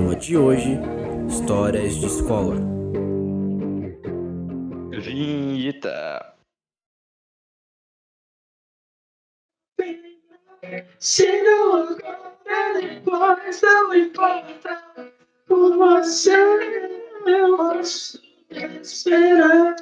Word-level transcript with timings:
Tema 0.00 0.16
de 0.16 0.34
hoje: 0.34 0.78
Histórias 1.28 1.96
de 1.96 2.06
escola. 2.06 2.56
Vinheta. 4.98 6.34
Se 10.98 11.42
não 11.42 11.82
agora, 11.82 12.80
depois 12.80 13.60
não 13.60 13.94
importa. 13.94 15.12
Por 15.46 15.76
você 15.76 16.32
eu 17.26 17.56
posso 17.58 18.22
esperar. 18.80 19.76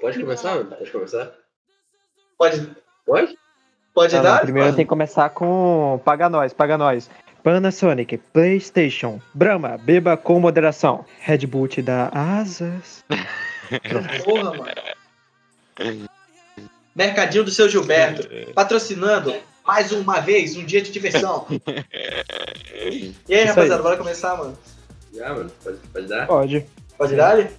Pode 0.00 0.20
começar? 0.20 0.64
Pode 0.64 0.90
começar? 0.90 1.38
Pode, 2.38 2.76
Pode? 3.04 3.47
Pode 3.98 4.14
Ah, 4.14 4.18
não, 4.18 4.24
dar? 4.30 4.40
primeiro 4.42 4.76
tem 4.76 4.84
que 4.84 4.88
começar 4.88 5.28
com 5.30 6.00
Paga 6.04 6.28
Nós, 6.28 6.52
Paga 6.52 6.78
Nós. 6.78 7.10
Panasonic, 7.42 8.16
PlayStation, 8.32 9.20
Brahma, 9.34 9.76
beba 9.78 10.16
com 10.16 10.38
moderação. 10.38 11.04
Red 11.20 11.38
Bull 11.46 11.66
te 11.66 11.80
dá 11.82 12.08
asas. 12.12 13.04
Porra, 14.24 14.52
mano. 14.54 16.08
Mercadinho 16.94 17.44
do 17.44 17.50
seu 17.50 17.68
Gilberto, 17.68 18.28
patrocinando 18.54 19.34
mais 19.66 19.90
uma 19.92 20.20
vez 20.20 20.56
um 20.56 20.64
dia 20.64 20.80
de 20.82 20.90
diversão. 20.92 21.46
E 22.80 23.34
aí, 23.34 23.40
Isso 23.40 23.48
rapaziada, 23.48 23.76
aí. 23.76 23.82
bora 23.82 23.96
começar, 23.98 24.36
mano? 24.36 24.56
Já, 25.12 25.34
mano. 25.34 25.50
Pode, 25.62 25.76
pode 25.92 26.06
dar? 26.06 26.26
Pode. 26.26 26.66
Pode 26.96 27.16
dar? 27.16 27.30
ali? 27.32 27.50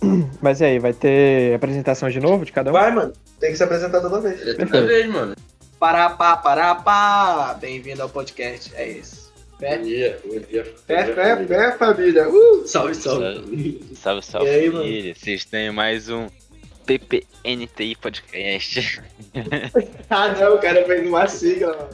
Mas 0.40 0.60
e 0.60 0.64
aí, 0.64 0.78
vai 0.78 0.92
ter 0.92 1.54
apresentação 1.54 2.08
de 2.10 2.20
novo 2.20 2.44
de 2.44 2.52
cada 2.52 2.70
um? 2.70 2.72
Vai, 2.72 2.90
mano. 2.92 3.12
Tem 3.40 3.50
que 3.50 3.56
se 3.56 3.64
apresentar 3.64 4.00
toda 4.00 4.20
vez. 4.20 4.46
É 4.46 4.54
toda 4.54 4.86
vez, 4.86 5.06
mano. 5.06 5.34
Pará, 5.78 6.10
pá, 6.10 6.36
pará, 6.36 6.74
pá. 6.74 7.54
Bem-vindo 7.60 8.02
ao 8.02 8.08
podcast. 8.08 8.72
É 8.74 8.88
isso. 8.88 9.32
Bom 9.52 9.58
Fé, 9.60 9.78
dia, 9.78 10.18
bom 10.24 10.38
dia. 10.40 10.64
fé, 10.86 11.04
fé, 11.14 11.46
fé, 11.46 11.72
família. 11.78 12.28
Uh! 12.28 12.66
Salve, 12.66 12.94
salve. 12.94 13.80
Salve, 13.94 14.22
salve, 14.24 14.46
E 14.48 14.50
aí, 14.50 14.66
mano? 14.70 14.84
família. 14.84 15.14
Vocês 15.14 15.44
têm 15.44 15.70
mais 15.70 16.08
um 16.08 16.26
PPNTI 16.86 17.96
Podcast. 17.96 19.00
Ah, 20.10 20.28
não, 20.28 20.54
o 20.54 20.58
cara 20.60 20.84
fez 20.84 21.06
uma 21.08 21.26
sigla, 21.26 21.76
mano. 21.76 21.88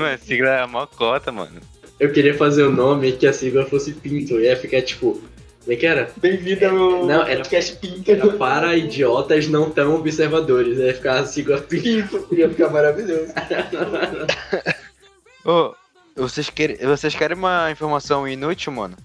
Mano, 0.00 0.18
sigla 0.18 0.48
é 0.50 0.60
a 0.62 0.66
maior 0.66 0.86
cota, 0.86 1.30
mano. 1.30 1.60
Eu 2.00 2.10
queria 2.12 2.34
fazer 2.34 2.64
o 2.64 2.72
nome 2.72 3.12
que 3.12 3.26
a 3.26 3.32
sigla 3.32 3.64
fosse 3.66 3.92
Pinto. 3.92 4.40
Ia 4.40 4.56
ficar 4.56 4.82
tipo. 4.82 5.20
Como 5.62 5.72
é 5.72 5.76
que 5.76 5.86
era? 5.86 6.10
Bem-vindo 6.16 6.66
ao 6.66 7.06
Não, 7.06 7.22
era- 7.22 7.36
podcast 7.36 7.76
Pinto. 7.76 8.10
Era 8.10 8.32
para 8.32 8.76
idiotas 8.76 9.46
não 9.46 9.70
tão 9.70 9.94
observadores. 9.94 10.78
Ia 10.78 10.94
ficar 10.94 11.20
a 11.20 11.26
sigla 11.26 11.60
Pinto. 11.60 12.26
Ia 12.32 12.48
ficar 12.48 12.68
maravilhoso. 12.70 13.32
Ô, 15.44 15.74
vocês, 16.16 16.50
querem, 16.50 16.76
vocês 16.78 17.14
querem 17.14 17.36
uma 17.36 17.70
informação 17.70 18.26
inútil, 18.26 18.72
mano? 18.72 18.96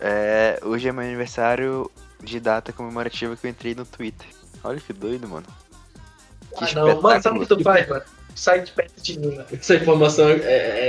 É, 0.00 0.58
hoje 0.64 0.88
é 0.88 0.92
meu 0.92 1.04
aniversário 1.04 1.90
de 2.22 2.40
data 2.40 2.72
comemorativa 2.72 3.36
que 3.36 3.46
eu 3.46 3.50
entrei 3.50 3.74
no 3.74 3.84
Twitter. 3.84 4.26
Olha 4.64 4.80
que 4.80 4.92
doido, 4.92 5.28
mano. 5.28 5.46
Que 6.58 6.64
Ah, 6.64 6.68
não. 6.74 7.00
Mano, 7.00 7.22
sabe 7.22 7.38
o 7.38 7.42
que 7.42 7.46
tu 7.48 7.62
faz, 7.62 7.88
mano? 7.88 8.02
Sai 8.34 8.62
de 8.62 8.72
perto 8.72 9.00
de 9.02 9.18
mim, 9.18 9.26
mano. 9.36 9.46
Essa 9.52 9.74
informação 9.74 10.28
é, 10.30 10.34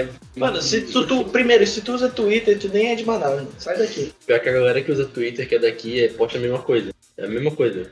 é- 0.02 0.10
Mano, 0.36 0.62
se 0.62 0.82
tu, 0.82 1.06
tu- 1.06 1.26
primeiro, 1.26 1.66
se 1.68 1.82
tu 1.82 1.94
usa 1.94 2.10
Twitter, 2.10 2.58
tu 2.58 2.70
nem 2.70 2.92
é 2.92 2.96
de 2.96 3.06
Manaus, 3.06 3.36
mano. 3.36 3.52
Sai 3.60 3.78
daqui. 3.78 4.14
Pior 4.26 4.40
que 4.40 4.50
a 4.50 4.54
galera 4.54 4.82
que 4.82 4.92
usa 4.92 5.06
Twitter, 5.06 5.48
que 5.48 5.56
é 5.56 5.60
daqui, 5.60 6.04
é, 6.04 6.08
posta 6.10 6.38
a 6.38 6.42
mesma 6.42 6.60
coisa. 6.62 6.92
É 7.18 7.26
a 7.26 7.28
mesma 7.28 7.52
coisa. 7.52 7.92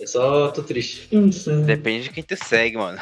É 0.00 0.06
só 0.06 0.48
tô 0.50 0.62
triste. 0.62 1.08
Depende 1.64 2.04
de 2.04 2.10
quem 2.10 2.22
tu 2.22 2.36
segue, 2.36 2.76
mano. 2.76 2.98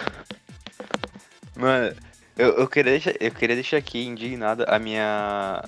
Mano, 1.56 1.94
eu, 2.38 2.48
eu, 2.58 2.68
queria, 2.68 2.92
deixar, 2.92 3.14
eu 3.20 3.30
queria 3.30 3.56
deixar 3.56 3.76
aqui 3.76 4.04
indignado 4.04 4.64
a 4.68 4.78
minha. 4.78 5.64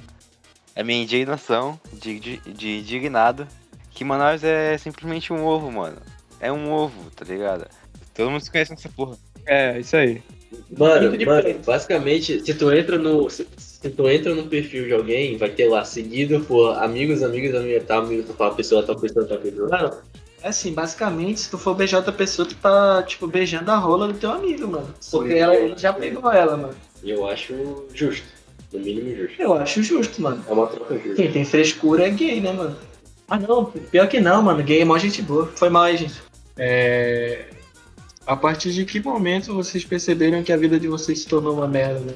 A 0.74 0.82
minha 0.82 1.02
indignação 1.02 1.78
de, 1.92 2.18
de, 2.18 2.36
de 2.38 2.78
indignado. 2.78 3.46
Que 3.90 4.04
Manaus 4.04 4.42
é 4.42 4.78
simplesmente 4.78 5.32
um 5.32 5.44
ovo, 5.44 5.70
mano. 5.70 5.98
É 6.40 6.50
um 6.50 6.72
ovo, 6.72 7.10
tá 7.10 7.24
ligado? 7.26 7.66
Todo 8.14 8.30
mundo 8.30 8.42
se 8.42 8.50
conhece 8.50 8.70
nessa 8.70 8.88
porra. 8.88 9.18
É, 9.47 9.78
isso 9.78 9.97
aí. 9.97 10.22
Mano, 10.76 11.12
mano, 11.25 11.54
basicamente, 11.64 12.44
se 12.44 12.54
tu 12.54 12.70
entra 12.72 12.98
no. 12.98 13.28
Se, 13.28 13.47
se 13.56 13.91
tu 13.91 14.08
entra 14.08 14.34
no 14.34 14.44
perfil 14.44 14.86
de 14.86 14.92
alguém, 14.92 15.36
vai 15.36 15.50
ter 15.50 15.69
lá 15.69 15.84
seguido 15.84 16.41
por 16.41 16.76
amigos, 16.78 17.22
amigos, 17.22 17.54
amigos, 17.54 17.84
tal, 17.86 18.02
amigo, 18.02 18.32
tal 18.34 18.54
pessoa, 18.54 18.82
tal 18.82 18.97
pessoa, 18.97 19.25
tal 19.26 19.38
pessoa. 19.38 19.69
Mano, 19.69 19.92
é 20.42 20.48
assim, 20.48 20.72
basicamente, 20.72 21.41
se 21.41 21.50
tu 21.50 21.56
for 21.56 21.75
beijar 21.75 21.98
outra 21.98 22.12
pessoa, 22.12 22.47
tu 22.47 22.54
tá, 22.56 23.02
tipo, 23.02 23.26
beijando 23.26 23.70
a 23.70 23.76
rola 23.76 24.08
do 24.08 24.14
teu 24.14 24.31
amigo, 24.31 24.66
mano. 24.66 24.92
Porque 25.10 25.34
ela, 25.34 25.54
ele 25.54 25.78
já 25.78 25.92
pegou 25.92 26.31
ela, 26.31 26.56
mano. 26.56 26.75
Eu 27.02 27.26
acho 27.26 27.86
justo. 27.94 28.26
No 28.72 28.81
mínimo 28.81 29.14
justo. 29.14 29.41
Eu 29.41 29.54
acho 29.54 29.82
justo, 29.82 30.20
mano. 30.20 30.44
É 30.48 30.52
uma 30.52 30.66
troca 30.66 30.94
justa. 30.98 31.14
Quem 31.14 31.31
tem 31.31 31.44
frescura 31.44 32.06
é 32.06 32.10
gay, 32.10 32.41
né, 32.41 32.52
mano? 32.52 32.76
Ah, 33.28 33.38
não. 33.38 33.66
Pior 33.66 34.08
que 34.08 34.20
não, 34.20 34.42
mano. 34.42 34.62
Gay 34.62 34.81
é 34.81 34.84
mó 34.84 34.98
gente 34.98 35.22
boa. 35.22 35.47
Foi 35.54 35.69
mal 35.69 35.84
aí, 35.84 35.97
gente. 35.97 36.20
É... 36.56 37.47
A 38.26 38.36
partir 38.36 38.72
de 38.72 38.84
que 38.84 39.00
momento 39.00 39.54
vocês 39.54 39.84
perceberam 39.84 40.42
que 40.42 40.52
a 40.52 40.56
vida 40.56 40.78
de 40.78 40.88
vocês 40.88 41.20
se 41.20 41.28
tornou 41.28 41.54
uma 41.54 41.66
merda? 41.66 42.00
né? 42.00 42.14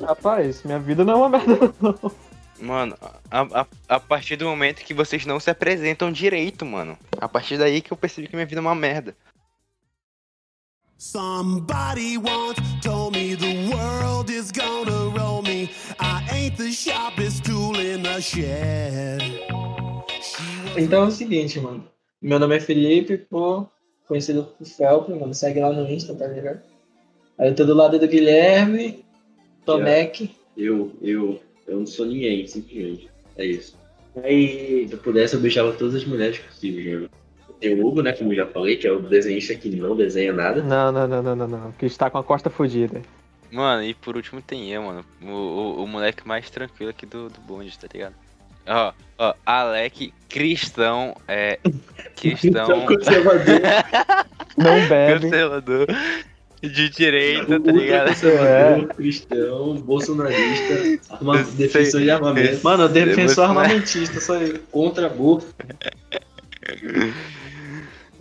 Rapaz, 0.00 0.62
minha 0.64 0.78
vida 0.78 1.04
não 1.04 1.12
é 1.12 1.16
uma 1.16 1.28
merda. 1.28 1.72
Mano, 2.60 2.96
a, 3.28 3.40
a, 3.60 3.66
a 3.88 4.00
partir 4.00 4.36
do 4.36 4.46
momento 4.46 4.84
que 4.84 4.94
vocês 4.94 5.26
não 5.26 5.40
se 5.40 5.50
apresentam 5.50 6.12
direito, 6.12 6.64
mano. 6.64 6.96
A 7.20 7.28
partir 7.28 7.58
daí 7.58 7.80
que 7.80 7.92
eu 7.92 7.96
percebi 7.96 8.28
que 8.28 8.36
minha 8.36 8.46
vida 8.46 8.60
é 8.60 8.62
uma 8.62 8.74
merda. 8.74 9.16
Somebody 10.96 12.16
once 12.18 12.60
told 12.80 13.18
me 13.18 13.34
the 13.34 13.74
world 13.74 14.30
is 14.30 14.52
gonna 14.52 15.10
roll 15.18 15.42
me. 15.42 15.68
I 15.98 16.24
ain't 16.32 16.56
the 16.56 16.70
sharpest 16.70 17.42
tool 17.42 17.80
in 17.80 18.04
the 18.04 18.20
shed. 18.20 19.20
Então 20.76 21.02
é 21.02 21.06
o 21.08 21.10
seguinte, 21.10 21.58
mano. 21.58 21.84
Meu 22.22 22.38
nome 22.38 22.56
é 22.56 22.60
Felipe, 22.60 23.18
pô. 23.18 23.66
Conhecido 24.12 24.46
por 24.58 24.66
Felps, 24.66 25.16
mano. 25.18 25.32
Segue 25.32 25.58
lá 25.60 25.72
no 25.72 25.90
Insta, 25.90 26.14
tá 26.14 26.26
ligado? 26.26 26.60
Aí 27.38 27.48
eu 27.48 27.54
tô 27.54 27.64
do 27.64 27.72
lado 27.72 27.98
do 27.98 28.06
Guilherme, 28.06 29.02
Tomec. 29.64 30.30
Eu, 30.54 30.92
eu, 31.00 31.40
eu 31.66 31.78
não 31.78 31.86
sou 31.86 32.04
ninguém, 32.04 32.46
simplesmente. 32.46 33.08
É 33.38 33.46
isso. 33.46 33.74
Aí. 34.22 34.86
Se 34.86 34.92
eu 34.92 34.98
pudesse, 34.98 35.34
eu 35.34 35.40
beijava 35.40 35.72
todas 35.72 35.94
as 35.94 36.04
mulheres 36.04 36.38
possíveis, 36.40 37.00
né? 37.00 37.08
Tem 37.58 37.72
o 37.72 37.86
Hugo, 37.86 38.02
né, 38.02 38.12
como 38.12 38.34
eu 38.34 38.36
já 38.36 38.46
falei, 38.46 38.76
que 38.76 38.86
é 38.86 38.92
o 38.92 39.00
desenhista 39.00 39.54
que 39.54 39.70
não 39.70 39.96
desenha 39.96 40.34
nada. 40.34 40.62
Não, 40.62 40.92
não, 40.92 41.08
não, 41.08 41.22
não, 41.22 41.36
não, 41.36 41.48
não. 41.48 41.72
Que 41.72 41.86
está 41.86 42.10
com 42.10 42.18
a 42.18 42.24
costa 42.24 42.50
fodida. 42.50 43.00
Mano, 43.50 43.82
e 43.82 43.94
por 43.94 44.14
último 44.14 44.42
tem 44.42 44.70
eu, 44.70 44.82
mano. 44.82 45.02
O, 45.22 45.30
o, 45.30 45.84
o 45.84 45.86
moleque 45.86 46.28
mais 46.28 46.50
tranquilo 46.50 46.90
aqui 46.90 47.06
do, 47.06 47.30
do 47.30 47.40
bonde, 47.40 47.78
tá 47.78 47.88
ligado? 47.90 48.14
Ó, 48.66 48.92
ó, 49.18 49.34
Alec, 49.44 50.12
cristão, 50.28 51.14
é. 51.28 51.58
Cristão. 52.16 52.86
Conservador, 52.86 53.60
Não 54.56 54.88
bebe. 54.88 55.20
Cancelador 55.30 55.86
de 56.62 56.88
direita, 56.90 57.58
tá 57.58 57.72
ligado? 57.72 58.08
conservador, 58.08 58.94
cristão, 58.94 59.74
bolsonarista, 59.78 61.14
arma- 61.14 61.42
defensor 61.42 62.00
de 62.02 62.10
armamento, 62.10 62.60
Mano, 62.62 62.88
defensor 62.88 63.44
armamentista, 63.46 64.20
só 64.20 64.36
eu. 64.36 64.60
contra 64.70 65.06
aborto. 65.06 65.46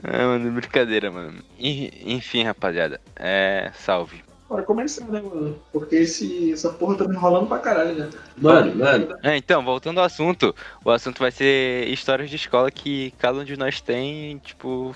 É, 0.04 0.26
mano, 0.26 0.52
brincadeira, 0.52 1.12
mano. 1.12 1.44
En- 1.60 1.92
Enfim, 2.16 2.44
rapaziada. 2.44 3.00
É. 3.16 3.70
Salve. 3.76 4.24
Bora 4.52 4.64
começar, 4.64 5.06
né, 5.06 5.22
mano? 5.22 5.58
Porque 5.72 5.96
esse, 5.96 6.52
essa 6.52 6.68
porra 6.72 6.96
tá 6.98 7.08
me 7.08 7.16
enrolando 7.16 7.48
pra 7.48 7.58
caralho, 7.60 7.96
né? 7.96 8.10
Mano, 8.38 8.76
mano, 8.76 9.16
É, 9.24 9.38
então, 9.38 9.64
voltando 9.64 10.00
ao 10.00 10.04
assunto, 10.06 10.54
o 10.84 10.92
assunto 10.92 11.20
vai 11.20 11.32
ser 11.32 11.88
histórias 11.88 12.30
de 12.30 12.36
escola 12.36 12.70
que 12.70 13.14
cada 13.18 13.40
um 13.40 13.46
de 13.46 13.56
nós 13.56 13.80
tem, 13.80 14.40
tipo. 14.40 14.94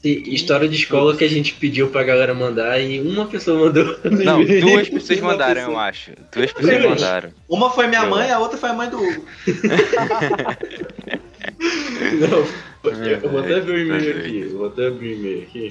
se- 0.00 0.22
história 0.34 0.66
de 0.66 0.76
escola 0.76 1.14
que 1.14 1.24
a 1.24 1.28
gente 1.28 1.52
pediu 1.56 1.88
pra 1.90 2.02
galera 2.04 2.32
mandar 2.32 2.80
e 2.80 2.98
uma 3.02 3.26
pessoa 3.26 3.66
mandou. 3.66 3.84
no 4.02 4.24
Não, 4.24 4.38
duas 4.60 4.88
pessoas 4.88 5.20
mandaram, 5.20 5.60
eu 5.72 5.78
acho. 5.78 6.12
Duas 6.34 6.50
pessoas 6.54 6.78
Duas? 6.82 7.02
mandaram. 7.02 7.30
Uma 7.50 7.68
foi 7.68 7.88
minha 7.88 8.02
Eu- 8.04 8.08
mãe, 8.08 8.30
a 8.30 8.38
outra 8.38 8.56
foi 8.56 8.70
a 8.70 8.72
mãe 8.72 8.88
do 8.88 8.96
Hugo. 8.96 9.26
Não, 12.18 12.46
eu 13.04 13.30
vou 13.30 13.40
até 13.40 13.60
ver 13.60 13.72
o 13.72 13.78
e-mail 13.78 14.18
aqui. 14.20 14.38
Eu 14.40 14.56
vou 14.58 14.66
até 14.68 14.86
abrir 14.86 15.08
o 15.08 15.18
e-mail 15.18 15.42
aqui. 15.42 15.68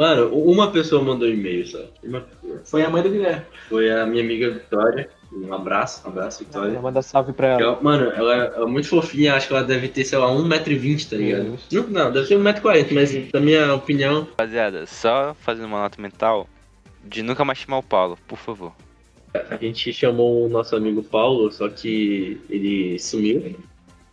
Mano, 0.00 0.28
uma 0.34 0.70
pessoa 0.72 1.02
mandou 1.04 1.28
e-mail 1.28 1.66
só. 1.66 1.78
Uma 2.02 2.22
pessoa. 2.22 2.60
Foi 2.64 2.82
a 2.82 2.88
mãe 2.88 3.02
do 3.02 3.10
Guilherme. 3.10 3.42
Foi 3.68 3.90
a 3.90 4.06
minha 4.06 4.22
amiga 4.24 4.50
Vitória. 4.50 5.10
Um 5.30 5.52
abraço, 5.52 6.00
um 6.06 6.10
abraço, 6.10 6.42
Vitória. 6.42 6.80
Manda 6.80 7.02
salve 7.02 7.34
pra 7.34 7.48
ela. 7.48 7.60
Ela- 7.60 7.78
mano, 7.82 8.10
ela 8.10 8.34
é 8.34 8.64
muito 8.64 8.88
fofinha, 8.88 9.34
acho 9.34 9.46
que 9.48 9.52
ela 9.52 9.62
deve 9.62 9.88
ter, 9.88 10.06
sei 10.06 10.16
lá, 10.16 10.28
1,20m, 10.32 11.04
tá 11.10 11.16
ligado? 11.16 11.58
Não, 11.70 11.82
não, 11.88 12.10
deve 12.12 12.28
ter 12.28 12.38
1,40m, 12.38 12.94
mas 12.94 13.30
na 13.30 13.40
minha 13.40 13.74
opinião, 13.74 14.22
Rapaziada, 14.22 14.86
só 14.86 15.36
fazendo 15.38 15.66
uma 15.66 15.82
nota 15.82 16.00
mental 16.00 16.48
de 17.04 17.22
nunca 17.22 17.44
mais 17.44 17.58
chamar 17.58 17.76
o 17.76 17.82
Paulo, 17.82 18.16
por 18.26 18.38
favor. 18.38 18.72
a 19.50 19.56
gente 19.56 19.92
chamou 19.92 20.46
o 20.46 20.48
nosso 20.48 20.74
amigo 20.74 21.02
Paulo, 21.02 21.52
só 21.52 21.68
que 21.68 22.40
ele 22.48 22.98
sumiu. 22.98 23.54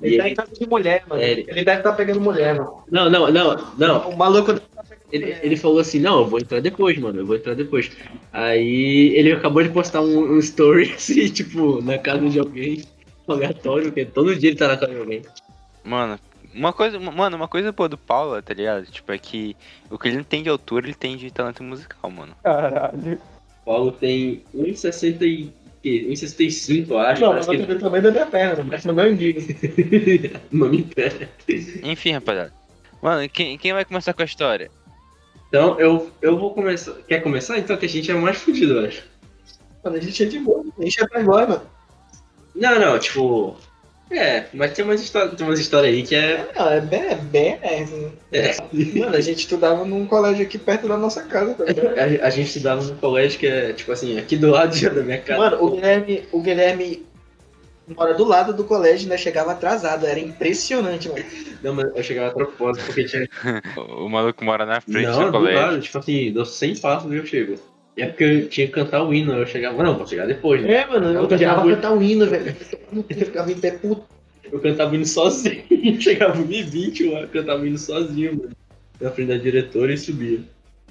Ele 0.01 0.16
E 0.16 0.18
tá 0.19 0.30
em 0.30 0.36
casa 0.36 0.51
de 0.54 0.68
mulher, 0.68 1.04
mano. 1.10 1.22
É, 1.22 1.31
ele... 1.31 1.45
ele- 1.48 1.63
deve 1.63 1.78
estar 1.80 1.94
pegando 1.94 2.19
mulher, 2.22 2.54
mano. 2.56 2.84
Não, 2.92 3.10
não, 3.10 3.31
não, 3.31 3.56
não. 3.78 4.10
O 4.10 4.16
maluco 4.18 4.54
deve 4.54 4.60
tá 4.68 4.84
pegando 4.84 4.96
Ele, 5.12 5.36
ele 5.42 5.56
falou 5.56 5.80
assim, 5.80 6.00
não, 6.00 6.19
eu 6.19 6.27
vou 6.27 6.39
entrar 6.39 6.59
depois, 6.59 6.98
mano, 6.98 7.19
eu 7.19 7.25
vou 7.25 7.36
entrar 7.36 7.54
depois. 7.54 7.89
Aí 8.33 9.13
ele 9.15 9.31
acabou 9.31 9.63
de 9.63 9.69
postar 9.69 10.01
um, 10.01 10.33
um 10.33 10.39
story 10.39 10.92
assim, 10.95 11.27
tipo, 11.30 11.81
na 11.81 11.98
casa 11.98 12.30
de 12.30 12.39
alguém, 12.39 12.83
aleatório, 13.27 13.86
porque 13.86 14.06
todo 14.06 14.36
dia 14.36 14.50
ele 14.50 14.57
tá 14.57 14.68
na 14.68 14.77
casa 14.77 14.94
de 14.94 15.00
alguém. 15.00 15.21
Mano, 15.83 16.19
uma 16.54 16.74
coisa, 16.74 17.00
mano, 17.00 17.38
uma 17.38 17.48
coisa 17.48 17.71
boa 17.71 17.88
do 17.88 17.98
Paulo, 17.98 18.42
tá 18.42 18.54
ligado? 18.54 18.86
Tipo, 18.88 19.12
é 19.13 19.18
que 19.18 19.56
o 19.89 19.98
que 19.98 20.09
ele 20.09 20.18
não 20.18 20.24
tem 20.24 20.44
de 20.44 20.50
altura, 20.50 20.88
ele 20.88 20.95
tem 20.95 21.15
de 21.15 21.31
talento 21.31 21.63
musical, 21.63 22.12
mano. 22.12 22.36
Caralho. 22.44 23.19
Paulo 23.63 23.92
tem 23.92 24.44
1,60 24.56 25.21
e... 25.21 25.53
quê? 25.83 26.07
1,65, 26.10 26.89
eu 26.89 27.00
acho. 27.00 27.21
Não, 27.21 27.30
parece 27.30 27.48
mas 27.48 27.57
que 27.57 27.63
eu 27.63 27.68
tenho 27.68 27.80
também 27.80 28.01
da 28.01 28.12
minha 28.12 28.25
perna, 28.25 28.63
mas 28.63 28.83
não 28.83 29.00
é 29.00 29.12
indígena. 29.12 30.42
não 30.51 30.69
me 30.69 30.80
impede. 30.80 31.30
Enfim, 31.83 32.12
rapaziada. 32.12 32.53
Mano, 33.01 33.30
quem, 33.30 33.57
quem 33.57 33.74
vai 33.74 33.86
começar 33.86 34.13
com 34.13 34.21
a 34.21 34.25
história? 34.25 34.71
Então, 35.47 35.79
eu, 35.79 36.09
eu 36.21 36.38
vou 36.38 36.53
começar. 36.53 36.94
Quer 37.07 37.21
começar? 37.21 37.57
Então, 37.57 37.77
que 37.77 37.85
a 37.85 37.89
gente 37.89 38.11
é 38.11 38.13
mais 38.13 38.38
fudido, 38.38 38.79
eu 38.79 38.88
acho. 38.88 39.03
Mano, 39.83 39.97
a 39.97 40.01
gente 40.01 40.23
é 40.23 40.25
de 40.25 40.39
boa, 40.39 40.65
a 40.77 40.83
gente 40.83 41.01
é 41.01 41.07
playboy, 41.07 41.47
mano. 41.47 41.61
Não, 42.53 42.79
não, 42.79 42.99
tipo. 42.99 43.55
É, 44.09 44.45
mas 44.53 44.71
tem 44.71 44.85
umas 44.85 45.01
histórias, 45.01 45.35
tem 45.35 45.45
umas 45.45 45.59
histórias 45.59 45.94
aí 45.94 46.03
que 46.03 46.15
é. 46.15 46.49
Não, 46.55 46.69
é 46.69 46.81
bem, 46.81 47.01
é 47.01 47.15
bem 47.15 47.59
nerd, 47.59 47.91
né? 47.91 48.11
é. 48.31 48.55
Mano, 48.99 49.15
a 49.15 49.21
gente 49.21 49.39
estudava 49.39 49.83
num 49.83 50.05
colégio 50.05 50.45
aqui 50.45 50.57
perto 50.57 50.88
da 50.88 50.97
nossa 50.97 51.23
casa, 51.23 51.53
tá 51.53 51.65
ligado? 51.65 51.97
A, 52.00 52.27
a 52.27 52.29
gente 52.29 52.47
estudava 52.47 52.81
num 52.83 52.95
colégio 52.95 53.39
que 53.39 53.47
é, 53.47 53.73
tipo 53.73 53.91
assim, 53.91 54.17
aqui 54.17 54.38
do 54.38 54.50
lado 54.50 54.79
da 54.79 55.03
minha 55.03 55.19
casa. 55.19 55.39
Mano, 55.39 55.63
o 55.63 55.71
Guilherme, 55.71 56.23
o 56.31 56.41
Guilherme 56.41 57.05
mora 57.95 58.13
do 58.13 58.24
lado 58.25 58.54
do 58.54 58.63
colégio, 58.63 59.07
né? 59.10 59.18
Chegava 59.18 59.51
atrasado, 59.51 60.06
era 60.06 60.19
impressionante, 60.19 61.07
mano. 61.10 61.24
Não, 61.63 61.74
mas 61.74 61.88
eu 61.95 62.04
chegava 62.04 62.30
a 62.30 62.34
propósito, 62.34 62.86
porque 62.86 63.06
tinha. 63.06 63.28
O, 63.78 64.10
maluco 64.10 64.44
mora 64.44 64.66
na 64.66 64.81
frente 64.81 65.06
não, 65.07 65.19
do 65.19 65.25
do 65.25 65.31
colégio. 65.31 65.60
lado, 65.62 65.80
tipo 65.81 65.98
assim, 65.98 66.31
dou 66.31 66.45
100 66.45 66.78
passos 66.78 67.12
e 67.12 67.16
eu 67.16 67.25
chego. 67.25 67.56
E 67.95 68.01
é 68.04 68.07
porque 68.07 68.24
eu 68.24 68.50
tinha 68.50 68.68
que 68.68 68.74
cantar 68.74 69.04
o 69.04 69.13
hino, 69.13 69.34
eu 69.34 69.45
chegava. 69.48 69.81
Não, 69.84 69.98
vou 69.98 70.06
chegar 70.06 70.28
depois, 70.28 70.62
né? 70.62 70.72
É, 70.74 70.86
mano, 70.88 71.07
eu 71.07 71.22
Eu 71.24 71.28
tentava 71.28 71.68
já- 71.68 71.75
cantar 71.75 71.94
o 71.94 72.01
hino, 72.04 72.25
velho. 72.28 72.56
Eu 73.10 73.25
ficava 73.25 73.51
em 73.51 73.60
pé 73.60 73.72
puto. 73.72 74.04
Eu 74.51 74.60
cantava 74.60 74.92
o 74.92 74.95
hino 74.95 75.06
sozinho. 75.06 75.63
Chegava 76.00 76.38
1h20, 76.42 77.01
eu 77.01 77.28
cantava 77.28 77.62
o 77.63 77.66
hino 77.66 77.78
sozinho, 77.78 78.36
mano. 78.38 78.50
Na 79.01 79.12
frente 79.12 79.28
da 79.30 79.38
diretora 79.38 79.94
e 79.94 79.98
subia. 79.98 80.39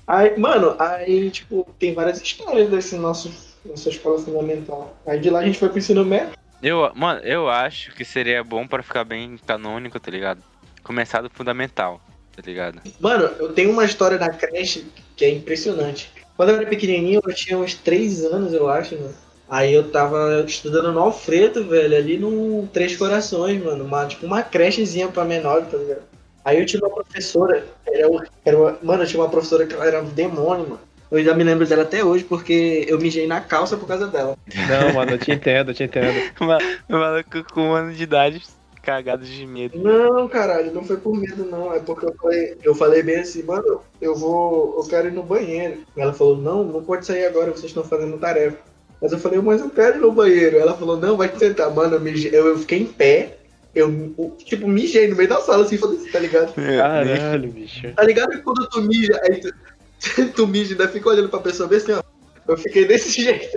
Aí, 0.07 0.37
mano, 0.39 0.77
aí, 0.79 1.31
tipo, 1.31 1.67
tem 1.79 1.95
várias 1.95 2.21
histórias 2.21 2.69
desse 2.71 2.97
nosso, 2.97 3.33
nossa 3.65 3.89
escola 3.89 4.19
fundamental. 4.19 4.97
Aí 5.07 5.19
de 5.19 5.31
lá 5.31 5.41
a 5.41 5.45
gente 5.45 5.59
foi 5.59 5.69
pro 5.69 5.79
ensino 5.79 6.05
médio. 6.05 6.33
Eu, 6.63 6.91
mano, 6.95 7.21
eu 7.21 7.49
acho 7.49 7.93
que 7.95 8.05
seria 8.05 8.43
bom 8.43 8.67
pra 8.67 8.83
ficar 8.83 9.05
bem 9.05 9.37
canônico, 9.47 10.01
tá 10.01 10.11
ligado? 10.11 10.43
Começar 10.83 11.21
do 11.21 11.31
fundamental, 11.31 12.01
tá 12.35 12.43
ligado? 12.45 12.81
Mano, 12.99 13.25
eu 13.39 13.53
tenho 13.53 13.71
uma 13.71 13.85
história 13.85 14.19
da 14.19 14.29
creche 14.31 14.87
que 15.17 15.25
é 15.25 15.31
impressionante. 15.31 16.11
Quando 16.37 16.51
eu 16.51 16.57
era 16.57 16.67
pequenininho, 16.67 17.21
eu 17.25 17.35
tinha 17.35 17.59
uns 17.59 17.75
3 17.75 18.25
anos, 18.25 18.53
eu 18.53 18.69
acho, 18.69 18.95
mano. 18.95 19.15
Aí 19.49 19.73
eu 19.73 19.91
tava 19.91 20.45
estudando 20.47 20.93
no 20.93 21.01
Alfredo, 21.01 21.65
velho, 21.65 21.97
ali 21.97 22.19
no 22.19 22.67
Três 22.73 22.97
Corações, 22.97 23.63
mano. 23.63 23.85
Uma, 23.85 24.07
tipo 24.07 24.27
uma 24.27 24.43
crechezinha 24.43 25.09
pra 25.09 25.25
menor, 25.25 25.65
tá 25.67 25.77
ligado? 25.77 26.03
Aí 26.45 26.59
eu 26.59 26.67
tinha 26.67 26.81
uma 26.83 26.95
professora, 26.95 27.67
era, 27.87 28.09
era 28.45 28.59
mano, 28.83 29.03
eu 29.03 29.07
tinha 29.07 29.21
uma 29.21 29.29
professora 29.29 29.67
que 29.67 29.75
ela 29.75 29.87
era 29.87 30.03
um 30.03 30.09
demônio, 30.09 30.69
mano. 30.69 30.81
Eu 31.11 31.19
ainda 31.19 31.35
me 31.35 31.45
lembro 31.45 31.67
dela 31.67 31.83
até 31.83 32.05
hoje, 32.05 32.25
porque 32.25 32.85
eu 32.89 32.99
mijei 32.99 33.27
na 33.27 33.41
calça 33.41 33.77
por 33.77 33.87
causa 33.87 34.09
dela. 34.09 34.37
Não, 34.69 34.95
mano, 34.95 35.13
eu 35.13 35.19
te 35.19 35.31
entendo, 35.33 35.71
eu 35.71 35.75
te 35.75 35.85
entendo. 35.85 36.21
Maluco 36.89 37.45
com 37.53 37.61
um 37.69 37.73
ano 37.73 37.93
de 37.93 38.03
idade, 38.03 38.43
cagado 38.83 39.25
de 39.25 39.47
medo. 39.47 39.79
Não, 39.79 40.29
caralho, 40.29 40.73
não 40.73 40.83
foi 40.85 40.97
por 40.97 41.17
medo, 41.17 41.45
não. 41.45 41.73
É 41.73 41.79
porque 41.79 42.07
eu 42.07 42.15
falei, 42.21 42.57
eu 42.63 42.75
falei 42.75 43.03
bem 43.03 43.21
assim, 43.21 43.43
mano, 43.45 43.81
eu 44.01 44.17
vou. 44.17 44.77
Eu 44.79 44.89
quero 44.89 45.09
ir 45.09 45.13
no 45.13 45.23
banheiro. 45.23 45.83
Ela 45.97 46.13
falou, 46.13 46.37
não, 46.37 46.65
não 46.65 46.83
pode 46.83 47.07
sair 47.07 47.27
agora, 47.27 47.53
vocês 47.53 47.67
estão 47.67 47.85
fazendo 47.85 48.19
tarefa. 48.19 48.59
Mas 49.01 49.13
eu 49.13 49.19
falei, 49.19 49.41
mas 49.41 49.61
eu 49.61 49.71
quero 49.71 49.99
ir 49.99 50.01
no 50.01 50.11
banheiro. 50.11 50.59
Ela 50.59 50.75
falou, 50.77 50.97
não, 50.97 51.17
vai 51.17 51.29
sentar, 51.37 51.71
mano, 51.71 51.97
eu, 51.97 52.01
mijei- 52.01 52.31
eu, 52.35 52.47
eu 52.47 52.59
fiquei 52.59 52.81
em 52.81 52.87
pé. 52.87 53.37
Eu, 53.75 54.35
tipo, 54.39 54.67
mijei 54.67 55.07
no 55.07 55.15
meio 55.17 55.29
da 55.29 55.39
sala, 55.43 55.63
assim, 55.65 55.77
falei 55.77 55.99
assim, 55.99 56.11
tá 56.11 56.19
ligado? 56.19 56.55
Caralho, 56.55 57.49
bicho. 57.51 57.93
Tá 57.95 58.03
ligado 58.05 58.31
que 58.31 58.39
quando 58.39 58.67
tu 58.71 58.81
mija, 58.81 59.21
aí 59.25 59.39
tu, 59.39 59.53
tu 60.35 60.47
mija 60.47 60.71
e 60.71 60.73
ainda 60.73 60.89
fica 60.89 61.09
olhando 61.09 61.29
pra 61.29 61.41
pessoa 61.41 61.69
bem 61.69 61.79
assim, 61.79 61.93
ó. 61.93 62.03
Eu 62.49 62.57
fiquei 62.57 62.85
desse 62.87 63.21
jeito. 63.23 63.57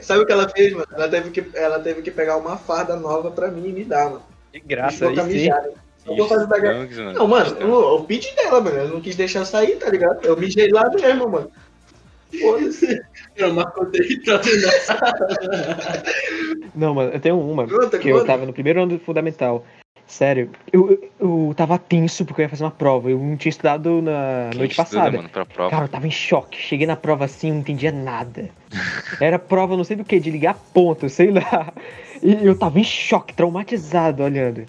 Sabe 0.00 0.22
o 0.22 0.26
que 0.26 0.32
ela 0.32 0.48
fez, 0.48 0.72
mano? 0.72 0.86
Ela 0.92 1.08
teve 1.08 1.30
que, 1.30 1.44
ela 1.56 1.78
teve 1.78 2.02
que 2.02 2.10
pegar 2.10 2.36
uma 2.36 2.56
farda 2.56 2.96
nova 2.96 3.30
pra 3.30 3.48
mim 3.48 3.68
e 3.68 3.72
me 3.72 3.84
dar, 3.84 4.06
mano. 4.06 4.22
De 4.52 4.60
graça 4.60 5.04
eu 5.04 5.10
aí 5.10 5.40
sim. 5.44 5.50
Eu 6.04 6.16
vou 6.16 6.26
fazer 6.28 6.46
da 6.48 6.58
gra- 6.58 6.74
Dunks, 6.74 6.98
mano. 6.98 7.12
Não, 7.12 7.28
mano, 7.28 7.56
eu, 7.60 7.68
eu 7.68 8.04
pedi 8.04 8.34
dela, 8.34 8.60
mano. 8.60 8.76
Eu 8.76 8.88
não 8.88 9.00
quis 9.00 9.14
deixar 9.14 9.40
eu 9.40 9.46
sair, 9.46 9.76
tá 9.76 9.88
ligado? 9.88 10.24
Eu 10.24 10.36
mijei 10.36 10.68
lá 10.70 10.88
mesmo, 10.90 11.28
mano. 11.28 11.50
Foda-se. 12.40 13.00
Eu 13.36 13.52
marcotei 13.54 14.00
e 14.08 14.22
tá. 14.22 14.40
Não, 16.74 16.94
mano, 16.94 17.12
eu 17.14 17.20
tenho 17.20 17.40
uma. 17.40 17.66
Conta, 17.66 17.98
que 17.98 18.08
eu 18.10 18.16
conta. 18.18 18.26
tava 18.26 18.44
no 18.44 18.52
primeiro 18.52 18.82
ano 18.82 18.98
do 18.98 19.04
fundamental. 19.04 19.64
Sério, 20.12 20.50
eu, 20.70 20.90
eu, 21.18 21.48
eu 21.48 21.54
tava 21.56 21.78
tenso 21.78 22.26
porque 22.26 22.42
eu 22.42 22.44
ia 22.44 22.48
fazer 22.50 22.64
uma 22.64 22.70
prova. 22.70 23.10
Eu 23.10 23.18
não 23.18 23.34
tinha 23.34 23.48
estudado 23.48 24.02
na 24.02 24.48
Quem 24.50 24.58
noite 24.58 24.72
estuda, 24.72 24.98
passada. 24.98 25.16
mano, 25.16 25.28
pra 25.30 25.46
prova. 25.46 25.70
Cara, 25.70 25.84
eu 25.86 25.88
tava 25.88 26.06
em 26.06 26.10
choque. 26.10 26.58
Cheguei 26.60 26.86
na 26.86 26.96
prova 26.96 27.24
assim, 27.24 27.48
eu 27.48 27.54
não 27.54 27.60
entendia 27.62 27.90
nada. 27.90 28.50
Era 29.18 29.38
prova, 29.38 29.74
não 29.74 29.84
sei 29.84 29.96
do 29.96 30.04
que, 30.04 30.20
de 30.20 30.30
ligar 30.30 30.54
ponto, 30.74 31.08
sei 31.08 31.30
lá. 31.30 31.72
E 32.22 32.44
eu 32.44 32.54
tava 32.54 32.78
em 32.78 32.84
choque, 32.84 33.32
traumatizado 33.32 34.22
olhando. 34.22 34.66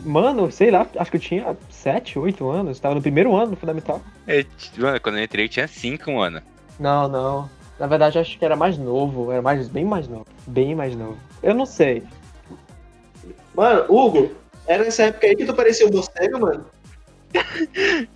Mano, 0.00 0.52
sei 0.52 0.70
lá, 0.70 0.86
acho 0.98 1.10
que 1.10 1.16
eu 1.16 1.22
tinha 1.22 1.56
7, 1.70 2.18
8 2.18 2.46
anos. 2.46 2.78
Tava 2.78 2.94
no 2.94 3.00
primeiro 3.00 3.34
ano 3.34 3.52
do 3.52 3.56
fundamental. 3.56 4.02
É, 4.26 4.44
mano, 4.76 5.00
quando 5.00 5.16
eu 5.16 5.24
entrei 5.24 5.46
eu 5.46 5.48
tinha 5.48 5.66
5, 5.66 6.12
mano. 6.12 6.42
Não, 6.78 7.08
não. 7.08 7.50
Na 7.80 7.86
verdade, 7.86 8.18
acho 8.18 8.38
que 8.38 8.44
era 8.44 8.54
mais 8.54 8.76
novo. 8.76 9.32
Era 9.32 9.40
mais, 9.40 9.66
bem 9.66 9.86
mais 9.86 10.06
novo. 10.06 10.26
Bem 10.46 10.74
mais 10.74 10.94
novo. 10.94 11.16
Eu 11.42 11.54
não 11.54 11.64
sei. 11.64 12.02
Mano, 13.54 13.84
Hugo, 13.88 14.32
era 14.66 14.84
nessa 14.84 15.04
época 15.04 15.26
aí 15.26 15.36
que 15.36 15.44
tu 15.44 15.54
parecia 15.54 15.86
um 15.86 15.90
morcego, 15.90 16.40
mano. 16.40 16.64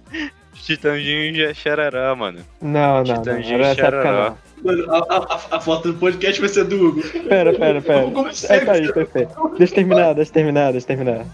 Titãozinho 0.55 1.35
já 1.35 1.55
xarará, 1.55 2.15
mano. 2.15 2.41
Não, 2.61 3.03
não, 3.03 3.23
não. 3.23 3.33
Época 3.33 3.75
xarará. 3.75 4.31
não. 4.31 4.39
Mano, 4.63 4.93
a, 4.93 4.99
a, 4.99 5.57
a 5.57 5.61
foto 5.61 5.93
do 5.93 5.99
podcast 5.99 6.41
vai 6.41 6.51
ser 6.51 6.65
do 6.65 6.89
Hugo. 6.89 7.03
Pera, 7.29 7.55
pera, 7.55 7.81
pera. 7.81 8.07
É, 8.49 8.61
tá 8.61 8.73
aí, 8.73 8.81
aí. 8.81 9.29
Deixa 9.57 9.73
eu 9.73 9.77
terminar, 9.77 10.15
deixa 10.15 10.31
eu 10.31 10.35
terminar, 10.35 10.73
deixa 10.73 10.85
eu 10.85 10.97
terminar. 10.97 11.27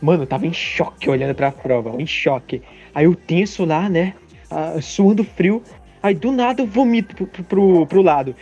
Mano, 0.00 0.22
eu 0.22 0.26
tava 0.26 0.46
em 0.46 0.52
choque 0.52 1.10
olhando 1.10 1.34
pra 1.34 1.50
prova, 1.50 2.00
em 2.00 2.06
choque. 2.06 2.62
Aí 2.94 3.06
eu 3.06 3.14
tenso 3.14 3.64
lá, 3.64 3.88
né? 3.88 4.14
ah, 4.50 4.80
suando 4.80 5.24
frio. 5.24 5.62
Aí 6.02 6.14
do 6.14 6.30
nada 6.30 6.62
eu 6.62 6.66
vomito 6.66 7.14
pro, 7.14 7.26
pro, 7.26 7.44
pro, 7.44 7.86
pro 7.86 8.02
lado. 8.02 8.34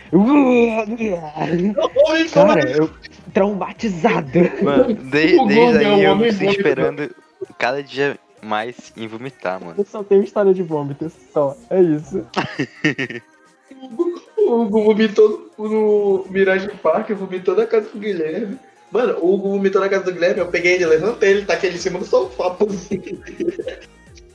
Cara, 2.33 2.69
eu 2.69 2.89
traumatizado. 3.37 4.39
Mano, 4.63 4.93
de- 5.11 5.11
desde 5.11 5.83
é 5.83 5.89
um 5.89 5.95
aí 5.95 6.03
eu 6.03 6.25
estou 6.25 6.49
esperando 6.49 7.15
cada 7.57 7.83
dia 7.83 8.17
mais 8.41 8.91
em 8.97 9.07
vomitar, 9.07 9.59
mano. 9.63 9.75
Eu 9.77 9.85
só 9.85 10.03
tenho 10.03 10.23
história 10.23 10.53
de 10.53 10.63
vômito, 10.63 11.11
só. 11.33 11.55
É 11.69 11.81
isso. 11.81 12.25
O 14.37 14.61
Hugo 14.61 14.83
vomitou 14.85 15.51
no, 15.57 16.25
Mirage 16.29 16.67
Park, 16.81 17.09
vomitou 17.11 17.55
na 17.55 17.65
casa 17.65 17.89
do 17.93 17.99
Guilherme. 17.99 18.57
Mano, 18.91 19.17
o 19.19 19.33
Hugo 19.35 19.49
vomitou 19.49 19.81
na 19.81 19.89
casa 19.89 20.05
do 20.05 20.13
Guilherme, 20.13 20.39
eu 20.39 20.47
peguei 20.47 20.75
ele, 20.75 20.85
levantei 20.85 21.31
ele, 21.31 21.45
taquei 21.45 21.69
ele 21.69 21.77
em 21.77 21.81
cima 21.81 21.99
do 21.99 22.05
sofá. 22.05 22.49
pô. 22.51 22.65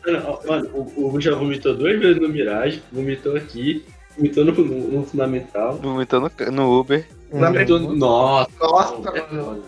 Mano, 0.06 0.38
mano, 0.47 0.68
o 0.75 0.92
o 1.00 1.06
Hugo 1.09 1.21
já 1.21 1.35
vomitou 1.35 1.75
duas 1.75 1.99
vezes 1.99 2.21
no 2.21 2.28
Mirage, 2.28 2.82
vomitou 2.92 3.37
aqui, 3.37 3.85
vomitou 4.16 4.44
no, 4.44 4.52
no, 4.52 4.88
no 4.99 5.06
Fundamental. 5.06 5.76
Vomitou 5.78 6.21
no, 6.21 6.30
no 6.52 6.78
Uber. 6.80 7.04
Vomitou 7.32 7.78
no... 7.78 7.96
Nossa, 7.96 8.50
Nossa, 8.60 9.10
é 9.10 9.32
mano. 9.32 9.64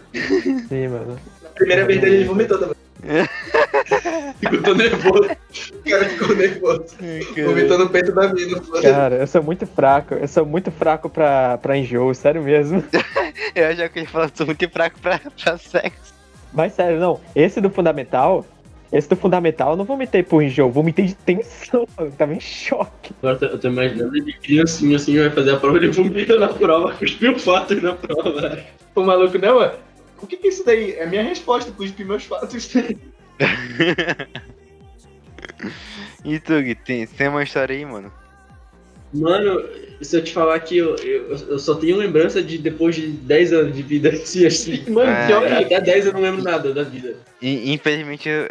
Sim, 0.68 0.88
mano. 0.88 1.18
Na 1.42 1.48
primeira 1.50 1.84
vez 1.86 2.00
dele 2.00 2.16
ele 2.16 2.24
vomitou 2.24 2.58
também. 2.58 2.74
Ficou 4.40 4.74
nervoso. 4.74 5.30
O 5.74 5.90
cara 5.90 6.04
ficou 6.06 6.36
nervoso. 6.36 6.84
Vomitou 7.44 7.78
no 7.78 7.88
peito 7.90 8.12
da 8.12 8.32
mina. 8.32 8.60
Cara, 8.82 9.16
eu 9.16 9.26
sou 9.26 9.42
muito 9.42 9.66
fraco. 9.66 10.14
Eu 10.14 10.28
sou 10.28 10.46
muito 10.46 10.70
fraco 10.70 11.08
pra, 11.08 11.58
pra 11.58 11.76
enjoo, 11.76 12.14
sério 12.14 12.42
mesmo. 12.42 12.82
Eu 13.54 13.74
já 13.76 13.88
queria 13.88 14.08
falar, 14.08 14.30
sou 14.34 14.46
muito 14.46 14.68
fraco 14.68 14.98
pra, 15.00 15.18
pra 15.18 15.58
sexo. 15.58 16.14
Mas 16.52 16.72
sério, 16.72 16.98
não. 16.98 17.20
Esse 17.34 17.60
do 17.60 17.68
fundamental. 17.70 18.44
Esse 18.94 19.08
do 19.08 19.16
fundamental 19.16 19.72
eu 19.72 19.76
não 19.76 19.84
vomitei 19.84 20.22
por 20.22 20.40
enjoo, 20.42 20.70
vomitei 20.70 21.06
de 21.06 21.14
tensão, 21.16 21.86
mano. 21.98 22.10
Eu 22.10 22.16
tava 22.16 22.32
em 22.32 22.40
choque. 22.40 23.12
Agora 23.18 23.34
eu 23.34 23.38
tô- 23.40 23.46
eu 23.56 23.58
tô 23.58 23.68
imaginando 23.68 24.12
de 24.12 24.32
criancinha 24.34 24.96
assim, 24.96 25.18
vai 25.18 25.30
fazer 25.30 25.50
a 25.50 25.56
prova, 25.58 25.76
ele 25.78 25.88
vomita 25.90 26.38
na 26.38 26.48
prova, 26.48 26.94
cuspiu 26.98 27.38
fatos 27.38 27.82
na 27.82 27.94
prova. 27.94 28.64
O 28.94 29.02
maluco, 29.02 29.36
não, 29.38 29.56
mano. 29.56 29.74
O 30.22 30.26
que 30.26 30.36
que 30.36 30.46
é 30.46 30.50
isso 30.50 30.64
daí? 30.64 30.92
É 30.92 31.02
a 31.02 31.06
minha 31.06 31.22
resposta, 31.22 31.70
cuspi 31.72 32.04
meus 32.04 32.24
fatos. 32.24 32.72
E 36.24 36.38
tu, 36.38 36.58
Gui, 36.62 36.74
tem, 36.74 37.06
tem 37.06 37.28
uma 37.28 37.42
história 37.42 37.76
aí, 37.76 37.84
mano? 37.84 38.10
Mano, 39.14 39.62
se 40.00 40.16
eu 40.16 40.24
te 40.24 40.32
falar 40.32 40.58
que 40.60 40.76
eu, 40.76 40.96
eu, 40.96 41.36
eu 41.48 41.58
só 41.58 41.74
tenho 41.76 41.96
lembrança 41.96 42.42
de 42.42 42.58
depois 42.58 42.96
de 42.96 43.06
10 43.08 43.52
anos 43.52 43.76
de 43.76 43.82
vida. 43.82 44.08
Assim, 44.10 44.44
assim. 44.44 44.84
Mano, 44.90 45.10
É. 45.10 45.26
pior 45.26 45.46
que 45.46 45.64
até 45.74 45.80
10 45.80 46.06
eu 46.06 46.12
não 46.12 46.20
lembro 46.20 46.42
nada 46.42 46.72
da 46.74 46.82
vida. 46.82 47.16
E, 47.40 47.72
infelizmente 47.72 48.28
eu, 48.28 48.42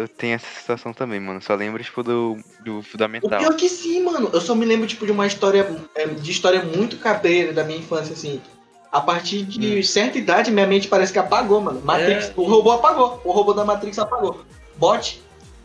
eu 0.00 0.08
tenho 0.16 0.34
essa 0.34 0.46
situação 0.60 0.92
também, 0.92 1.18
mano. 1.18 1.42
Só 1.42 1.54
lembro, 1.54 1.82
tipo, 1.82 2.02
do, 2.02 2.36
do 2.64 2.78
O 2.78 2.82
fundamental. 2.82 3.38
pior 3.40 3.56
que 3.56 3.68
sim, 3.68 4.02
mano. 4.04 4.30
Eu 4.32 4.40
só 4.40 4.54
me 4.54 4.64
lembro, 4.64 4.86
tipo, 4.86 5.04
de 5.04 5.12
uma 5.12 5.26
história. 5.26 5.66
é, 5.94 6.06
De 6.06 6.30
história 6.30 6.62
muito 6.62 6.96
cabreira 6.98 7.52
da 7.52 7.64
minha 7.64 7.78
infância, 7.78 8.12
assim. 8.12 8.40
A 8.92 9.00
partir 9.00 9.42
de 9.44 9.78
Hum. 9.78 9.82
certa 9.82 10.18
idade, 10.18 10.50
minha 10.50 10.66
mente 10.66 10.86
parece 10.86 11.12
que 11.12 11.18
apagou, 11.18 11.60
mano. 11.60 11.80
Matrix, 11.82 12.26
É. 12.28 12.32
o 12.36 12.42
robô 12.44 12.70
apagou. 12.72 13.20
O 13.24 13.32
robô 13.32 13.52
da 13.54 13.64
Matrix 13.64 13.98
apagou. 13.98 14.42
Bot, 14.76 15.20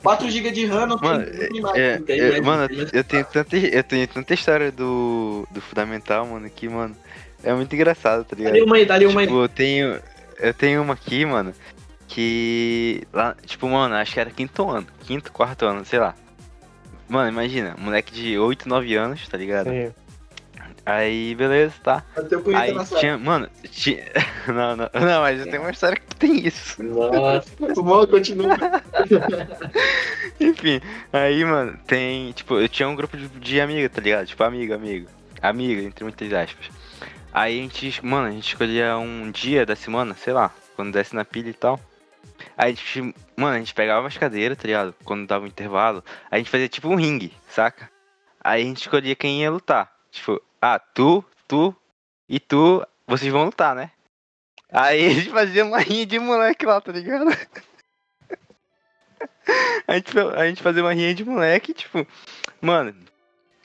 4 0.07 0.29
GB 0.29 0.51
de 0.51 0.65
RAM, 0.65 0.85
não 0.87 0.97
Mano, 0.97 1.25
tem 1.25 1.49
nem 1.49 1.61
mais. 1.61 1.77
É, 1.77 1.99
Não 1.99 2.05
tem 2.05 2.19
é, 2.19 2.31
mais, 2.31 2.41
mano, 2.41 2.67
tem 2.69 2.77
mais. 2.77 2.93
eu 2.93 3.03
tenho, 3.03 3.25
tanta, 3.25 3.57
eu 3.57 3.83
tenho 3.83 4.07
tanta 4.07 4.33
história 4.33 4.71
do, 4.71 5.45
do 5.51 5.59
fundamental, 5.59 6.25
mano, 6.25 6.49
que, 6.49 6.69
mano, 6.69 6.95
é 7.43 7.53
muito 7.53 7.75
engraçado, 7.75 8.23
tá 8.23 8.33
ligado? 8.33 8.53
Dá-lhe 8.53 8.63
uma 8.63 8.75
aí, 8.77 8.85
dá-lhe 8.85 9.05
uma 9.05 9.19
aí. 9.19 9.27
Tipo, 9.27 9.41
eu 9.41 9.49
tenho. 9.49 9.99
Eu 10.39 10.53
tenho 10.53 10.81
uma 10.81 10.93
aqui, 10.93 11.25
mano, 11.25 11.53
que. 12.07 13.05
Lá, 13.11 13.35
tipo, 13.45 13.67
mano, 13.67 13.95
acho 13.95 14.13
que 14.13 14.19
era 14.21 14.31
quinto 14.31 14.69
ano. 14.69 14.87
Quinto, 15.01 15.29
quarto 15.29 15.65
ano, 15.65 15.83
sei 15.83 15.99
lá. 15.99 16.15
Mano, 17.09 17.29
imagina, 17.29 17.75
moleque 17.77 18.13
de 18.13 18.39
8, 18.39 18.69
9 18.69 18.95
anos, 18.95 19.27
tá 19.27 19.37
ligado? 19.37 19.69
Sim. 19.69 19.91
Aí, 20.87 21.35
beleza, 21.35 21.73
tá. 21.83 22.01
Bateu 22.15 22.41
punheta 22.41 22.63
Aí 22.63 22.73
na 22.73 22.85
sala. 22.85 23.01
tinha. 23.01 23.17
Mano, 23.17 23.49
tinha. 23.69 24.05
Não, 24.47 24.77
não, 24.77 24.89
não, 24.93 25.21
mas 25.21 25.41
eu 25.41 25.51
tenho 25.51 25.61
uma 25.61 25.71
história 25.71 25.97
que 25.97 26.15
tem 26.15 26.47
isso. 26.47 26.81
Nossa, 26.81 27.43
Bom, 27.75 28.07
continua. 28.07 28.55
Enfim, 30.39 30.79
aí, 31.11 31.43
mano, 31.43 31.77
tem. 31.85 32.31
Tipo, 32.31 32.61
eu 32.61 32.69
tinha 32.69 32.87
um 32.87 32.95
grupo 32.95 33.17
de, 33.17 33.27
de 33.27 33.59
amigo, 33.59 33.93
tá 33.93 33.99
ligado? 34.01 34.27
Tipo, 34.27 34.41
amigo, 34.45 34.73
amigo. 34.73 35.09
Amigo, 35.41 35.81
entre 35.81 36.05
muitas 36.05 36.31
aspas. 36.31 36.69
Aí 37.33 37.59
a 37.59 37.61
gente, 37.63 38.05
mano, 38.05 38.27
a 38.27 38.31
gente 38.31 38.47
escolhia 38.47 38.97
um 38.97 39.29
dia 39.29 39.65
da 39.65 39.75
semana, 39.75 40.15
sei 40.15 40.31
lá, 40.31 40.49
quando 40.77 40.93
desce 40.93 41.13
na 41.13 41.25
pilha 41.25 41.49
e 41.49 41.53
tal. 41.53 41.77
Aí 42.57 42.71
a 42.71 42.75
gente, 42.75 43.13
mano, 43.35 43.55
a 43.57 43.59
gente 43.59 43.73
pegava 43.73 43.99
umas 43.99 44.17
cadeiras, 44.17 44.57
tá 44.57 44.65
ligado? 44.65 44.95
Quando 45.03 45.27
dava 45.27 45.43
um 45.43 45.47
intervalo, 45.47 46.01
a 46.31 46.37
gente 46.37 46.49
fazia 46.49 46.69
tipo 46.69 46.87
um 46.87 46.95
ringue, 46.95 47.33
saca? 47.49 47.89
Aí 48.41 48.61
a 48.63 48.65
gente 48.65 48.77
escolhia 48.83 49.13
quem 49.13 49.41
ia 49.41 49.51
lutar. 49.51 49.91
Tipo, 50.09 50.41
ah, 50.61 50.79
tu, 50.79 51.23
tu 51.47 51.75
e 52.27 52.39
tu, 52.39 52.85
vocês 53.07 53.31
vão 53.31 53.45
lutar, 53.45 53.75
né? 53.75 53.91
Aí 54.71 55.05
a 55.05 55.09
gente 55.09 55.29
fazia 55.29 55.63
uma 55.63 55.79
rinha 55.79 56.05
de 56.05 56.19
moleque 56.19 56.65
lá, 56.65 56.81
tá 56.81 56.91
ligado? 56.91 57.25
A 59.87 59.95
gente, 59.95 60.19
a 60.19 60.45
gente 60.45 60.61
fazia 60.61 60.83
uma 60.83 60.93
rinha 60.93 61.15
de 61.15 61.23
moleque, 61.23 61.73
tipo, 61.73 62.05
mano. 62.61 62.93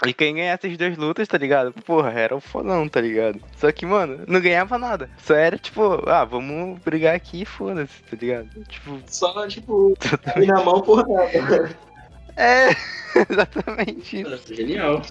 E 0.06 0.12
quem 0.12 0.34
ganhasse 0.34 0.66
as 0.66 0.76
duas 0.76 0.96
lutas, 0.96 1.28
tá 1.28 1.38
ligado? 1.38 1.72
Porra, 1.84 2.12
era 2.12 2.34
o 2.34 2.40
fodão, 2.40 2.88
tá 2.88 3.00
ligado? 3.00 3.40
Só 3.56 3.70
que, 3.70 3.86
mano, 3.86 4.24
não 4.26 4.40
ganhava 4.40 4.78
nada. 4.78 5.10
Só 5.18 5.34
era 5.34 5.58
tipo, 5.58 6.08
ah, 6.08 6.24
vamos 6.24 6.80
brigar 6.80 7.14
aqui 7.14 7.42
e 7.42 7.44
foda-se, 7.44 8.02
tá 8.04 8.16
ligado? 8.16 8.48
Tipo, 8.64 9.00
Só, 9.06 9.46
tipo, 9.46 9.96
aí 10.34 10.46
na 10.46 10.62
mão, 10.62 10.80
porra. 10.80 11.04
é, 12.36 12.68
exatamente 13.30 14.20
isso. 14.20 14.30
mano, 14.30 14.42
genial. 14.48 15.02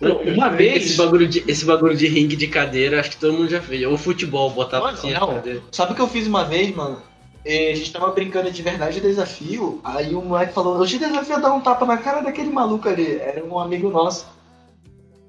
Uma 0.00 0.48
vez- 0.50 0.84
Esse 0.86 0.96
bagulho, 0.96 1.26
de, 1.26 1.44
esse 1.48 1.64
bagulho 1.64 1.96
de 1.96 2.06
ringue 2.06 2.36
de 2.36 2.46
cadeira, 2.46 3.00
acho 3.00 3.10
que 3.10 3.16
todo 3.16 3.32
mundo 3.32 3.48
já 3.48 3.60
fez. 3.60 3.84
Ou 3.84 3.98
futebol, 3.98 4.50
botar 4.50 4.80
Mano, 4.80 4.92
assim, 4.96 5.12
não. 5.12 5.42
Sabe 5.72 5.92
o 5.92 5.94
que 5.96 6.00
eu 6.02 6.08
fiz 6.08 6.26
uma 6.26 6.44
vez, 6.44 6.74
mano? 6.74 7.02
Eh, 7.44 7.72
A 7.72 7.74
gente 7.74 7.92
tava 7.92 8.10
brincando 8.12 8.50
de 8.50 8.62
verdade 8.62 9.00
desafio. 9.00 9.80
Aí 9.82 10.14
o 10.14 10.22
moleque 10.22 10.52
falou: 10.52 10.78
Eu 10.78 10.86
te 10.86 10.98
desafio 10.98 11.36
a 11.36 11.40
dar 11.40 11.52
um 11.52 11.60
tapa 11.60 11.84
na 11.86 11.96
cara 11.96 12.20
daquele 12.20 12.50
maluco 12.50 12.88
ali. 12.88 13.16
Era 13.16 13.44
um 13.44 13.58
amigo 13.58 13.90
nosso. 13.90 14.26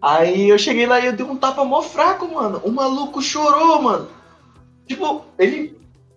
Aí 0.01 0.49
eu 0.49 0.57
cheguei 0.57 0.85
lá 0.85 0.99
e 0.99 1.07
eu 1.07 1.13
dei 1.13 1.25
um 1.25 1.35
tapa 1.35 1.65
mó 1.65 1.81
fraco, 1.81 2.31
mano. 2.33 2.61
O 2.63 2.71
maluco 2.71 3.21
chorou, 3.21 3.81
mano. 3.81 4.07
Tipo, 4.87 5.23
ele. 5.37 5.75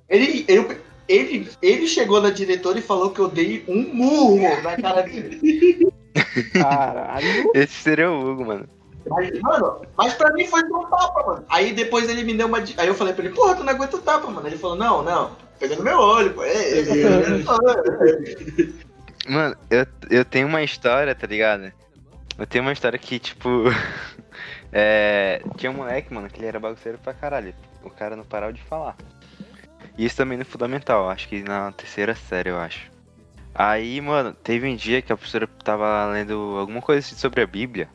Ele. 0.09 0.44
Ele, 0.49 0.78
ele, 1.09 1.49
ele 1.61 1.87
chegou 1.87 2.21
na 2.21 2.30
diretora 2.30 2.78
e 2.78 2.82
falou 2.82 3.11
que 3.11 3.21
eu 3.21 3.28
dei 3.28 3.64
um 3.68 3.82
murro 3.94 4.38
na 4.62 4.76
cara 4.76 5.02
dele. 5.02 5.88
Caralho. 6.52 7.50
Esse 7.54 7.74
seria 7.74 8.10
o 8.10 8.20
Hugo, 8.20 8.44
mano. 8.46 8.68
Mas, 9.08 9.40
mano, 9.40 9.82
mas 9.96 10.14
pra 10.14 10.32
mim 10.32 10.46
foi 10.46 10.62
um 10.62 10.84
tapa, 10.84 11.26
mano. 11.26 11.44
Aí 11.48 11.72
depois 11.72 12.08
ele 12.08 12.22
me 12.22 12.34
deu 12.34 12.46
uma. 12.46 12.58
Aí 12.58 12.86
eu 12.86 12.94
falei 12.94 13.12
pra 13.12 13.24
ele, 13.24 13.34
porra, 13.34 13.56
tu 13.56 13.64
não 13.64 13.72
aguenta 13.72 13.96
o 13.96 14.00
tapa, 14.00 14.30
mano. 14.30 14.46
Ele 14.46 14.56
falou, 14.56 14.76
não, 14.76 15.02
não, 15.02 15.36
pegando 15.58 15.82
meu 15.82 15.98
olho, 15.98 16.32
pô. 16.34 16.44
É, 16.44 16.80
é, 16.80 16.84
Mano, 19.28 19.56
eu, 19.70 19.86
eu 20.10 20.24
tenho 20.24 20.48
uma 20.48 20.62
história, 20.62 21.14
tá 21.14 21.26
ligado? 21.26 21.72
Eu 22.38 22.46
tenho 22.46 22.64
uma 22.64 22.72
história 22.72 22.98
que, 22.98 23.18
tipo. 23.18 23.64
é, 24.72 25.42
tinha 25.56 25.70
um 25.70 25.76
moleque, 25.76 26.12
mano, 26.12 26.28
que 26.28 26.38
ele 26.38 26.46
era 26.46 26.60
bagunceiro 26.60 26.98
pra 26.98 27.14
caralho. 27.14 27.54
O 27.82 27.90
cara 27.90 28.16
não 28.16 28.24
parava 28.24 28.52
de 28.52 28.62
falar. 28.62 28.96
E 29.98 30.04
isso 30.04 30.16
também 30.16 30.38
no 30.38 30.44
fundamental, 30.44 31.08
acho 31.10 31.28
que 31.28 31.42
na 31.42 31.72
terceira 31.72 32.14
série, 32.14 32.50
eu 32.50 32.58
acho. 32.58 32.91
Aí, 33.54 34.00
mano, 34.00 34.32
teve 34.32 34.66
um 34.66 34.75
dia 34.75 35.02
que 35.02 35.12
a 35.12 35.16
professora 35.16 35.47
tava 35.47 36.06
lendo 36.06 36.56
alguma 36.59 36.80
coisa 36.80 37.00
assim 37.00 37.16
sobre 37.16 37.42
a 37.42 37.47
Bíblia. 37.47 37.88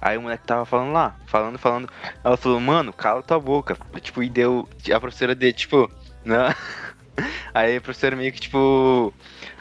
Aí 0.00 0.16
o 0.16 0.22
moleque 0.22 0.46
tava 0.46 0.64
falando 0.64 0.92
lá, 0.92 1.14
falando, 1.26 1.58
falando. 1.58 1.88
Ela 2.24 2.36
falou, 2.36 2.58
mano, 2.58 2.92
cala 2.92 3.22
tua 3.22 3.38
boca. 3.38 3.76
Tipo, 4.00 4.22
e 4.22 4.30
deu. 4.30 4.66
A 4.92 4.98
professora 4.98 5.34
deu, 5.34 5.52
tipo, 5.52 5.90
não. 6.24 6.46
Aí 7.52 7.76
a 7.76 7.80
professora 7.80 8.16
meio 8.16 8.32
que, 8.32 8.40
tipo. 8.40 9.12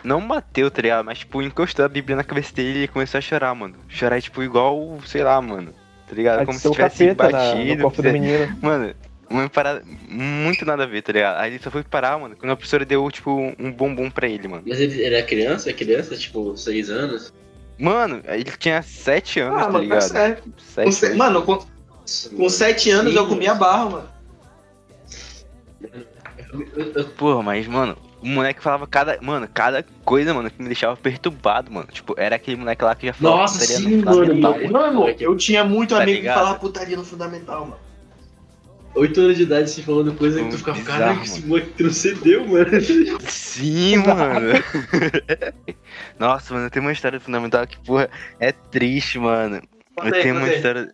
Não 0.01 0.25
bateu, 0.25 0.71
tá 0.71 0.81
ligado? 0.81 1.05
Mas, 1.05 1.19
tipo, 1.19 1.41
encostou 1.41 1.83
a 1.83 1.89
Bíblia 1.89 2.15
na 2.15 2.23
cabeça 2.23 2.53
dele 2.53 2.83
e 2.83 2.88
começou 2.88 3.17
a 3.17 3.21
chorar, 3.21 3.53
mano. 3.53 3.75
Chorar, 3.89 4.21
tipo, 4.21 4.41
igual, 4.41 4.97
sei 5.05 5.23
lá, 5.23 5.41
mano. 5.41 5.73
Tá 6.07 6.15
ligado? 6.15 6.45
Como 6.45 6.57
se 6.57 6.71
tivesse 6.71 7.05
capeta 7.07 7.29
na, 7.29 7.38
batido. 7.38 7.75
no 7.75 7.81
corpo 7.83 8.01
do 8.01 8.09
menino. 8.13 8.57
Mano, 8.61 8.95
uma 9.29 9.50
parada 9.50 9.83
muito 10.09 10.65
nada 10.65 10.83
a 10.83 10.88
ver, 10.88 11.01
tá 11.01 11.12
ligado? 11.13 11.38
Aí 11.39 11.51
ele 11.53 11.63
só 11.63 11.69
foi 11.69 11.83
parar, 11.83 12.17
mano, 12.19 12.36
quando 12.36 12.51
a 12.51 12.55
professora 12.55 12.83
deu, 12.86 13.09
tipo, 13.12 13.53
um 13.59 13.71
bombom 13.71 14.09
pra 14.09 14.27
ele, 14.27 14.48
mano. 14.48 14.63
Mas 14.65 14.79
ele, 14.79 15.03
é 15.03 15.21
criança? 15.21 15.69
É 15.69 15.74
criança? 15.74 16.15
Tipo, 16.17 16.55
6 16.57 16.89
anos? 16.89 17.33
Mano, 17.77 18.21
ele 18.25 18.43
tinha 18.57 18.81
sete 18.81 19.39
anos, 19.39 19.62
Ah, 19.62 19.65
tá 19.65 19.71
mano, 19.71 19.88
tá 19.89 19.95
ligado? 19.95 20.41
Com 20.41 20.51
Sete 20.57 20.91
se- 20.93 21.05
anos. 21.05 21.17
Mano, 21.17 21.41
com, 21.43 21.65
com 22.36 22.50
sete 22.50 22.89
anos 22.91 23.15
eu 23.15 23.25
comia 23.27 23.53
barro, 23.53 23.91
mano. 23.91 24.09
Porra, 27.17 27.41
mas, 27.43 27.67
mano, 27.67 27.95
o 28.21 28.27
moleque 28.27 28.62
falava 28.62 28.86
cada. 28.88 29.17
Mano, 29.21 29.48
cada 29.53 29.86
coisa, 30.03 30.33
mano, 30.33 30.50
que 30.50 30.62
me 30.62 30.67
deixava 30.67 30.98
perturbado, 30.98 31.71
mano. 31.71 31.88
Tipo, 31.91 32.15
era 32.17 32.36
aquele 32.36 32.57
moleque 32.57 32.83
lá 32.83 32.95
que 32.95 33.07
já 33.07 33.13
falava. 33.13 33.41
Nossa, 33.43 33.59
putaria 33.59 33.77
sim, 33.77 33.95
no 33.98 34.05
mano, 34.05 34.17
fundamental, 34.17 34.71
mano. 34.71 35.15
Eu 35.19 35.38
tinha 35.38 35.63
muito 35.63 35.95
Tá 35.95 36.01
amigo 36.03 36.15
que 36.17 36.21
ligado? 36.24 36.38
falava 36.39 36.59
putaria 36.59 36.98
no 36.98 37.05
fundamental, 37.05 37.62
mano. 37.65 37.88
8 38.96 39.19
anos 39.22 39.38
de 39.38 39.43
idade 39.43 39.69
se 39.69 39.84
falando 39.84 40.13
coisa 40.13 40.43
que 40.43 40.50
tu 40.50 40.58
ficava, 40.58 40.81
caralho, 40.81 41.22
esse 41.24 41.46
moleque 41.46 41.69
transcendeu, 41.72 42.46
mano. 42.48 42.65
Sim, 43.27 43.98
mano. 43.98 44.53
Nossa, 46.19 46.53
mano, 46.53 46.65
eu 46.65 46.69
tenho 46.69 46.86
uma 46.86 46.91
história 46.91 47.19
fundamental 47.19 47.65
que, 47.67 47.77
porra, 47.79 48.10
é 48.39 48.51
triste, 48.51 49.19
mano. 49.19 49.62
Eu 50.03 50.12
tenho 50.12 50.36
uma 50.36 50.50
história. 50.50 50.91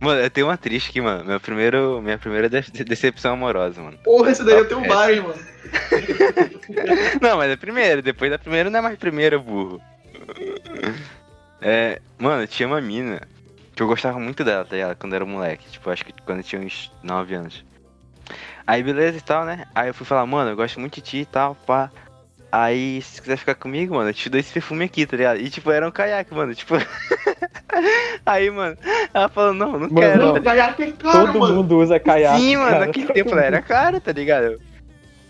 Mano, 0.00 0.20
eu 0.20 0.30
tenho 0.30 0.46
uma 0.46 0.56
triste 0.56 0.90
aqui, 0.90 1.00
mano. 1.00 1.24
Meu 1.24 1.40
primeiro, 1.40 2.00
minha 2.02 2.18
primeira 2.18 2.48
de- 2.48 2.84
decepção 2.84 3.32
amorosa, 3.32 3.80
mano. 3.82 3.98
Porra, 4.04 4.30
esse 4.30 4.44
daí 4.44 4.54
eu 4.56 4.68
tenho 4.68 4.84
É. 4.84 4.88
vários, 4.88 5.24
mano. 5.24 5.38
Não, 7.20 7.36
mas 7.36 7.50
é 7.50 7.56
primeiro, 7.56 8.02
depois 8.02 8.30
da 8.30 8.38
primeira 8.38 8.68
não 8.70 8.78
é 8.78 8.82
mais 8.82 8.98
primeira, 8.98 9.38
burro. 9.38 9.80
É, 11.60 12.00
mano, 12.18 12.46
tinha 12.46 12.66
uma 12.66 12.80
mina 12.80 13.20
eu 13.82 13.86
gostava 13.86 14.18
muito 14.18 14.42
dela, 14.44 14.64
tá 14.64 14.74
ligado? 14.76 14.96
Quando 14.96 15.12
eu 15.12 15.16
era 15.16 15.24
moleque. 15.26 15.68
Tipo, 15.70 15.90
acho 15.90 16.04
que 16.04 16.12
quando 16.24 16.38
eu 16.38 16.44
tinha 16.44 16.60
uns 16.62 16.90
9 17.02 17.34
anos. 17.34 17.64
Aí 18.66 18.82
beleza 18.82 19.18
e 19.18 19.20
tal, 19.20 19.44
né? 19.44 19.64
Aí 19.74 19.88
eu 19.88 19.94
fui 19.94 20.06
falar, 20.06 20.24
mano, 20.26 20.50
eu 20.50 20.56
gosto 20.56 20.78
muito 20.78 20.94
de 20.96 21.00
ti 21.02 21.16
e 21.18 21.24
tal, 21.26 21.54
pá. 21.66 21.90
Aí, 22.52 23.00
se 23.02 23.14
você 23.16 23.20
quiser 23.22 23.36
ficar 23.36 23.54
comigo, 23.54 23.94
mano, 23.94 24.10
eu 24.10 24.14
te 24.14 24.28
dou 24.28 24.38
esse 24.40 24.52
perfume 24.52 24.84
aqui, 24.84 25.06
tá 25.06 25.16
ligado? 25.16 25.40
E 25.40 25.48
tipo, 25.48 25.70
era 25.70 25.86
um 25.86 25.90
caiaque, 25.90 26.34
mano, 26.34 26.52
tipo. 26.54 26.74
Aí, 28.26 28.50
mano, 28.50 28.76
ela 29.14 29.28
falou, 29.28 29.54
não, 29.54 29.72
não 29.72 29.78
Mano, 29.80 29.94
quero. 30.00 30.18
não. 30.18 30.28
Puta, 30.34 30.40
caiaque 30.42 30.82
é 30.82 30.92
caro, 30.92 31.26
Todo 31.26 31.38
mano. 31.40 31.54
mundo 31.56 31.78
usa 31.78 31.98
caiaque. 32.00 32.40
Sim, 32.40 32.56
mano, 32.56 32.70
cara. 32.70 32.86
naquele 32.86 33.06
tempo 33.12 33.30
ela 33.30 33.42
era 33.44 33.62
cara, 33.62 34.00
tá 34.00 34.12
ligado? 34.12 34.60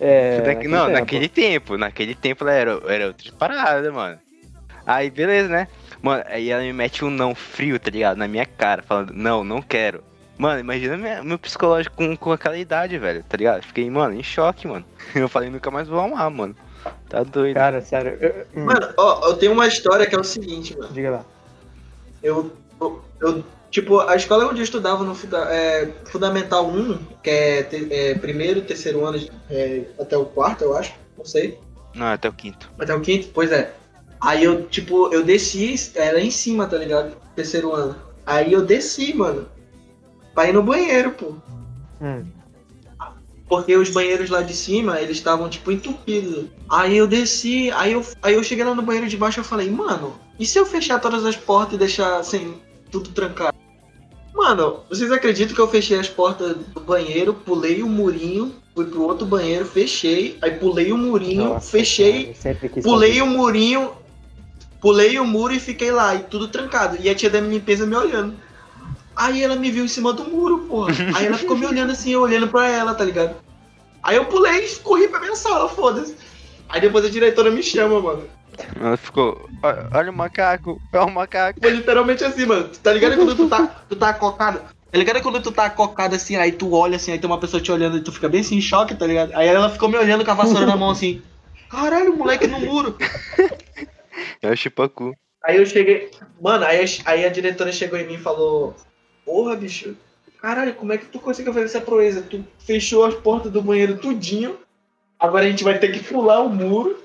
É, 0.01 0.37
Naque- 0.39 0.49
naquele 0.55 0.69
não, 0.75 0.87
tempo. 0.87 0.99
naquele 0.99 1.29
tempo. 1.29 1.77
Naquele 1.79 2.15
tempo 2.15 2.45
ela 2.45 2.53
era, 2.53 2.81
era 2.89 3.07
outra 3.09 3.33
parada, 3.39 3.93
mano. 3.93 4.19
Aí, 4.87 5.11
beleza, 5.11 5.49
né? 5.51 5.69
Mano, 6.03 6.25
aí 6.27 6.51
ela 6.51 6.63
me 6.63 6.73
mete 6.73 7.05
um 7.05 7.11
não 7.11 7.35
frio, 7.35 7.79
tá 7.79 7.91
ligado? 7.91 8.17
Na 8.17 8.27
minha 8.29 8.47
cara, 8.47 8.83
falando, 8.83 9.13
não, 9.13 9.45
não 9.45 9.61
quero. 9.61 10.03
Mano, 10.39 10.59
imagina 10.61 10.97
minha- 10.97 11.23
meu 11.23 11.39
psicológico 11.39 11.97
com, 11.97 12.17
com 12.17 12.33
aquela 12.33 12.57
idade, 12.57 12.97
velho, 12.99 13.23
tá 13.29 13.37
ligado? 13.37 13.63
Fiquei, 13.63 13.91
mano, 13.91 14.15
em 14.15 14.23
choque, 14.23 14.67
mano. 14.67 14.85
Eu 15.15 15.29
falei, 15.29 15.51
nunca 15.51 15.71
mais 15.71 15.87
vou 15.89 16.01
amar, 16.01 16.31
mano. 16.31 16.57
Tá 17.11 17.23
doido. 17.23 17.55
Cara, 17.57 17.83
sério. 17.83 18.17
eu- 18.21 18.65
Mano, 18.65 18.89
ó, 18.97 19.29
eu 19.29 19.37
tenho 19.37 19.53
uma 19.53 19.67
história 19.67 20.07
que 20.07 20.15
é 20.15 20.19
o 20.19 20.25
seguinte, 20.25 20.75
mano. 20.79 20.91
diga 20.95 21.11
lá. 21.11 21.25
Eu, 22.23 22.51
eu, 22.81 23.05
eu- 23.21 23.45
tipo, 23.71 24.01
a 24.01 24.17
escola 24.17 24.47
onde 24.47 24.61
eu 24.61 24.65
estudava 24.65 25.05
no 25.05 25.15
é, 25.51 25.89
Fundamental 26.07 26.67
1, 26.67 26.97
que 27.23 27.29
é, 27.29 27.63
te- 27.65 27.93
é 27.93 28.15
primeiro, 28.15 28.63
terceiro 28.63 29.05
ano, 29.05 29.19
é, 29.51 29.83
até 30.01 30.17
o 30.17 30.25
quarto, 30.25 30.65
eu 30.65 30.75
acho, 30.75 30.95
não 31.19 31.25
sei. 31.27 31.59
Não, 31.95 32.07
até 32.07 32.29
o 32.29 32.33
quinto. 32.33 32.71
Até 32.79 32.95
o 32.95 33.01
quinto, 33.03 33.29
pois 33.35 33.53
é. 33.53 33.75
Aí 34.21 34.45
eu, 34.45 34.67
tipo, 34.67 35.13
eu 35.13 35.25
desci, 35.25 35.93
era 35.95 36.21
em 36.21 36.31
cima, 36.31 36.67
tá 36.67 36.77
ligado? 36.77 37.17
Terceiro 37.35 37.73
ano. 37.73 37.97
Aí 38.27 38.53
eu 38.53 38.65
desci, 38.65 39.15
mano. 39.15 39.49
Pra 40.35 40.49
ir 40.49 40.53
no 40.53 40.63
banheiro, 40.63 41.13
pô. 41.13 41.35
Hum. 42.01 42.25
Porque 43.49 43.75
os 43.77 43.91
banheiros 43.91 44.31
lá 44.31 44.43
de 44.43 44.55
cima, 44.55 45.01
eles 45.01 45.17
estavam, 45.17 45.49
tipo, 45.49 45.73
entupidos. 45.73 46.47
Aí 46.69 46.97
eu 46.97 47.07
desci, 47.07 47.71
aí 47.73 47.93
eu, 47.93 48.07
aí 48.23 48.35
eu 48.35 48.45
cheguei 48.45 48.65
lá 48.65 48.75
no 48.75 48.83
banheiro 48.83 49.09
de 49.09 49.17
baixo 49.17 49.39
e 49.39 49.41
eu 49.41 49.45
falei, 49.45 49.71
mano, 49.71 50.15
e 50.39 50.47
se 50.47 50.59
eu 50.59 50.65
fechar 50.65 51.01
todas 51.01 51.25
as 51.25 51.37
portas 51.37 51.75
e 51.75 51.79
deixar, 51.79 52.19
assim, 52.19 52.55
tudo 52.91 53.11
trancado? 53.11 53.57
Mano, 54.33 54.81
vocês 54.89 55.11
acreditam 55.11 55.55
que 55.55 55.61
eu 55.61 55.69
fechei 55.69 55.99
as 55.99 56.09
portas 56.09 56.57
do 56.57 56.81
banheiro, 56.81 57.35
pulei 57.35 57.83
o 57.83 57.89
murinho, 57.89 58.55
fui 58.75 58.87
pro 58.87 59.03
outro 59.03 59.27
banheiro, 59.27 59.65
fechei, 59.65 60.39
aí 60.41 60.53
pulei 60.53 60.93
o 60.93 60.97
murinho, 60.97 61.51
Nossa, 61.51 61.71
fechei, 61.71 62.35
cara, 62.43 62.57
pulei 62.83 63.21
o 63.21 63.27
murinho, 63.27 63.93
pulei 64.81 65.19
o 65.19 65.25
muro 65.27 65.53
e 65.53 65.61
fiquei 65.61 65.91
lá, 65.91 66.15
e 66.15 66.21
tudo 66.21 66.49
trancado. 66.49 66.97
E 67.01 67.09
a 67.09 67.15
tia 67.15 67.31
da 67.31 67.41
limpeza 67.41 67.87
me 67.87 67.95
olhando. 67.97 68.35
Aí 69.15 69.43
ela 69.43 69.57
me 69.57 69.71
viu 69.71 69.85
em 69.85 69.89
cima 69.89 70.13
do 70.13 70.25
muro, 70.25 70.61
porra. 70.61 70.93
Aí 71.15 71.27
ela 71.27 71.37
ficou 71.37 71.57
me 71.57 71.67
olhando 71.67 71.93
assim, 71.93 72.13
eu 72.13 72.23
olhando 72.23 72.49
pra 72.49 72.67
ela, 72.69 72.95
tá 72.95 73.05
ligado? 73.05 73.37
Aí 74.03 74.17
eu 74.17 74.25
pulei 74.25 74.65
e 74.65 74.77
corri 74.77 75.09
pra 75.09 75.21
minha 75.21 75.37
sala, 75.37 75.69
foda-se. 75.69 76.17
Aí 76.69 76.81
depois 76.81 77.05
a 77.05 77.11
diretora 77.11 77.51
me 77.51 77.63
chama, 77.63 78.01
mano. 78.01 78.25
Ela 78.81 78.97
ficou. 78.97 79.49
"Ó- 79.63 79.99
Olha 79.99 80.11
o 80.11 80.15
macaco, 80.15 80.81
é 80.93 81.01
o 81.01 81.11
macaco. 81.11 81.61
Foi 81.61 81.71
literalmente 81.71 82.25
assim, 82.25 82.47
mano. 82.47 82.69
Tá 82.83 82.93
ligado 82.93 83.17
quando 83.17 83.35
tu 83.37 83.49
tá, 83.49 83.67
tu 83.89 83.97
tá 83.97 84.15
cocado? 84.15 84.61
Tá 84.91 84.99
ligado 84.99 85.21
quando 85.21 85.41
tu 85.43 85.53
tá 85.53 85.69
cocado 85.71 86.15
assim, 86.17 86.37
aí 86.37 86.53
tu 86.53 86.73
olha 86.73 86.97
assim, 86.97 87.13
aí 87.13 87.19
tem 87.19 87.29
uma 87.29 87.39
pessoa 87.39 87.61
te 87.63 87.71
olhando 87.71 87.99
e 87.99 88.01
tu 88.01 88.11
fica 88.13 88.29
bem 88.29 88.41
assim 88.41 88.57
em 88.57 88.61
choque, 88.61 88.95
tá 88.95 89.07
ligado? 89.07 89.33
Aí 89.35 89.47
ela 89.49 89.69
ficou 89.71 89.89
me 89.89 89.97
olhando 89.99 90.25
com 90.25 90.31
a 90.31 90.35
vassoura 90.35 90.67
na 90.67 90.77
mão 90.77 90.91
assim. 90.91 91.21
Caralho, 91.71 92.17
moleque 92.17 92.47
no 92.47 92.59
muro. 92.61 92.97
É 94.43 94.51
o 94.51 94.57
chupacu. 94.57 95.15
Aí 95.45 95.57
eu 95.57 95.67
cheguei. 95.67 96.11
Mano, 96.41 96.65
aí, 96.65 96.85
a- 96.85 97.11
aí 97.11 97.25
a 97.25 97.29
diretora 97.29 97.73
chegou 97.73 97.99
em 97.99 98.07
mim 98.07 98.15
e 98.15 98.19
falou: 98.19 98.75
Porra, 99.25 99.57
bicho, 99.57 99.97
caralho, 100.41 100.75
como 100.75 100.93
é 100.93 100.99
que 100.99 101.07
tu 101.07 101.19
conseguiu 101.19 101.53
fazer 101.53 101.67
essa 101.67 101.81
proeza? 101.81 102.23
Tu 102.23 102.45
fechou 102.59 103.05
as 103.05 103.15
portas 103.15 103.51
do 103.51 103.63
banheiro 103.63 103.97
tudinho. 103.99 104.59
Agora 105.19 105.45
a 105.45 105.49
gente 105.51 105.65
vai 105.65 105.79
ter 105.79 105.93
que 105.93 106.01
pular 106.03 106.41
o 106.41 106.49
muro. 106.49 106.99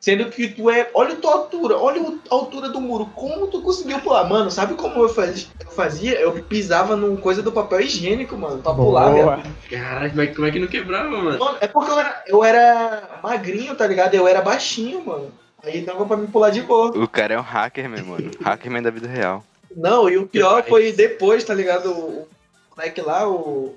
Sendo 0.00 0.26
que 0.30 0.48
tu 0.48 0.68
é. 0.68 0.90
Olha 0.92 1.14
a 1.14 1.16
tua 1.16 1.32
altura, 1.32 1.78
olha 1.78 2.00
a 2.30 2.34
altura 2.34 2.68
do 2.68 2.78
muro. 2.80 3.06
Como 3.14 3.46
tu 3.46 3.62
conseguiu 3.62 3.98
pular? 4.00 4.24
Mano, 4.28 4.50
sabe 4.50 4.74
como 4.74 5.02
eu 5.02 5.08
fazia? 5.08 6.20
Eu, 6.20 6.42
pisava 6.44 6.94
num 6.94 7.16
coisa 7.16 7.40
do 7.42 7.50
papel 7.50 7.80
higiênico, 7.80 8.36
mano, 8.36 8.60
pra 8.62 8.74
pular, 8.74 9.10
velho. 9.14 9.54
Caralho, 9.70 10.10
como 10.10 10.20
é, 10.22 10.26
que- 10.26 10.34
como 10.34 10.46
é 10.46 10.50
que 10.50 10.58
não 10.58 10.68
quebrava, 10.68 11.08
mano? 11.10 11.38
Mano, 11.38 11.56
é 11.60 11.66
porque 11.66 11.90
eu 11.90 11.98
era, 11.98 12.24
eu 12.26 12.44
era 12.44 13.18
magrinho, 13.22 13.74
tá 13.74 13.86
ligado? 13.86 14.14
Eu 14.14 14.28
era 14.28 14.42
baixinho, 14.42 15.02
mano. 15.06 15.32
Aí 15.64 15.80
dava 15.80 16.04
pra 16.04 16.16
me 16.16 16.26
pular 16.26 16.50
de 16.50 16.60
boa. 16.62 16.90
O 16.90 17.08
cara 17.08 17.34
é 17.34 17.38
um 17.38 17.42
hackerman, 17.42 18.02
mano. 18.02 18.30
Hackerman 18.42 18.82
da 18.82 18.90
vida 18.90 19.08
real. 19.08 19.42
Não, 19.74 20.08
e 20.08 20.16
o 20.16 20.26
pior 20.26 20.64
foi 20.64 20.92
depois, 20.92 21.42
tá 21.42 21.54
ligado? 21.54 21.90
O 21.90 22.28
moleque 22.76 23.00
lá, 23.00 23.28
o. 23.28 23.76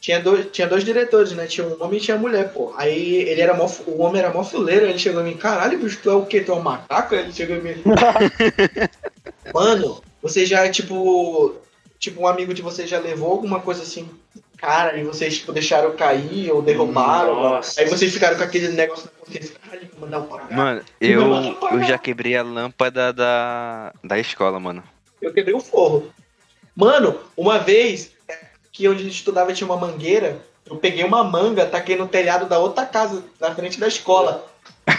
Tinha 0.00 0.18
dois, 0.18 0.46
tinha 0.50 0.66
dois 0.66 0.82
diretores, 0.82 1.32
né? 1.32 1.46
Tinha 1.46 1.66
um 1.66 1.82
homem 1.82 1.98
e 1.98 2.00
tinha 2.00 2.16
mulher, 2.16 2.52
pô. 2.52 2.72
Aí 2.76 3.16
ele 3.16 3.40
era 3.40 3.54
mó, 3.54 3.68
o 3.86 4.00
homem 4.00 4.22
era 4.22 4.32
mó 4.32 4.42
fuleiro, 4.42 4.86
ele 4.86 4.98
chegou 4.98 5.20
em 5.20 5.24
mim, 5.24 5.36
caralho, 5.36 5.78
bicho, 5.78 6.00
tu 6.02 6.10
é 6.10 6.14
o 6.14 6.24
quê? 6.24 6.40
Tu 6.40 6.50
é 6.50 6.54
um 6.54 6.62
macaco? 6.62 7.14
Ele 7.14 7.32
chegou 7.32 7.56
em 7.56 7.60
mim. 7.62 7.82
Mano, 9.52 10.02
você 10.22 10.46
já, 10.46 10.68
tipo. 10.70 11.54
Tipo, 11.98 12.22
um 12.22 12.26
amigo 12.26 12.54
de 12.54 12.62
você 12.62 12.86
já 12.86 12.98
levou 12.98 13.30
alguma 13.30 13.60
coisa 13.60 13.82
assim, 13.82 14.08
cara, 14.60 14.96
e 14.98 15.04
vocês, 15.04 15.38
tipo, 15.38 15.52
deixaram 15.52 15.96
cair 15.96 16.50
ou 16.52 16.60
derrubaram. 16.60 17.34
Nossa. 17.34 17.80
Aí 17.80 17.88
vocês 17.88 18.12
ficaram 18.12 18.36
com 18.36 18.44
aquele 18.44 18.68
negócio 18.68 19.06
na 19.06 19.24
consciência, 19.24 19.56
caralho, 19.58 19.88
vou 19.92 20.00
mandar 20.00 20.18
um 20.20 20.26
pagar. 20.26 20.56
Mano, 20.56 20.82
eu, 21.00 21.56
eu 21.72 21.82
já 21.84 21.96
quebrei 21.96 22.36
a 22.36 22.42
lâmpada 22.42 23.12
da, 23.12 23.92
da 24.04 24.18
escola, 24.18 24.60
mano. 24.60 24.82
Eu 25.20 25.32
quebrei 25.32 25.54
o 25.54 25.60
forro. 25.60 26.12
Mano, 26.76 27.18
uma 27.36 27.58
vez 27.58 28.12
que 28.70 28.86
onde 28.88 29.00
a 29.00 29.04
gente 29.04 29.16
estudava 29.16 29.52
tinha 29.52 29.68
uma 29.68 29.76
mangueira, 29.76 30.40
eu 30.68 30.76
peguei 30.76 31.04
uma 31.04 31.24
manga, 31.24 31.66
taquei 31.66 31.96
no 31.96 32.06
telhado 32.06 32.46
da 32.46 32.58
outra 32.58 32.86
casa, 32.86 33.24
na 33.40 33.54
frente 33.54 33.80
da 33.80 33.88
escola. 33.88 34.49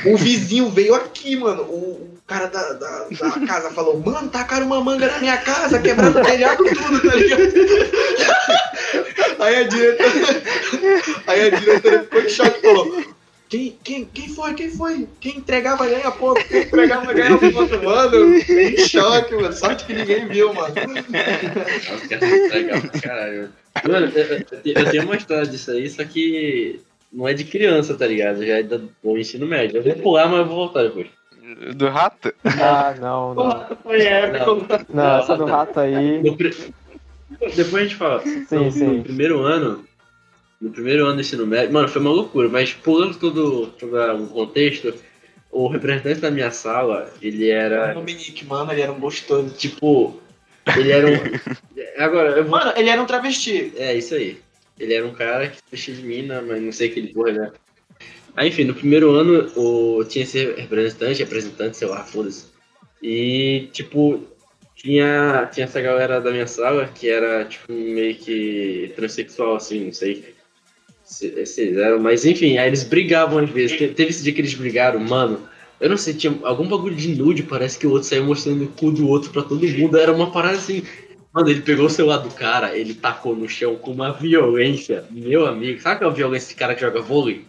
O 0.06 0.18
vizinho 0.18 0.70
veio 0.70 0.96
aqui, 0.96 1.36
mano. 1.36 1.64
O, 1.64 2.18
cara 2.26 2.46
da, 2.48 2.74
da, 2.74 3.08
da 3.10 3.46
casa 3.46 3.72
falou, 3.72 4.00
mano, 4.00 4.30
tacaram 4.30 4.66
uma 4.66 4.80
manga 4.82 5.08
na 5.08 5.20
minha 5.20 5.38
casa, 5.38 5.80
quebraram 5.80 6.22
o 6.22 6.24
telhado 6.26 6.64
tudo, 6.64 7.02
tá 7.10 7.16
ligado? 7.16 7.42
Aí 9.40 9.56
a 9.56 9.64
diretora. 9.64 10.12
Aí 11.28 11.42
a 11.42 11.50
diretora 11.50 12.04
ficou 12.04 12.22
em 12.22 12.30
choque 12.30 12.60
e 12.60 12.62
falou. 12.62 13.06
Quem, 13.50 13.78
quem, 13.84 14.06
quem 14.06 14.30
foi? 14.30 14.54
Quem 14.54 14.72
foi? 14.72 15.10
Quem 15.20 15.38
entregava 15.40 15.86
ganha 15.86 16.10
ponto? 16.12 16.42
Quem 16.48 16.62
entregava 16.62 17.12
ganha 17.12 17.38
ponto? 17.38 17.84
Mano, 17.84 18.36
em 18.38 18.78
choque, 18.78 19.36
mano. 19.36 19.52
Sorte 19.52 19.84
que 19.86 19.94
ninguém 19.94 20.26
viu, 20.28 20.54
mano. 20.54 20.74
Caralho. 23.02 23.50
Mano, 23.88 24.12
eu, 24.16 24.24
eu- 24.26 24.46
eu 24.64 24.90
tenho 24.92 25.04
uma 25.04 25.16
história 25.18 25.46
disso 25.46 25.72
aí, 25.72 25.90
só 25.90 26.04
que 26.06 26.80
não 27.12 27.28
é 27.28 27.34
de 27.34 27.44
criança, 27.44 27.96
tá 27.96 28.08
ligado? 28.08 28.46
Já 28.46 28.60
é 28.60 28.64
do, 28.64 28.90
do 29.04 29.18
ensino 29.18 29.46
médio. 29.46 29.78
Eu 29.78 29.84
vou 29.84 29.96
pular, 29.96 30.28
mas 30.28 30.40
eu 30.40 30.46
vou 30.46 30.56
voltar 30.56 30.84
depois. 30.84 31.08
Do 31.76 31.90
rato? 31.90 32.34
Ah, 32.46 32.96
não, 33.00 33.34
não. 33.34 33.78
Foi 33.84 34.02
épico. 34.02 34.66
Não, 34.94 35.20
essa 35.20 35.36
do 35.36 35.46
rato 35.46 35.80
aí. 35.80 36.22
Depois 37.56 37.74
a 37.74 37.84
gente 37.84 37.96
fala. 37.96 38.22
Sim, 38.22 38.46
no, 38.52 38.72
sim. 38.72 38.98
no 38.98 39.04
primeiro 39.04 39.42
ano, 39.42 39.84
no 40.62 40.70
primeiro 40.70 41.06
ano 41.06 41.16
do 41.16 41.22
ensino 41.22 41.46
médio, 41.46 41.74
mano, 41.74 41.88
foi 41.88 42.02
uma 42.02 42.12
loucura, 42.12 42.48
mas 42.48 42.74
pulando 42.74 43.18
todo, 43.18 43.68
todo 43.68 44.24
o 44.24 44.28
contexto, 44.28 44.94
o 45.52 45.68
representante 45.68 46.22
da 46.22 46.32
minha 46.32 46.52
sala, 46.52 47.12
ele 47.22 47.50
era, 47.50 47.94
Dominique, 47.94 48.46
mano, 48.46 48.72
ele 48.72 48.82
era 48.82 48.92
um 48.92 49.00
gostoso. 49.00 49.54
tipo, 49.56 50.22
ele 50.78 50.92
era 50.92 51.08
um... 51.08 51.18
Agora, 51.98 52.30
eu 52.38 52.44
vou... 52.44 52.52
Mano, 52.52 52.74
ele 52.78 52.90
era 52.90 53.02
um 53.02 53.06
travesti. 53.06 53.74
É, 53.76 53.96
isso 53.96 54.14
aí. 54.14 54.40
Ele 54.82 54.94
era 54.96 55.06
um 55.06 55.14
cara 55.14 55.48
que 55.50 55.58
vestia 55.72 55.94
de 55.94 56.02
mina, 56.02 56.42
mas 56.42 56.62
não 56.62 56.72
sei 56.72 56.90
que 56.90 57.00
ele 57.00 57.14
porra, 57.14 57.32
né? 57.34 57.52
Aí, 58.36 58.50
enfim, 58.50 58.64
no 58.64 58.74
primeiro 58.74 59.12
ano, 59.12 59.52
o... 59.56 60.04
tinha 60.06 60.24
esse 60.24 60.54
representante, 60.54 61.20
representante, 61.22 61.78
sei 61.78 61.88
lá, 61.88 62.04
foda-se. 62.04 62.46
E, 63.04 63.70
tipo, 63.72 64.22
tinha, 64.76 65.48
tinha 65.54 65.66
essa 65.66 65.80
galera 65.82 66.20
da 66.20 66.32
minha 66.32 66.48
sala 66.48 66.88
que 66.88 67.08
era, 67.10 67.46
tipo, 67.46 67.72
meio 67.72 68.16
que 68.16 68.92
transexual, 68.96 69.56
assim, 69.56 69.86
não 69.86 69.94
sei 69.94 70.34
se, 71.04 71.46
se 71.46 71.80
eram, 71.80 72.00
mas 72.00 72.26
enfim, 72.26 72.58
aí 72.58 72.68
eles 72.68 72.84
brigavam 72.84 73.40
às 73.40 73.50
vezes. 73.50 73.78
Te- 73.78 73.90
Teve 73.90 74.10
esse 74.10 74.24
dia 74.24 74.34
que 74.34 74.42
eles 74.42 74.54
brigaram, 74.54 75.00
mano. 75.00 75.48
Eu 75.80 75.90
não 75.90 75.98
sei, 75.98 76.14
tinha 76.14 76.36
algum 76.44 76.68
bagulho 76.68 76.96
de 76.96 77.16
nude, 77.16 77.44
parece 77.44 77.78
que 77.78 77.86
o 77.88 77.92
outro 77.92 78.08
saiu 78.08 78.24
mostrando 78.24 78.64
o 78.64 78.68
cu 78.70 78.92
do 78.92 79.08
outro 79.08 79.32
pra 79.32 79.42
todo 79.42 79.68
mundo. 79.68 79.98
Era 79.98 80.12
uma 80.14 80.32
parada 80.32 80.58
assim. 80.58 80.84
Mano, 81.34 81.50
ele 81.50 81.62
pegou 81.62 81.86
o 81.86 81.90
celular 81.90 82.18
do 82.18 82.30
cara, 82.30 82.76
ele 82.78 82.94
tacou 82.94 83.36
no 83.36 83.48
chão 83.48 83.76
com 83.76 83.92
uma 83.92 84.12
violência. 84.12 85.06
Meu 85.10 85.46
amigo, 85.46 85.80
sabe 85.82 85.96
aquela 85.96 86.12
violência 86.12 86.50
de 86.50 86.56
cara 86.56 86.76
que 86.76 86.82
joga 86.82 87.02
vôlei? 87.02 87.46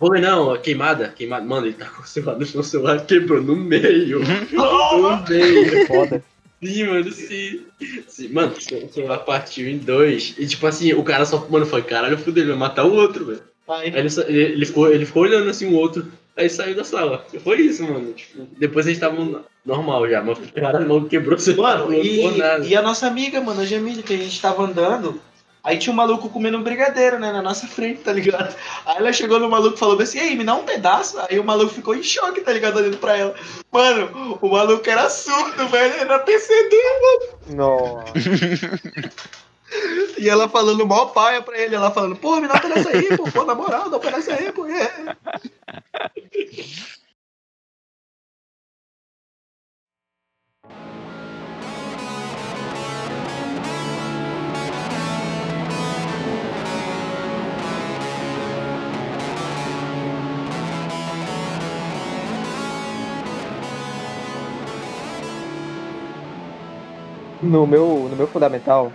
Vôlei 0.00 0.20
não, 0.20 0.52
a 0.52 0.58
queimada, 0.58 1.08
queimada. 1.08 1.46
Mano, 1.46 1.66
ele 1.66 1.74
tacou 1.74 2.02
o 2.02 2.08
celular 2.08 2.38
no 2.38 2.44
chão, 2.44 2.60
o 2.60 2.64
celular 2.64 3.06
quebrou 3.06 3.40
no 3.40 3.54
meio. 3.54 4.18
no 4.18 5.24
meio. 5.28 5.86
Foda. 5.86 6.22
Sim, 6.62 6.84
mano, 6.84 7.12
sim. 7.12 7.66
sim. 8.08 8.28
Mano, 8.28 8.52
o 8.52 8.92
celular 8.92 9.18
partiu 9.18 9.68
em 9.68 9.78
dois. 9.78 10.34
E 10.36 10.46
tipo 10.46 10.66
assim, 10.66 10.92
o 10.94 11.04
cara 11.04 11.24
só, 11.24 11.46
mano, 11.48 11.66
foi, 11.66 11.82
caralho, 11.82 12.18
fudeu, 12.18 12.42
ele 12.42 12.50
vai 12.50 12.58
matar 12.58 12.84
o 12.84 12.94
outro, 12.94 13.26
velho. 13.26 13.42
Aí, 13.68 13.88
ele, 13.88 14.08
ele, 14.26 14.40
ele 14.40 14.66
ficou, 14.66 14.92
ele 14.92 15.06
ficou 15.06 15.22
olhando 15.22 15.48
assim 15.48 15.66
o 15.66 15.74
outro, 15.74 16.06
aí 16.36 16.48
saiu 16.50 16.74
da 16.74 16.84
sala. 16.84 17.24
Foi 17.42 17.60
isso, 17.60 17.82
mano. 17.84 18.12
Tipo, 18.12 18.46
depois 18.58 18.86
eles 18.86 18.96
estavam 18.98 19.42
normal 19.64 20.08
já, 20.08 20.22
mas 20.22 20.38
o 20.38 20.52
cara 20.52 20.80
não 20.80 21.04
quebrou 21.06 21.36
o 21.36 21.40
celular, 21.40 21.78
Mano, 21.78 21.90
não 21.90 21.94
e, 22.04 22.36
nada. 22.38 22.66
e 22.66 22.76
a 22.76 22.82
nossa 22.82 23.06
amiga, 23.06 23.40
mano, 23.40 23.60
a 23.60 23.64
Jamile, 23.64 24.02
que 24.02 24.12
a 24.14 24.18
gente 24.18 24.40
tava 24.40 24.62
andando, 24.62 25.20
aí 25.62 25.78
tinha 25.78 25.92
um 25.92 25.96
maluco 25.96 26.28
comendo 26.28 26.58
um 26.58 26.62
brigadeiro, 26.62 27.18
né, 27.18 27.32
na 27.32 27.40
nossa 27.40 27.66
frente, 27.66 28.00
tá 28.02 28.12
ligado? 28.12 28.54
Aí 28.84 28.96
ela 28.98 29.12
chegou 29.12 29.38
no 29.40 29.48
maluco 29.48 29.76
e 29.76 29.78
falou 29.78 29.98
assim, 29.98 30.18
ei, 30.18 30.36
me 30.36 30.44
dá 30.44 30.54
um 30.54 30.64
pedaço. 30.64 31.18
Aí 31.28 31.38
o 31.38 31.44
maluco 31.44 31.72
ficou 31.72 31.94
em 31.94 32.02
choque, 32.02 32.42
tá 32.42 32.52
ligado, 32.52 32.76
olhando 32.76 32.98
pra 32.98 33.16
ela. 33.16 33.34
Mano, 33.72 34.38
o 34.42 34.48
maluco 34.50 34.88
era 34.88 35.08
surdo, 35.08 35.66
velho, 35.68 35.94
era 35.94 36.18
PCD, 36.18 36.76
mano. 37.02 37.56
Nossa. 37.56 38.12
E 40.18 40.28
ela 40.28 40.48
falando 40.48 40.86
mó 40.86 41.06
paia 41.06 41.42
pra 41.42 41.58
ele, 41.58 41.74
ela 41.74 41.90
falando, 41.90 42.16
porra, 42.16 42.40
me 42.40 42.48
dá 42.48 42.54
um 42.54 42.60
pedaço 42.60 42.88
aí, 42.88 43.16
pô, 43.16 43.24
pô, 43.30 43.44
na 43.44 43.54
moral, 43.54 43.90
dá 43.90 43.96
um 43.96 44.00
aí, 44.32 44.52
pô. 44.52 44.66
É. 44.66 45.16
No 67.42 67.66
meu, 67.66 68.08
no 68.08 68.16
meu 68.16 68.26
fundamental, 68.26 68.90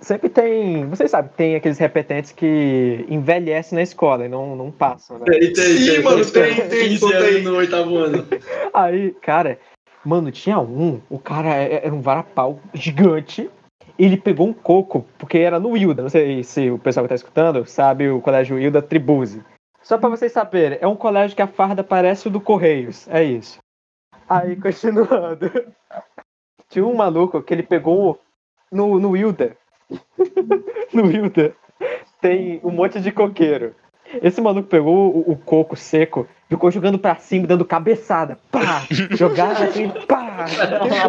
sempre 0.00 0.28
tem. 0.28 0.86
Vocês 0.88 1.10
sabem, 1.10 1.30
tem 1.36 1.54
aqueles 1.56 1.78
repetentes 1.78 2.32
que 2.32 3.04
envelhecem 3.08 3.76
na 3.76 3.82
escola 3.82 4.24
e 4.24 4.28
não, 4.28 4.56
não 4.56 4.70
passam, 4.70 5.18
né? 5.18 5.24
Tem, 5.26 5.52
tem, 5.52 5.76
Sim, 5.76 5.86
tem, 5.86 6.02
mano, 6.02 6.24
tem, 6.24 6.54
tem, 6.54 6.68
tem, 6.68 6.88
15 6.88 7.00
conta 7.00 7.16
anos 7.16 7.28
aí. 7.28 7.42
no 7.42 7.56
oitavo 7.56 7.96
ano. 7.96 8.26
Aí, 8.74 9.10
cara, 9.20 9.58
mano, 10.04 10.30
tinha 10.30 10.58
um, 10.58 11.00
o 11.10 11.18
cara 11.18 11.54
é- 11.54 11.86
era 11.86 11.94
um 11.94 12.00
varapau 12.00 12.60
gigante. 12.74 13.50
Ele 13.98 14.16
pegou 14.16 14.46
um 14.46 14.52
coco, 14.52 15.04
porque 15.18 15.38
era 15.38 15.58
no 15.58 15.70
Wilda. 15.70 16.02
Não 16.02 16.08
sei 16.08 16.44
se 16.44 16.70
o 16.70 16.78
pessoal 16.78 17.04
que 17.04 17.08
tá 17.08 17.14
escutando 17.16 17.66
sabe 17.66 18.08
o 18.08 18.20
colégio 18.20 18.56
Wilda 18.56 18.80
Tribuse. 18.80 19.42
Só 19.82 19.98
pra 19.98 20.08
vocês 20.08 20.30
saberem, 20.30 20.78
é 20.80 20.86
um 20.86 20.94
colégio 20.94 21.34
que 21.34 21.42
a 21.42 21.46
farda 21.48 21.82
parece 21.82 22.28
o 22.28 22.30
do 22.30 22.40
Correios. 22.40 23.08
É 23.08 23.24
isso. 23.24 23.58
Aí, 24.28 24.54
continuando. 24.60 25.50
Tinha 26.68 26.86
um 26.86 26.94
maluco 26.94 27.42
que 27.42 27.52
ele 27.52 27.62
pegou 27.62 28.20
no, 28.70 29.00
no 29.00 29.10
Wilda. 29.10 29.56
no 30.92 31.06
Wilda 31.06 31.54
tem 32.20 32.60
um 32.62 32.70
monte 32.70 33.00
de 33.00 33.12
coqueiro. 33.12 33.74
Esse 34.22 34.40
maluco 34.40 34.68
pegou 34.68 35.14
o, 35.14 35.32
o 35.32 35.36
coco 35.36 35.76
seco, 35.76 36.26
ficou 36.48 36.70
jogando 36.70 36.98
pra 36.98 37.16
cima, 37.16 37.46
dando 37.46 37.64
cabeçada. 37.64 38.38
Pá! 38.50 38.86
Jogava 38.90 39.64
assim, 39.64 39.90
pá! 40.06 40.46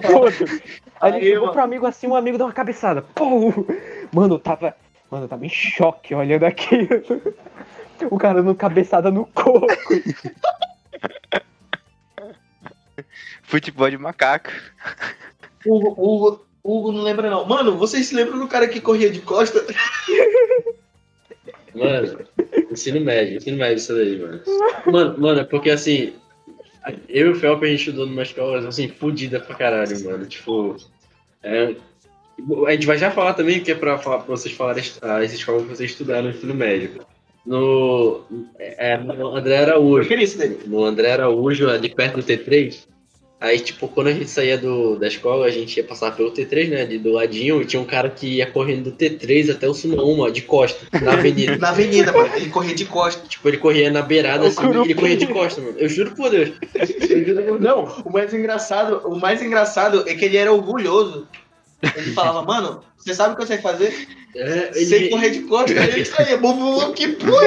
o. 0.10 0.70
Aí 1.00 1.16
ele 1.16 1.26
chegou 1.34 1.52
pro 1.52 1.62
amigo 1.62 1.86
assim, 1.86 2.08
um 2.08 2.16
amigo 2.16 2.38
deu 2.38 2.46
uma 2.46 2.54
cabeçada. 2.54 3.02
Pô! 3.16 3.66
Mano, 4.14 4.36
eu 4.36 4.40
tava. 4.40 4.76
Mano, 5.10 5.26
eu 5.26 5.30
tava 5.30 5.46
em 5.46 5.50
choque 5.50 6.14
olhando 6.14 6.44
aquilo. 6.44 6.90
O 8.12 8.18
cara 8.18 8.42
dando 8.42 8.56
cabeçada 8.56 9.10
no 9.10 9.26
coco. 9.26 9.68
Futebol 13.44 13.90
de 13.90 13.98
macaco. 13.98 14.52
Hugo, 15.66 15.96
Hugo, 15.98 16.46
Hugo 16.70 16.92
não 16.92 17.02
lembra 17.02 17.30
não. 17.30 17.46
Mano, 17.46 17.78
vocês 17.78 18.06
se 18.08 18.16
lembram 18.16 18.40
do 18.40 18.48
cara 18.48 18.68
que 18.68 18.80
corria 18.82 19.10
de 19.10 19.22
costa? 19.22 19.66
Mano, 21.74 22.20
ensino 22.72 23.00
médio, 23.00 23.38
ensino 23.38 23.58
médio 23.58 23.78
isso 23.78 23.94
daí, 23.94 24.18
mano. 24.18 24.42
Mano, 24.88 25.20
mano, 25.20 25.40
é 25.42 25.44
porque 25.44 25.70
assim, 25.70 26.14
eu 27.08 27.28
e 27.28 27.30
o 27.30 27.36
Felp 27.36 27.64
a 27.64 27.68
gente 27.68 27.80
estudou 27.82 28.08
numa 28.08 28.24
escola 28.24 28.68
assim, 28.68 28.88
fodida 28.88 29.40
pra 29.40 29.56
caralho, 29.56 30.04
mano. 30.04 30.26
Tipo, 30.26 30.76
é, 31.44 31.76
a 32.66 32.72
gente 32.72 32.88
vai 32.88 32.98
já 32.98 33.12
falar 33.12 33.34
também 33.36 33.62
que 33.62 33.72
é 33.72 33.76
pra, 33.76 33.98
falar, 33.98 34.20
pra 34.20 34.36
vocês 34.36 34.54
falarem 34.56 34.82
as, 34.82 35.02
as 35.02 35.34
escolas 35.34 35.64
que 35.64 35.70
vocês 35.70 35.92
estudaram 35.92 36.24
no 36.24 36.30
ensino 36.32 36.56
médio. 36.56 37.02
No, 37.46 38.24
é, 38.58 38.98
no 38.98 39.36
André 39.36 39.60
Eu 39.60 39.64
Araújo. 39.64 40.08
queria 40.08 40.24
isso 40.24 40.38
dele. 40.38 40.60
no 40.66 40.84
André 40.84 41.12
Araújo, 41.12 41.70
ali 41.70 41.94
perto 41.94 42.16
do 42.18 42.24
T3. 42.24 42.88
Aí, 43.42 43.58
tipo, 43.58 43.88
quando 43.88 44.08
a 44.08 44.12
gente 44.12 44.30
saía 44.30 44.58
do, 44.58 44.98
da 44.98 45.08
escola, 45.08 45.46
a 45.46 45.50
gente 45.50 45.78
ia 45.78 45.84
passar 45.84 46.14
pelo 46.14 46.32
T3, 46.32 46.70
né? 46.70 46.86
De, 46.86 46.98
do 46.98 47.14
ladinho, 47.14 47.62
e 47.62 47.66
tinha 47.66 47.82
um 47.82 47.86
cara 47.86 48.10
que 48.10 48.28
ia 48.38 48.52
correndo 48.52 48.86
do 48.86 48.92
T3 48.92 49.52
até 49.52 49.68
o 49.68 49.74
Sumaúma, 49.74 50.30
de 50.30 50.42
costa, 50.42 50.86
na 51.02 51.14
avenida. 51.14 51.56
Na 51.58 51.70
avenida, 51.70 52.12
mano. 52.12 52.30
Ele 52.36 52.50
corria 52.50 52.76
de 52.76 52.86
costa. 52.86 53.26
tipo, 53.28 53.48
ele 53.48 53.58
corria 53.58 53.90
na 53.90 54.02
beirada, 54.02 54.44
O 54.44 54.48
assim, 54.48 54.82
ele 54.84 54.94
corria 54.94 55.16
de 55.16 55.28
costa, 55.28 55.62
mano. 55.62 55.78
Eu 55.78 55.88
juro 55.88 56.12
por 56.12 56.30
Deus. 56.30 56.52
Eu 56.74 57.26
juro 57.26 57.44
por 57.44 57.44
Deus. 57.44 57.62
Não, 57.62 57.86
o 58.04 58.12
mais 58.12 58.34
engraçado, 58.34 59.08
o 59.08 59.18
mais 59.18 59.42
engraçado 59.42 60.04
é 60.08 60.14
que 60.16 60.26
ele 60.26 60.36
era 60.36 60.52
orgulhoso. 60.52 61.26
Ele 61.96 62.12
falava, 62.14 62.42
mano, 62.44 62.84
você 62.98 63.14
sabe 63.14 63.34
o 63.34 63.36
que 63.38 63.44
eu 63.44 63.48
sei 63.48 63.58
fazer? 63.60 64.08
É, 64.36 64.72
Sem 64.74 64.94
ele, 64.98 65.10
correr 65.10 65.30
de 65.32 65.40
costa. 65.42 65.80
Aí 65.80 65.90
ele 65.90 66.06
saía, 66.06 66.38
bum, 66.38 66.54
bum, 66.54 66.80
bum, 66.80 66.94
que 66.94 67.08
porra. 67.08 67.46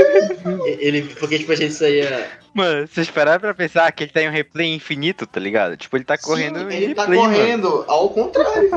ele, 0.80 1.02
porque, 1.18 1.38
tipo, 1.38 1.52
a 1.52 1.54
gente 1.56 1.74
saía. 1.74 2.28
Mano, 2.54 2.86
vocês 2.86 3.08
pararam 3.10 3.40
pra 3.40 3.54
pensar 3.54 3.90
que 3.92 4.04
ele 4.04 4.10
tá 4.12 4.22
em 4.22 4.28
um 4.28 4.32
replay 4.32 4.74
infinito, 4.74 5.26
tá 5.26 5.38
ligado? 5.40 5.76
Tipo, 5.76 5.96
ele 5.96 6.04
tá 6.04 6.18
correndo 6.18 6.58
Sim, 6.70 6.76
ele 6.76 6.94
tá 6.94 7.02
replay, 7.02 7.18
mano. 7.20 7.34
correndo, 7.34 7.84
ao 7.88 8.08
contrário. 8.10 8.70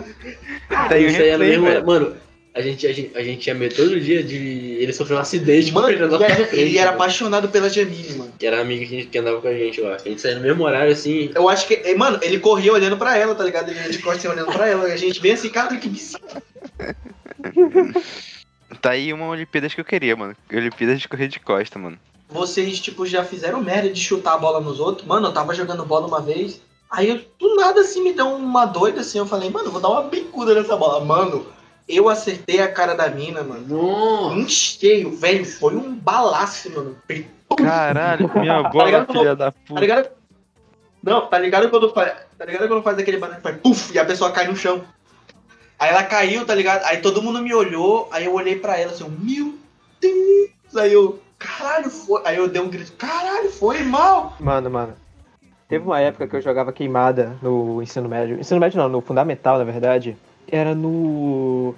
Tá 0.70 1.00
em 1.00 1.06
um 1.06 1.08
Isso 1.10 1.22
aí 1.22 1.30
era 1.30 1.44
replay, 1.44 1.50
mesmo, 1.50 1.66
velho. 1.66 1.86
mano. 1.86 2.18
A 2.56 2.62
gente, 2.62 2.88
a, 2.88 2.94
gente, 2.94 3.12
a 3.18 3.22
gente 3.22 3.46
ia 3.48 3.54
meio 3.54 3.76
todo 3.76 4.00
dia 4.00 4.24
de. 4.24 4.78
Ele 4.80 4.94
sofreu 4.94 5.18
um 5.18 5.20
acidente, 5.20 5.74
Mano, 5.74 5.88
correndo 5.88 6.18
na 6.18 6.20
e 6.20 6.24
era- 6.32 6.36
frente, 6.48 6.56
ele 6.56 6.78
era 6.78 6.86
mano. 6.92 6.96
apaixonado 7.04 7.50
pela 7.50 7.70
Jamile, 7.70 8.14
mano. 8.16 8.32
Que 8.40 8.46
era 8.48 8.62
amiga 8.62 8.86
que, 8.86 9.06
que 9.08 9.18
andava 9.18 9.42
com 9.42 9.48
a 9.50 9.54
gente 9.54 9.82
lá. 9.82 9.96
A 9.96 9.98
gente 9.98 10.22
saía 10.22 10.36
no 10.36 10.42
mesmo 10.42 10.64
horário, 10.64 10.94
assim. 10.94 11.30
Eu 11.36 11.50
acho 11.50 11.68
que, 11.68 11.94
mano, 11.96 12.18
ele 12.22 12.40
corria 12.40 12.72
olhando 12.72 12.96
pra 12.96 13.18
ela, 13.18 13.36
tá 13.36 13.44
ligado? 13.44 13.70
Ele 13.70 13.90
de 13.90 13.98
costas 14.00 14.32
olhando 14.32 14.54
pra 14.54 14.68
ela. 14.70 14.86
A 14.86 14.96
gente 14.96 15.20
bem 15.20 15.34
assim, 15.34 15.50
cara, 15.50 15.76
que 15.76 15.90
bizarro. 15.90 16.24
Tá 18.82 18.92
aí 18.92 19.12
uma 19.14 19.28
Olimpíadas 19.28 19.74
que 19.74 19.82
eu 19.82 19.86
queria, 19.86 20.16
mano. 20.16 20.36
Olimpíadas 20.52 21.00
de 21.02 21.08
correr 21.08 21.28
de 21.28 21.40
costa, 21.40 21.78
mano. 21.78 21.98
Vocês, 22.30 22.80
tipo, 22.80 23.06
já 23.06 23.24
fizeram 23.24 23.62
merda 23.62 23.90
de 23.90 24.00
chutar 24.00 24.34
a 24.34 24.38
bola 24.38 24.60
nos 24.60 24.80
outros? 24.80 25.08
Mano, 25.08 25.28
eu 25.28 25.34
tava 25.34 25.54
jogando 25.54 25.86
bola 25.86 26.08
uma 26.08 26.22
vez. 26.22 26.62
Aí, 26.90 27.10
eu, 27.10 27.22
do 27.40 27.56
nada, 27.56 27.82
assim, 27.82 28.02
me 28.04 28.14
deu 28.14 28.28
uma 28.28 28.66
doida, 28.66 29.02
assim. 29.02 29.18
Eu 29.18 29.26
falei, 29.26 29.50
mano, 29.50 29.72
vou 29.72 29.82
dar 29.82 29.90
uma 29.90 30.04
bicuda 30.04 30.54
nessa 30.56 30.76
bola. 30.76 31.04
Mano, 31.04 31.46
eu 31.88 32.10
acertei 32.10 32.62
a 32.62 32.72
cara 32.72 32.94
da 32.96 33.10
mina, 33.10 33.44
mano. 33.44 33.66
Nossa! 33.68 34.36
Um 34.36 34.48
cheio, 34.50 35.16
velho. 35.16 35.46
Foi 35.46 35.76
um 35.76 35.96
balaço, 35.96 36.72
mano. 36.72 36.96
Caralho, 37.58 38.30
minha 38.36 38.64
Tá 38.64 38.70
bola, 38.70 38.86
ligado? 38.86 39.12
filha 39.14 39.36
da 39.36 39.52
Tá 39.52 39.58
puta. 39.68 39.80
ligado? 39.82 40.10
Não, 41.04 41.28
tá 41.28 41.38
ligado 41.38 41.70
quando 41.70 41.94
faz. 41.94 42.14
Tá 42.38 42.46
ligado 42.46 42.68
quando 42.68 42.82
faz 42.84 42.98
aquele 42.98 43.18
barulho 43.18 43.38
que 43.38 43.44
faz 43.44 43.58
puf 43.58 43.94
e 43.94 44.00
a 44.00 44.06
pessoa 44.06 44.32
cai 44.32 44.48
no 44.48 44.56
chão. 44.56 44.84
Aí 45.78 45.90
ela 45.90 46.04
caiu, 46.04 46.46
tá 46.46 46.56
ligado? 46.56 46.84
Aí 46.86 46.98
todo 46.98 47.22
mundo 47.22 47.42
me 47.42 47.54
olhou, 47.54 48.08
aí 48.12 48.26
eu 48.26 48.34
olhei 48.34 48.56
pra 48.56 48.78
ela 48.80 48.92
assim, 48.92 49.04
eu, 49.04 49.12
meu 49.12 49.54
Deus! 50.02 50.76
Aí 50.76 50.92
eu, 50.94 51.20
caralho, 51.38 51.90
foi. 51.90 52.22
Aí 52.26 52.38
eu 52.38 52.48
dei 52.48 52.62
um 52.62 52.70
grito, 52.70 52.94
caralho, 52.94 53.52
foi 53.52 53.84
mal! 53.84 54.36
Mano, 54.40 54.70
mano. 54.70 54.94
Teve 55.68 55.86
uma 55.86 56.00
época 56.00 56.28
que 56.28 56.36
eu 56.36 56.42
jogava 56.42 56.72
queimada 56.72 57.36
no 57.42 57.82
ensino 57.82 58.08
médio. 58.08 58.40
Ensino 58.40 58.60
médio 58.60 58.78
não, 58.80 58.88
no 58.90 59.02
fundamental, 59.02 59.58
na 59.58 59.64
verdade. 59.64 60.16
Era 60.52 60.76
no. 60.76 61.76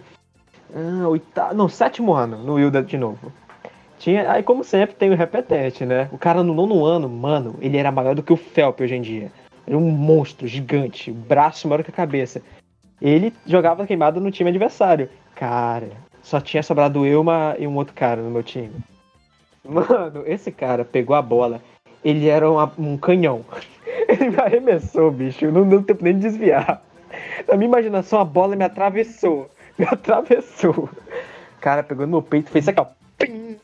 Ah, 0.73 1.07
oitavo. 1.07 1.55
Não, 1.55 1.69
sétimo 1.69 2.13
ano, 2.13 2.37
no 2.37 2.55
Wilda 2.55 2.83
de 2.83 2.97
novo. 2.97 3.31
Tinha. 3.99 4.31
Aí, 4.31 4.43
como 4.43 4.63
sempre, 4.63 4.95
tem 4.95 5.09
o 5.11 5.15
repetente, 5.15 5.85
né? 5.85 6.09
O 6.11 6.17
cara 6.17 6.43
no 6.43 6.53
nono 6.53 6.85
ano, 6.85 7.09
mano, 7.09 7.55
ele 7.61 7.77
era 7.77 7.91
maior 7.91 8.13
do 8.15 8.23
que 8.23 8.33
o 8.33 8.37
Felp 8.37 8.81
hoje 8.81 8.95
em 8.95 9.01
dia. 9.01 9.31
Era 9.65 9.77
um 9.77 9.89
monstro 9.89 10.47
gigante, 10.47 11.11
braço 11.11 11.67
maior 11.67 11.83
que 11.83 11.91
a 11.91 11.93
cabeça. 11.93 12.41
Ele 13.01 13.33
jogava 13.45 13.85
queimada 13.85 14.19
no 14.19 14.31
time 14.31 14.49
adversário. 14.49 15.09
Cara, 15.35 15.89
só 16.21 16.39
tinha 16.39 16.63
sobrado 16.63 17.05
eu 17.05 17.21
uma- 17.21 17.55
e 17.59 17.67
um 17.67 17.75
outro 17.75 17.93
cara 17.93 18.21
no 18.21 18.29
meu 18.31 18.43
time. 18.43 18.71
Mano, 19.63 20.23
esse 20.25 20.51
cara 20.51 20.85
pegou 20.85 21.15
a 21.15 21.21
bola. 21.21 21.61
Ele 22.03 22.27
era 22.27 22.49
uma- 22.49 22.71
um 22.77 22.97
canhão. 22.97 23.43
Ele 24.07 24.29
me 24.29 24.39
arremessou, 24.39 25.11
bicho. 25.11 25.51
Não 25.51 25.67
deu 25.67 25.83
tempo 25.83 26.03
nem 26.03 26.13
de 26.13 26.21
desviar. 26.21 26.81
Na 27.47 27.55
minha 27.55 27.67
imaginação, 27.67 28.19
a 28.19 28.25
bola 28.25 28.55
me 28.55 28.63
atravessou. 28.63 29.49
Me 29.77 29.85
atravessou. 29.85 30.89
Cara, 31.61 31.83
pegou 31.83 32.05
no 32.05 32.11
meu 32.13 32.21
peito, 32.21 32.49
fez 32.49 32.67
aqui, 32.67 32.79
ó. 32.81 32.85
Pim! 33.17 33.57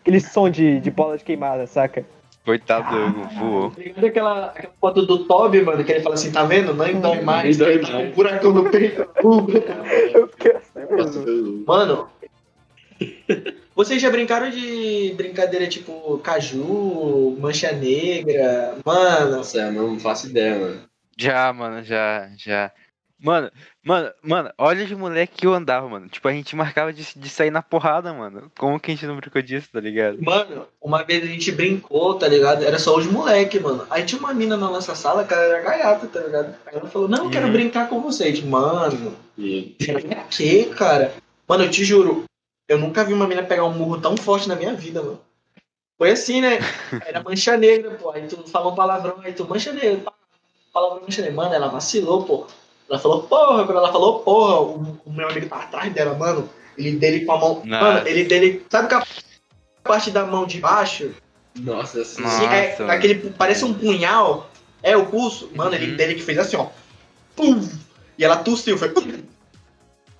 Aquele 0.00 0.20
som 0.20 0.48
de, 0.48 0.78
de 0.80 0.90
bola 0.90 1.18
de 1.18 1.24
queimada, 1.24 1.66
saca? 1.66 2.04
Coitado 2.44 2.88
do 2.90 3.06
Hugo, 3.20 3.28
voou. 3.38 3.72
Ligado 3.76 4.06
aquela, 4.06 4.46
aquela 4.46 4.72
foto 4.80 5.04
do 5.04 5.24
Toby, 5.26 5.60
mano, 5.62 5.84
que 5.84 5.92
ele 5.92 6.00
fala 6.00 6.14
assim, 6.14 6.30
tá 6.32 6.44
vendo? 6.44 6.72
Não 6.72 7.00
dói 7.00 7.20
mais. 7.20 7.58
Não 7.58 7.66
Tá 7.66 7.72
com 7.86 7.92
mais. 7.92 8.08
Um 8.08 8.12
buracão 8.12 8.52
no 8.52 8.70
peito. 8.70 9.06
Eu 10.14 10.28
fiquei 10.28 10.52
assim 10.52 10.94
mesmo. 10.94 11.22
foi- 11.24 11.64
Mano, 11.66 12.08
vocês 13.74 14.00
já 14.00 14.10
brincaram 14.10 14.50
de 14.50 15.12
brincadeira 15.16 15.66
tipo 15.68 16.18
caju, 16.18 17.36
mancha 17.38 17.70
negra? 17.72 18.76
Mano, 18.84 19.36
Nossa, 19.36 19.58
eu 19.58 19.72
não 19.72 19.98
faço 20.00 20.28
ideia, 20.28 20.58
mano. 20.58 20.80
Já, 21.18 21.52
mano, 21.52 21.82
já, 21.82 22.30
já. 22.36 22.70
Mano, 23.20 23.50
mano, 23.84 24.12
mano, 24.22 24.52
olha 24.56 24.86
de 24.86 24.94
moleque 24.94 25.38
que 25.38 25.46
eu 25.46 25.52
andava, 25.52 25.88
mano. 25.88 26.08
Tipo, 26.08 26.28
a 26.28 26.32
gente 26.32 26.54
marcava 26.54 26.92
de, 26.92 27.04
de 27.18 27.28
sair 27.28 27.50
na 27.50 27.60
porrada, 27.60 28.14
mano. 28.14 28.48
Como 28.56 28.78
que 28.78 28.92
a 28.92 28.94
gente 28.94 29.06
não 29.06 29.16
brincou 29.16 29.42
disso, 29.42 29.68
tá 29.72 29.80
ligado? 29.80 30.22
Mano, 30.22 30.68
uma 30.80 31.02
vez 31.02 31.24
a 31.24 31.26
gente 31.26 31.50
brincou, 31.50 32.14
tá 32.14 32.28
ligado? 32.28 32.62
Era 32.64 32.78
só 32.78 32.96
os 32.96 33.06
moleque, 33.06 33.58
mano. 33.58 33.84
Aí 33.90 34.04
tinha 34.04 34.20
uma 34.20 34.32
mina 34.32 34.56
na 34.56 34.70
nossa 34.70 34.94
sala, 34.94 35.24
que 35.24 35.34
ela 35.34 35.42
era 35.42 35.60
gaiata, 35.62 36.06
tá 36.06 36.20
ligado? 36.20 36.54
Aí 36.64 36.76
ela 36.76 36.88
falou, 36.88 37.08
não, 37.08 37.24
eu 37.24 37.30
quero 37.30 37.46
Uhum. 37.46 37.52
brincar 37.52 37.88
com 37.88 38.00
vocês. 38.00 38.40
Mano, 38.40 39.16
E 39.36 39.74
pra 39.84 40.24
quê, 40.30 40.66
cara? 40.76 41.12
Mano, 41.48 41.64
eu 41.64 41.70
te 41.70 41.84
juro, 41.84 42.24
eu 42.68 42.78
nunca 42.78 43.02
vi 43.04 43.12
uma 43.14 43.26
mina 43.26 43.42
pegar 43.42 43.64
um 43.64 43.72
murro 43.74 44.00
tão 44.00 44.16
forte 44.16 44.48
na 44.48 44.54
minha 44.54 44.74
vida, 44.74 45.02
mano. 45.02 45.20
Foi 45.96 46.12
assim, 46.12 46.40
né? 46.40 46.58
Era 47.04 47.20
mancha 47.20 47.56
negra, 47.56 47.90
pô. 47.96 48.10
Aí 48.12 48.28
tu 48.28 48.44
falou 48.48 48.72
um 48.72 48.76
palavrão, 48.76 49.18
aí 49.24 49.32
tu 49.32 49.44
mancha 49.48 49.72
negra. 49.72 49.96
pá, 50.04 50.12
Negra. 51.08 51.32
Mano, 51.32 51.54
ela 51.54 51.68
vacilou, 51.68 52.24
pô. 52.24 52.46
Ela 52.88 52.98
falou, 52.98 53.22
porra, 53.24 53.64
quando 53.64 53.78
ela 53.78 53.92
falou, 53.92 54.20
porra, 54.20 54.60
o, 54.60 54.98
o 55.04 55.12
meu 55.12 55.28
amigo 55.28 55.48
tá 55.48 55.56
atrás 55.56 55.92
dela, 55.92 56.14
mano. 56.16 56.48
Ele 56.76 56.92
dele 56.92 57.24
com 57.24 57.32
a 57.32 57.38
mão. 57.38 57.62
Nossa. 57.64 57.84
Mano, 57.84 58.08
ele 58.08 58.24
dele. 58.24 58.64
Sabe 58.70 58.88
que 58.88 58.94
a 58.94 59.04
parte 59.82 60.10
da 60.10 60.24
mão 60.24 60.46
de 60.46 60.60
baixo 60.60 61.10
Nossa, 61.56 62.02
assim, 62.02 62.22
Nossa. 62.22 62.38
Sim, 62.38 62.46
é, 62.46 62.76
aquele, 62.90 63.30
parece 63.30 63.64
um 63.64 63.74
punhal. 63.74 64.48
É 64.82 64.96
o 64.96 65.06
pulso. 65.06 65.50
Mano, 65.54 65.74
ele 65.74 65.90
Uhum. 65.90 65.96
dele 65.96 66.14
que 66.14 66.22
fez 66.22 66.38
assim, 66.38 66.56
ó. 66.56 66.66
Pum! 67.34 67.68
E 68.16 68.24
ela 68.24 68.36
tossiu, 68.36 68.78
foi. 68.78 68.90
pum. 68.90 69.22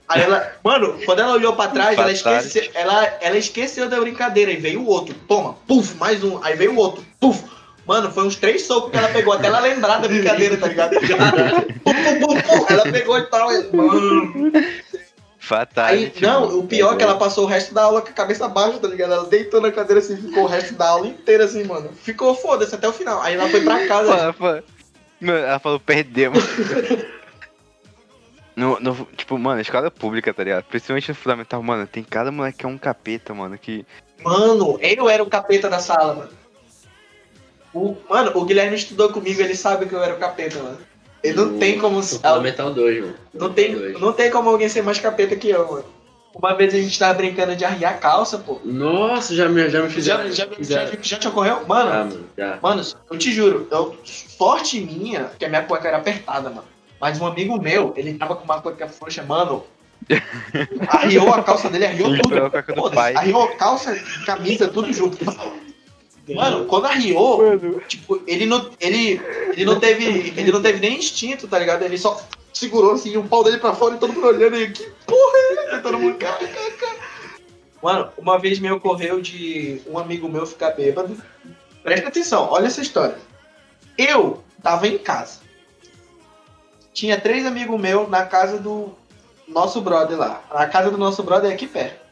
Aí 0.08 0.22
ela. 0.22 0.52
Mano, 0.64 0.98
quando 1.04 1.20
ela 1.20 1.34
olhou 1.34 1.54
pra 1.54 1.68
trás, 1.68 1.98
ela 1.98 2.10
esqueceu, 2.10 2.70
ela, 2.74 3.04
ela 3.20 3.36
esqueceu 3.36 3.88
da 3.88 4.00
brincadeira. 4.00 4.50
E 4.50 4.56
veio 4.56 4.80
o 4.82 4.86
outro. 4.86 5.14
Toma, 5.28 5.54
puf, 5.66 5.94
mais 5.96 6.24
um. 6.24 6.42
Aí 6.42 6.56
veio 6.56 6.72
o 6.72 6.76
outro. 6.76 7.04
Puf. 7.20 7.44
Mano, 7.88 8.10
foi 8.12 8.24
uns 8.26 8.36
três 8.36 8.62
socos 8.66 8.90
que 8.90 8.98
ela 8.98 9.08
pegou 9.08 9.32
até 9.32 9.46
ela 9.46 9.60
lembrar 9.60 9.96
da 9.98 10.06
brincadeira, 10.08 10.58
tá 10.58 10.68
ligado? 10.68 10.94
pum, 11.82 11.94
pum, 11.94 12.20
pum, 12.20 12.40
pum. 12.42 12.66
Ela 12.68 12.82
pegou 12.92 13.18
e 13.18 13.22
tal. 13.22 13.48
Mano. 13.72 14.52
Fatality. 15.38 16.22
Aí, 16.26 16.30
não, 16.30 16.58
o 16.58 16.66
pior 16.66 16.92
é 16.92 16.96
que 16.98 17.02
ela 17.02 17.16
passou 17.16 17.44
o 17.44 17.46
resto 17.46 17.72
da 17.72 17.84
aula 17.84 18.02
com 18.02 18.10
a 18.10 18.12
cabeça 18.12 18.46
baixa, 18.46 18.78
tá 18.78 18.86
ligado? 18.88 19.14
Ela 19.14 19.24
deitou 19.24 19.62
na 19.62 19.72
cadeira 19.72 20.00
assim, 20.00 20.18
ficou 20.18 20.42
o 20.44 20.46
resto 20.46 20.74
da 20.74 20.86
aula 20.90 21.06
inteira 21.06 21.44
assim, 21.44 21.64
mano. 21.64 21.88
Ficou 22.02 22.34
foda-se 22.34 22.74
até 22.74 22.86
o 22.86 22.92
final. 22.92 23.22
Aí 23.22 23.34
ela 23.34 23.48
foi 23.48 23.62
pra 23.62 23.86
casa. 23.86 24.12
Ela 24.12 24.32
falou, 24.34 24.62
Mano, 25.18 25.38
ela 25.38 25.58
falou, 25.58 25.80
perdemos. 25.80 26.44
No, 28.54 28.78
no- 28.80 29.08
tipo, 29.16 29.38
mano, 29.38 29.60
escola 29.60 29.90
pública, 29.90 30.34
tá 30.34 30.42
ligado? 30.44 30.64
Principalmente 30.64 31.08
no 31.08 31.14
fundamental, 31.14 31.62
mano, 31.62 31.86
tem 31.86 32.02
cada 32.02 32.30
moleque 32.30 32.58
que 32.58 32.66
é 32.66 32.68
um 32.68 32.76
capeta, 32.76 33.32
mano, 33.32 33.56
que. 33.56 33.86
Mano, 34.22 34.78
eu 34.82 35.08
era 35.08 35.22
o 35.22 35.30
capeta 35.30 35.70
da 35.70 35.78
sala, 35.78 36.14
mano. 36.14 36.30
O, 37.74 37.96
mano, 38.08 38.32
o 38.34 38.44
Guilherme 38.44 38.76
estudou 38.76 39.10
comigo, 39.10 39.40
ele 39.40 39.54
sabe 39.54 39.86
que 39.86 39.92
eu 39.94 40.02
era 40.02 40.14
o 40.14 40.18
capeta, 40.18 40.58
mano. 40.62 40.78
Ele 41.22 41.36
não 41.36 41.58
tem 41.58 41.78
como. 41.78 41.96
no 41.96 42.02
Fundamental 42.02 42.72
2, 42.72 43.00
mano. 43.02 43.14
Não 43.34 43.52
tem, 43.52 43.74
Dois. 43.74 44.00
não 44.00 44.12
tem 44.12 44.30
como 44.30 44.48
alguém 44.48 44.68
ser 44.68 44.82
mais 44.82 44.98
capeta 45.00 45.34
que 45.36 45.48
eu, 45.50 45.66
mano. 45.70 45.84
Uma 46.34 46.54
vez 46.54 46.72
a 46.72 46.78
gente 46.78 46.96
tava 46.96 47.14
brincando 47.14 47.56
de 47.56 47.64
arriar 47.64 47.90
a 47.90 47.94
calça, 47.94 48.38
pô. 48.38 48.60
Nossa, 48.64 49.34
já 49.34 49.48
me, 49.48 49.68
já 49.68 49.82
me 49.82 49.88
Já, 49.88 49.94
fizeram. 49.94 50.22
já, 50.30 50.46
já, 50.46 50.46
fizeram. 50.48 50.92
já 51.02 51.16
te 51.18 51.26
ocorreu? 51.28 51.66
Mano, 51.66 51.90
Ah, 51.90 52.04
mano, 52.04 52.24
já. 52.36 52.58
Mano, 52.62 52.82
eu 53.10 53.18
te 53.18 53.32
juro, 53.32 53.66
eu, 53.70 53.96
sorte 54.04 54.80
minha 54.80 55.30
que 55.38 55.44
a 55.44 55.48
minha 55.48 55.62
cueca 55.62 55.88
era 55.88 55.96
apertada, 55.96 56.48
mano. 56.50 56.64
Mas 57.00 57.20
um 57.20 57.26
amigo 57.26 57.60
meu, 57.60 57.92
ele 57.96 58.14
tava 58.14 58.36
com 58.36 58.44
uma 58.44 58.60
cueca 58.60 58.86
frouxa, 58.88 59.22
mano. 59.24 59.64
Arriou 60.88 61.32
a 61.32 61.42
calça 61.42 61.68
dele, 61.68 61.86
arriou 61.86 62.16
tudo. 62.18 62.86
a 62.86 62.90
pai. 62.90 63.14
Arriou 63.16 63.48
calça, 63.56 63.98
camisa, 64.24 64.68
tudo 64.68 64.92
junto. 64.92 65.18
Mano, 66.34 66.66
quando 66.66 66.86
arriou, 66.86 67.38
Mano, 67.38 67.80
tipo, 67.88 68.22
ele 68.26 68.46
não, 68.46 68.70
ele, 68.80 69.20
ele 69.52 69.64
não 69.64 69.80
teve, 69.80 70.32
ele 70.36 70.52
não 70.52 70.60
teve 70.60 70.78
nem 70.78 70.98
instinto, 70.98 71.48
tá 71.48 71.58
ligado? 71.58 71.82
Ele 71.82 71.96
só 71.96 72.20
segurou 72.52 72.92
assim, 72.92 73.16
o 73.16 73.24
pau 73.24 73.44
dele 73.44 73.58
pra 73.58 73.74
fora 73.74 73.94
e 73.94 73.98
todo 73.98 74.12
mundo 74.12 74.26
olhando 74.26 74.54
aí, 74.54 74.70
que 74.70 74.84
porra 75.06 75.36
é 75.36 75.52
essa? 75.52 75.78
Todo 75.80 75.98
mundo, 75.98 76.16
cara, 76.18 76.46
cara, 76.46 76.70
cara. 76.72 76.98
Mano, 77.82 78.12
uma 78.18 78.38
vez 78.38 78.58
me 78.58 78.70
ocorreu 78.70 79.20
de 79.20 79.80
um 79.86 79.98
amigo 79.98 80.28
meu 80.28 80.44
ficar 80.44 80.70
bêbado. 80.70 81.16
Presta 81.82 82.08
atenção, 82.08 82.48
olha 82.50 82.66
essa 82.66 82.82
história. 82.82 83.16
Eu 83.96 84.42
tava 84.62 84.88
em 84.88 84.98
casa. 84.98 85.40
Tinha 86.92 87.20
três 87.20 87.46
amigos 87.46 87.80
meus 87.80 88.08
na 88.08 88.26
casa 88.26 88.58
do 88.58 88.92
nosso 89.46 89.80
brother 89.80 90.18
lá. 90.18 90.42
A 90.50 90.66
casa 90.66 90.90
do 90.90 90.98
nosso 90.98 91.22
brother 91.22 91.50
é 91.50 91.54
aqui 91.54 91.66
perto. 91.66 92.07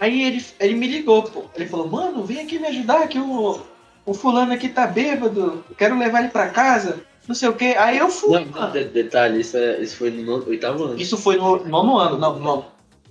Aí 0.00 0.22
ele, 0.22 0.44
ele 0.58 0.74
me 0.74 0.86
ligou, 0.88 1.22
pô. 1.22 1.44
Ele 1.54 1.66
falou, 1.68 1.86
mano, 1.88 2.24
vem 2.24 2.40
aqui 2.40 2.58
me 2.58 2.66
ajudar 2.68 3.06
que 3.06 3.18
o, 3.18 3.60
o 4.06 4.14
fulano 4.14 4.52
aqui 4.52 4.68
tá 4.68 4.86
bêbado. 4.86 5.62
Quero 5.76 5.98
levar 5.98 6.20
ele 6.20 6.28
pra 6.30 6.48
casa. 6.48 7.02
Não 7.28 7.34
sei 7.34 7.48
o 7.50 7.52
quê. 7.54 7.76
Aí 7.78 7.98
eu 7.98 8.08
fui, 8.08 8.40
Não, 8.44 8.46
mano. 8.60 8.72
de- 8.72 8.84
detalhe, 8.84 9.40
isso, 9.42 9.56
é, 9.58 9.78
isso 9.80 9.96
foi 9.96 10.10
no 10.10 10.46
oitavo 10.48 10.84
ano. 10.84 10.98
Isso 11.00 11.16
foi 11.18 11.36
no 11.36 11.62
nono 11.66 11.98
ano, 11.98 12.18
não, 12.18 12.38
nono. 12.38 12.64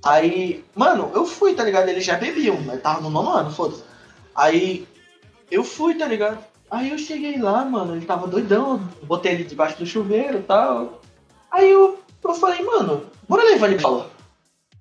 Aí, 0.03 0.63
mano, 0.75 1.11
eu 1.13 1.25
fui, 1.25 1.53
tá 1.53 1.63
ligado? 1.63 1.87
Eles 1.89 2.03
já 2.03 2.15
bebiam, 2.15 2.57
mas 2.65 2.81
tava 2.81 3.01
no 3.01 3.09
nono 3.09 3.29
ano, 3.29 3.51
foda-se. 3.51 3.83
Aí, 4.35 4.87
eu 5.51 5.63
fui, 5.63 5.93
tá 5.95 6.05
ligado? 6.07 6.39
Aí 6.71 6.89
eu 6.91 6.97
cheguei 6.97 7.37
lá, 7.37 7.63
mano, 7.65 7.95
ele 7.95 8.05
tava 8.05 8.27
doidão, 8.27 8.81
botei 9.03 9.33
ele 9.33 9.43
debaixo 9.43 9.77
do 9.77 9.85
chuveiro 9.85 10.39
e 10.39 10.43
tal. 10.43 11.01
Aí 11.51 11.69
eu, 11.69 11.99
eu 12.23 12.33
falei, 12.35 12.63
mano, 12.63 13.03
bora 13.27 13.43
levar 13.43 13.67
ele 13.71 13.79
pra 13.81 13.89
lá. 13.89 14.05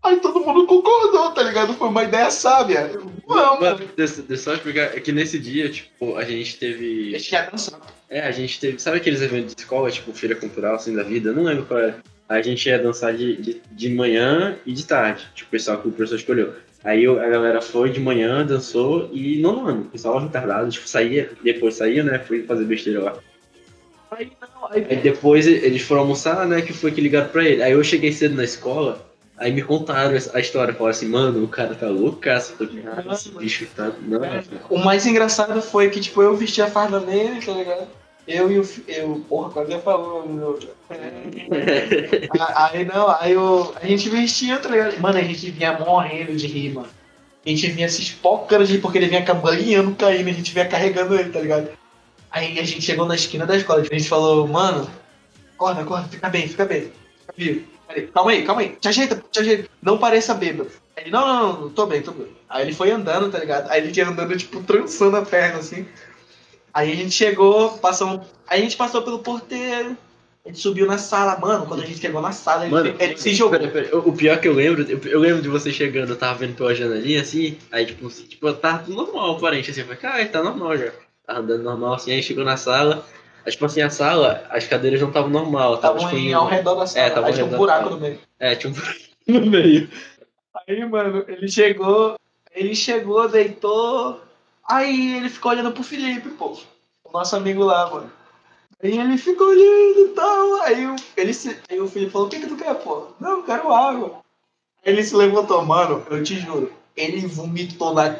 Aí 0.02 0.20
todo 0.20 0.40
mundo 0.40 0.66
concordou, 0.66 1.32
tá 1.32 1.42
ligado? 1.42 1.74
Foi 1.74 1.88
uma 1.88 2.04
ideia 2.04 2.30
sábia. 2.30 2.90
Vamos. 3.26 3.60
Mano, 3.60 3.80
deixa, 3.96 4.22
deixa 4.22 4.32
eu 4.32 4.36
só 4.36 4.54
explicar. 4.54 4.96
É 4.96 5.00
que 5.00 5.12
nesse 5.12 5.38
dia, 5.38 5.68
tipo, 5.68 6.16
a 6.16 6.24
gente 6.24 6.56
teve. 6.56 7.08
Eles 7.08 7.26
já 7.26 7.42
dançaram. 7.42 7.82
É, 8.08 8.20
a 8.20 8.30
gente 8.30 8.58
teve. 8.60 8.78
Sabe 8.78 8.98
aqueles 8.98 9.20
eventos 9.20 9.54
de 9.54 9.60
escola, 9.60 9.90
tipo, 9.90 10.12
feira 10.12 10.36
cultural, 10.36 10.76
assim, 10.76 10.94
da 10.94 11.02
vida? 11.02 11.30
Eu 11.30 11.34
não 11.34 11.42
lembro 11.42 11.66
qual 11.66 11.80
era. 11.80 11.98
A 12.28 12.40
gente 12.42 12.68
ia 12.68 12.78
dançar 12.78 13.14
de, 13.14 13.36
de, 13.36 13.62
de 13.70 13.88
manhã 13.88 14.56
e 14.64 14.72
de 14.72 14.86
tarde. 14.86 15.26
Tipo, 15.34 15.48
o 15.48 15.50
pessoal 15.50 15.78
que 15.78 15.88
o 15.88 15.92
professor 15.92 16.16
escolheu. 16.16 16.54
Aí 16.84 17.06
a 17.06 17.28
galera 17.28 17.60
foi 17.60 17.90
de 17.90 17.98
manhã, 17.98 18.46
dançou 18.46 19.10
e 19.12 19.38
não, 19.40 19.62
mano, 19.62 19.80
o 19.82 19.84
pessoal 19.86 20.20
retardado, 20.20 20.70
tipo, 20.70 20.88
saía, 20.88 21.30
depois 21.42 21.74
saía, 21.74 22.04
né? 22.04 22.18
Foi 22.20 22.44
fazer 22.44 22.64
besteira 22.64 23.02
lá. 23.02 23.18
Aí 24.10 24.30
não, 24.40 24.70
aí 24.70 24.86
Aí 24.88 24.96
depois 24.96 25.46
eles 25.46 25.82
foram 25.82 26.02
almoçar, 26.02 26.46
né? 26.46 26.62
Que 26.62 26.72
foi 26.72 26.92
que 26.92 27.00
ligaram 27.00 27.28
pra 27.28 27.44
ele. 27.44 27.62
Aí 27.62 27.72
eu 27.72 27.82
cheguei 27.82 28.12
cedo 28.12 28.36
na 28.36 28.44
escola, 28.44 29.07
aí 29.38 29.52
me 29.52 29.62
contaram 29.62 30.10
a 30.10 30.40
história. 30.40 30.74
Falaram 30.74 30.90
assim, 30.90 31.08
mano, 31.08 31.44
o 31.44 31.48
cara 31.48 31.74
tá 31.74 31.86
loucaço. 31.88 32.54
Eu 32.58 32.66
falei, 32.68 32.84
ah, 32.86 33.14
esse 33.14 33.30
bicho 33.30 33.66
tá. 33.74 33.92
Não, 34.02 34.20
O 34.68 34.78
mais 34.78 35.06
engraçado 35.06 35.60
foi 35.62 35.88
que, 35.90 36.00
tipo, 36.00 36.22
eu 36.22 36.36
vesti 36.36 36.60
a 36.60 36.70
farda 36.70 37.00
nele, 37.00 37.40
tá 37.44 37.52
ligado? 37.52 37.86
Eu 38.26 38.50
e 38.50 38.58
o. 38.58 38.68
Eu, 38.86 39.24
porra, 39.28 39.50
quase 39.50 39.70
ia 39.70 39.78
falar. 39.78 40.26
meu. 40.26 40.58
Aí 42.54 42.84
não, 42.84 43.08
aí 43.08 43.32
eu, 43.32 43.74
a 43.80 43.86
gente 43.86 44.08
vestia, 44.10 44.58
tá 44.58 44.68
ligado? 44.68 45.00
Mano, 45.00 45.18
a 45.18 45.22
gente 45.22 45.50
vinha 45.50 45.78
morrendo 45.78 46.36
de 46.36 46.46
rir, 46.46 46.74
mano. 46.74 46.88
A 47.44 47.48
gente 47.48 47.66
vinha 47.70 47.88
se 47.88 48.02
espocando 48.02 48.66
de 48.66 48.74
rir, 48.74 48.80
porque 48.80 48.98
ele 48.98 49.08
vinha 49.08 49.24
cambaleando, 49.24 49.94
caindo, 49.94 50.28
a 50.28 50.32
gente 50.32 50.52
vinha 50.52 50.66
carregando 50.66 51.14
ele, 51.14 51.30
tá 51.30 51.40
ligado? 51.40 51.70
Aí 52.30 52.58
a 52.58 52.64
gente 52.64 52.82
chegou 52.82 53.06
na 53.06 53.14
esquina 53.14 53.46
da 53.46 53.56
escola, 53.56 53.80
a 53.80 53.84
gente 53.84 54.08
falou, 54.08 54.46
mano, 54.46 54.88
acorda, 55.54 55.80
acorda, 55.80 56.08
fica 56.08 56.28
bem, 56.28 56.46
fica 56.46 56.66
bem. 56.66 56.92
Fica 57.20 57.34
vivo. 57.36 57.77
Calma 58.12 58.30
aí, 58.30 58.44
calma 58.44 58.60
aí, 58.62 58.76
te 58.80 58.88
ajeita, 58.88 59.22
te 59.30 59.40
ajeita. 59.40 59.68
Não 59.82 59.98
pareça 59.98 60.34
bêbado. 60.34 60.70
Ele, 60.96 61.10
não, 61.10 61.26
não, 61.26 61.52
não, 61.52 61.60
não, 61.60 61.70
tô 61.70 61.86
bem, 61.86 62.02
tô 62.02 62.12
bem. 62.12 62.28
Aí 62.48 62.66
ele 62.66 62.74
foi 62.74 62.90
andando, 62.90 63.30
tá 63.30 63.38
ligado? 63.38 63.70
Aí 63.70 63.80
ele 63.82 63.96
ia 63.96 64.08
andando, 64.08 64.36
tipo, 64.36 64.62
trançando 64.62 65.16
a 65.16 65.22
perna, 65.22 65.58
assim. 65.58 65.86
Aí 66.74 66.92
a 66.92 66.96
gente 66.96 67.12
chegou, 67.12 67.78
passou. 67.78 68.20
Aí 68.46 68.60
a 68.60 68.62
gente 68.62 68.76
passou 68.76 69.02
pelo 69.02 69.20
porteiro. 69.20 69.96
A 70.44 70.48
gente 70.48 70.60
subiu 70.60 70.86
na 70.86 70.98
sala, 70.98 71.38
mano. 71.38 71.66
Quando 71.66 71.82
a 71.82 71.86
gente 71.86 72.00
chegou 72.00 72.22
na 72.22 72.32
sala, 72.32 72.64
ele, 72.64 72.72
Mano, 72.72 72.94
ele 72.98 73.16
se 73.16 73.34
jogou. 73.34 73.58
Pera, 73.58 73.70
pera, 73.70 73.98
o 73.98 74.12
pior 74.12 74.40
que 74.40 74.48
eu 74.48 74.54
lembro, 74.54 74.82
eu, 75.06 75.20
lembro 75.20 75.42
de 75.42 75.48
você 75.48 75.72
chegando, 75.72 76.10
eu 76.10 76.16
tava 76.16 76.38
vendo 76.38 76.54
pela 76.54 76.74
janelinha 76.74 77.20
assim, 77.20 77.58
aí 77.70 77.84
tipo, 77.84 78.08
tipo 78.08 78.52
tudo 78.52 78.94
normal, 78.94 79.36
aparente, 79.36 79.70
assim, 79.70 79.80
eu 79.80 79.86
falei, 79.86 80.00
cara, 80.00 80.26
tá 80.26 80.42
normal 80.42 80.78
já. 80.78 80.92
Tava 81.26 81.40
andando 81.40 81.64
normal 81.64 81.94
assim, 81.94 82.12
aí 82.12 82.22
chegou 82.22 82.44
na 82.44 82.56
sala, 82.56 83.04
aí, 83.44 83.52
tipo 83.52 83.64
assim, 83.64 83.80
a 83.82 83.90
sala, 83.90 84.46
as 84.50 84.66
cadeiras 84.66 85.00
não 85.00 85.08
estavam 85.08 85.30
normal, 85.30 85.78
tava 85.78 85.96
Estavam 85.98 86.16
tipo 86.16 86.28
em- 86.28 86.32
ao 86.32 86.46
redor 86.46 86.74
da 86.74 86.86
sala. 86.86 87.06
É, 87.06 87.10
tava 87.10 87.26
aí 87.26 87.32
tinha 87.32 87.44
um 87.46 87.50
buraco 87.50 87.90
no 87.90 88.00
meio. 88.00 88.18
É, 88.38 88.54
tinha 88.54 88.70
um 88.70 88.74
buraco 88.74 88.98
no 89.28 89.46
meio. 89.46 89.90
Aí, 90.66 90.84
mano, 90.84 91.24
ele 91.28 91.48
chegou. 91.48 92.16
Ele 92.54 92.74
chegou, 92.74 93.28
deitou. 93.28 94.20
Aí 94.68 95.16
ele 95.16 95.28
ficou 95.28 95.52
olhando 95.52 95.72
pro 95.72 95.82
Felipe, 95.82 96.28
pô. 96.30 96.58
O 97.04 97.12
nosso 97.12 97.36
amigo 97.36 97.62
lá, 97.64 97.88
mano. 97.90 98.10
Aí 98.82 98.98
ele 98.98 99.16
ficou 99.18 99.48
olhando 99.48 100.06
e 100.06 100.08
tal. 100.14 100.62
Aí, 100.62 100.86
o- 100.86 100.96
ele 101.16 101.32
se, 101.34 101.58
aí 101.70 101.80
o 101.80 101.88
Felipe 101.88 102.12
falou: 102.12 102.26
O 102.26 102.30
que, 102.30 102.38
que 102.40 102.46
tu 102.46 102.56
quer, 102.56 102.74
pô? 102.74 103.08
Não, 103.20 103.38
eu 103.38 103.42
quero 103.44 103.72
água. 103.72 104.20
Aí 104.84 104.92
ele 104.92 105.02
se 105.02 105.14
levantou, 105.16 105.64
mano, 105.64 106.04
eu 106.10 106.22
te 106.22 106.38
juro. 106.38 106.72
Ele 106.96 107.26
vomitou 107.26 107.94
na 107.94 108.16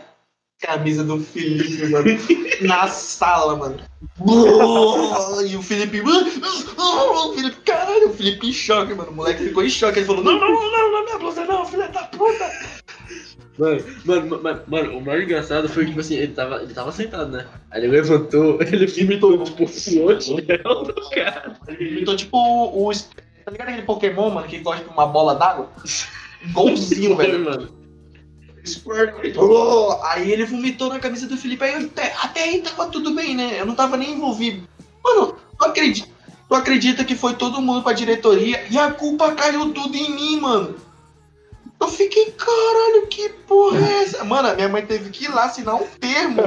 camisa 0.60 1.04
do 1.04 1.20
Felipe, 1.20 1.86
mano. 1.88 2.06
na 2.62 2.88
sala, 2.88 3.56
mano. 3.56 3.78
E 5.46 5.56
o 5.56 5.62
Felipe. 5.62 6.00
O 6.00 7.34
Felipe, 7.34 7.56
caralho, 7.64 8.10
o 8.10 8.14
Felipe 8.14 8.48
em 8.48 8.52
choque, 8.52 8.94
mano. 8.94 9.10
O 9.10 9.14
moleque 9.14 9.44
ficou 9.44 9.64
em 9.64 9.70
choque. 9.70 10.00
Ele 10.00 10.06
falou: 10.06 10.24
Não, 10.24 10.38
não, 10.38 10.48
não, 10.48 10.70
não, 10.72 10.92
não, 10.92 11.04
não 11.04 11.14
é 11.14 11.18
blusa, 11.18 11.44
não, 11.44 11.64
filha 11.64 11.88
da 11.88 12.02
puta. 12.04 12.50
Mano, 13.58 13.84
mano, 14.04 14.42
mano, 14.42 14.62
mano, 14.68 14.98
o 14.98 15.00
mais 15.04 15.22
engraçado 15.24 15.68
foi 15.68 15.82
que, 15.84 15.90
tipo 15.90 16.00
assim, 16.00 16.14
ele 16.14 16.32
tava, 16.32 16.62
ele 16.62 16.72
tava 16.72 16.92
sentado, 16.92 17.32
né? 17.32 17.44
Aí 17.72 17.80
ele 17.82 17.88
levantou, 17.88 18.58
ele 18.62 18.86
vomitou, 18.86 19.44
tipo, 19.44 19.64
o 19.64 19.68
gel 20.40 20.84
do 20.84 21.10
cara. 21.10 21.56
Ele 21.66 21.90
imitou 21.90 22.16
tipo 22.16 22.36
o. 22.36 22.92
Tá 23.44 23.50
ligado 23.50 23.68
aquele 23.68 23.82
Pokémon, 23.82 24.30
mano, 24.30 24.46
que 24.46 24.58
gosta 24.58 24.84
de 24.84 24.90
uma 24.90 25.06
bola 25.06 25.34
d'água? 25.34 25.70
Igualzinho, 26.44 27.16
Foi, 27.16 27.26
velho. 27.26 27.44
mano. 27.44 27.77
Oh, 29.38 29.98
aí 30.04 30.30
ele 30.30 30.44
vomitou 30.44 30.88
na 30.88 30.98
camisa 30.98 31.26
do 31.26 31.36
Felipe. 31.36 31.64
Aí 31.64 31.84
até, 31.86 32.14
até 32.22 32.42
aí 32.44 32.60
tava 32.60 32.86
tudo 32.86 33.14
bem, 33.14 33.34
né? 33.36 33.56
Eu 33.60 33.66
não 33.66 33.74
tava 33.74 33.96
nem 33.96 34.12
envolvido. 34.12 34.66
Mano, 35.04 35.36
tu 35.58 35.64
acredita, 35.64 36.08
tu 36.48 36.54
acredita 36.54 37.04
que 37.04 37.14
foi 37.14 37.34
todo 37.34 37.60
mundo 37.62 37.82
pra 37.82 37.92
diretoria 37.92 38.64
e 38.70 38.78
a 38.78 38.90
culpa 38.90 39.32
caiu 39.32 39.72
tudo 39.72 39.96
em 39.96 40.10
mim, 40.10 40.40
mano? 40.40 40.76
Eu 41.80 41.88
fiquei, 41.88 42.32
caralho, 42.32 43.06
que 43.06 43.28
porra 43.46 43.78
é 43.88 44.02
essa? 44.02 44.24
Mano, 44.24 44.48
a 44.48 44.54
minha 44.54 44.68
mãe 44.68 44.84
teve 44.84 45.10
que 45.10 45.26
ir 45.26 45.28
lá 45.28 45.44
assinar 45.44 45.76
um 45.76 45.86
termo. 46.00 46.42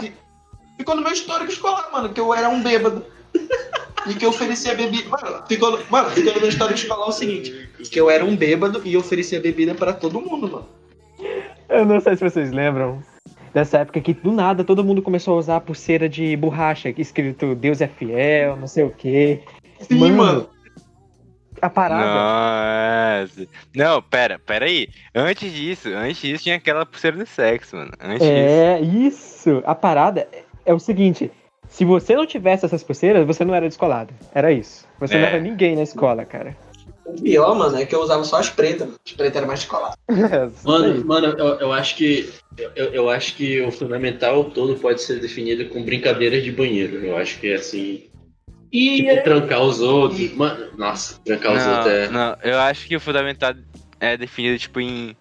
que- 0.00 0.12
Ficou 0.76 0.94
no 0.94 1.00
meu 1.02 1.12
histórico 1.12 1.50
escolar, 1.50 1.88
mano, 1.90 2.10
que 2.10 2.20
eu 2.20 2.34
era 2.34 2.50
um 2.50 2.62
bêbado. 2.62 3.02
E 4.06 4.14
que 4.14 4.24
eu 4.24 4.28
oferecia 4.28 4.74
bebida. 4.74 5.08
Mano, 5.08 5.42
ficou, 5.48 5.70
no- 5.72 5.80
mano, 5.90 6.10
ficou 6.10 6.34
no 6.34 6.40
meu 6.40 6.48
histórico 6.50 6.78
escolar 6.78 7.08
o 7.08 7.12
seguinte: 7.12 7.68
que 7.90 7.98
eu 7.98 8.10
era 8.10 8.22
um 8.24 8.36
bêbado 8.36 8.82
e 8.84 8.94
oferecia 8.96 9.40
bebida 9.40 9.74
pra 9.74 9.92
todo 9.94 10.20
mundo, 10.20 10.46
mano. 10.48 10.68
Eu 11.68 11.84
não 11.84 12.00
sei 12.00 12.16
se 12.16 12.22
vocês 12.22 12.50
lembram 12.52 13.02
dessa 13.52 13.78
época 13.78 14.00
que 14.00 14.12
do 14.12 14.32
nada 14.32 14.62
todo 14.64 14.84
mundo 14.84 15.02
começou 15.02 15.34
a 15.34 15.38
usar 15.38 15.60
pulseira 15.60 16.08
de 16.08 16.36
borracha, 16.36 16.92
escrito 16.96 17.54
Deus 17.54 17.80
é 17.80 17.88
fiel, 17.88 18.56
não 18.56 18.66
sei 18.66 18.84
o 18.84 18.90
quê. 18.90 19.40
Sim, 19.80 20.12
mano. 20.12 20.48
A 21.60 21.70
parada. 21.70 23.22
Nossa. 23.24 23.48
Não, 23.74 24.02
pera, 24.02 24.38
pera 24.38 24.66
aí. 24.66 24.88
Antes 25.14 25.50
disso, 25.50 25.88
antes 25.88 26.20
disso 26.20 26.44
tinha 26.44 26.56
aquela 26.56 26.84
pulseira 26.84 27.16
de 27.16 27.26
sexo, 27.26 27.76
mano. 27.76 27.92
Antes 27.98 28.20
disso. 28.26 28.30
É, 28.30 28.80
isso. 28.80 29.62
A 29.64 29.74
parada 29.74 30.28
é 30.66 30.74
o 30.74 30.78
seguinte: 30.78 31.30
se 31.66 31.84
você 31.84 32.14
não 32.14 32.26
tivesse 32.26 32.66
essas 32.66 32.82
pulseiras, 32.84 33.26
você 33.26 33.42
não 33.44 33.54
era 33.54 33.66
descolado. 33.66 34.12
Era 34.34 34.52
isso. 34.52 34.86
Você 35.00 35.16
não 35.18 35.24
É. 35.26 35.30
era 35.30 35.40
ninguém 35.40 35.76
na 35.76 35.82
escola, 35.82 36.26
cara. 36.26 36.54
O 37.06 37.22
pior, 37.22 37.54
mano, 37.54 37.76
é 37.78 37.86
que 37.86 37.94
eu 37.94 38.00
usava 38.02 38.24
só 38.24 38.38
as 38.38 38.50
pretas. 38.50 38.88
As 39.06 39.12
pretas 39.12 39.36
eram 39.36 39.46
mais 39.46 39.60
descoladas. 39.60 39.96
É, 40.08 40.48
Mano, 40.64 41.04
mano, 41.04 41.26
eu, 41.38 41.60
eu 41.60 41.72
acho 41.72 41.96
que. 41.96 42.28
Eu, 42.74 42.86
eu 42.92 43.10
acho 43.10 43.34
que 43.36 43.60
o 43.62 43.70
fundamental 43.70 44.44
todo 44.44 44.74
pode 44.76 45.02
ser 45.02 45.20
definido 45.20 45.66
com 45.66 45.84
brincadeiras 45.84 46.42
de 46.42 46.50
banheiro. 46.50 47.04
Eu 47.04 47.16
acho 47.16 47.38
que 47.38 47.48
é 47.52 47.54
assim. 47.56 48.04
E 48.72 48.96
Tipo, 49.02 49.22
trancar 49.22 49.62
os 49.62 49.80
outros. 49.80 50.32
Mano, 50.32 50.66
nossa, 50.76 51.20
trancar 51.24 51.54
os 51.56 51.66
outros 51.66 51.86
é. 51.86 52.08
Não, 52.08 52.30
não, 52.30 52.36
eu 52.42 52.58
acho 52.58 52.86
que 52.88 52.96
o 52.96 53.00
fundamental 53.00 53.54
é 54.00 54.16
definido, 54.16 54.58
tipo, 54.58 54.80
em 54.80 55.16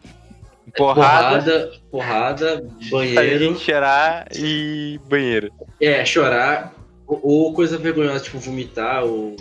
em 0.68 0.72
porrada, 0.72 1.30
Porrada, 1.30 1.72
porrada, 1.92 2.70
banheiro. 2.90 3.56
chorar 3.60 4.28
e 4.36 5.00
banheiro. 5.08 5.52
É, 5.80 6.04
chorar. 6.04 6.74
Ou, 7.06 7.20
ou 7.24 7.54
coisa 7.54 7.78
vergonhosa, 7.78 8.24
tipo 8.24 8.40
vomitar, 8.40 9.04
ou. 9.04 9.36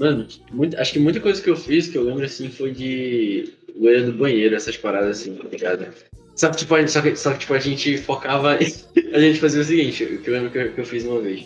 Mano, 0.00 0.26
muito- 0.50 0.78
acho 0.78 0.92
que 0.94 0.98
muita 0.98 1.20
coisa 1.20 1.42
que 1.42 1.50
eu 1.50 1.56
fiz 1.56 1.86
que 1.86 1.98
eu 1.98 2.02
lembro 2.02 2.24
assim 2.24 2.48
foi 2.48 2.70
de 2.70 3.50
loira 3.78 4.02
do 4.02 4.12
banheiro, 4.12 4.56
essas 4.56 4.76
paradas 4.76 5.20
assim, 5.20 5.34
tá 5.34 5.46
ligado? 5.50 5.86
Só 6.34 6.48
que, 6.48 6.56
tipo, 6.56 6.74
a 6.74 6.80
gente, 6.80 6.90
só 6.90 7.02
que, 7.02 7.16
só 7.16 7.32
que 7.34 7.38
tipo, 7.40 7.52
a 7.52 7.58
gente 7.58 7.98
focava. 7.98 8.54
a 9.12 9.20
gente 9.20 9.38
fazia 9.38 9.60
o 9.60 9.64
seguinte, 9.64 10.02
o 10.04 10.18
que 10.22 10.30
eu 10.30 10.34
lembro 10.34 10.50
que 10.50 10.56
eu, 10.58 10.72
que 10.72 10.80
eu 10.80 10.86
fiz 10.86 11.04
uma 11.04 11.20
vez. 11.20 11.44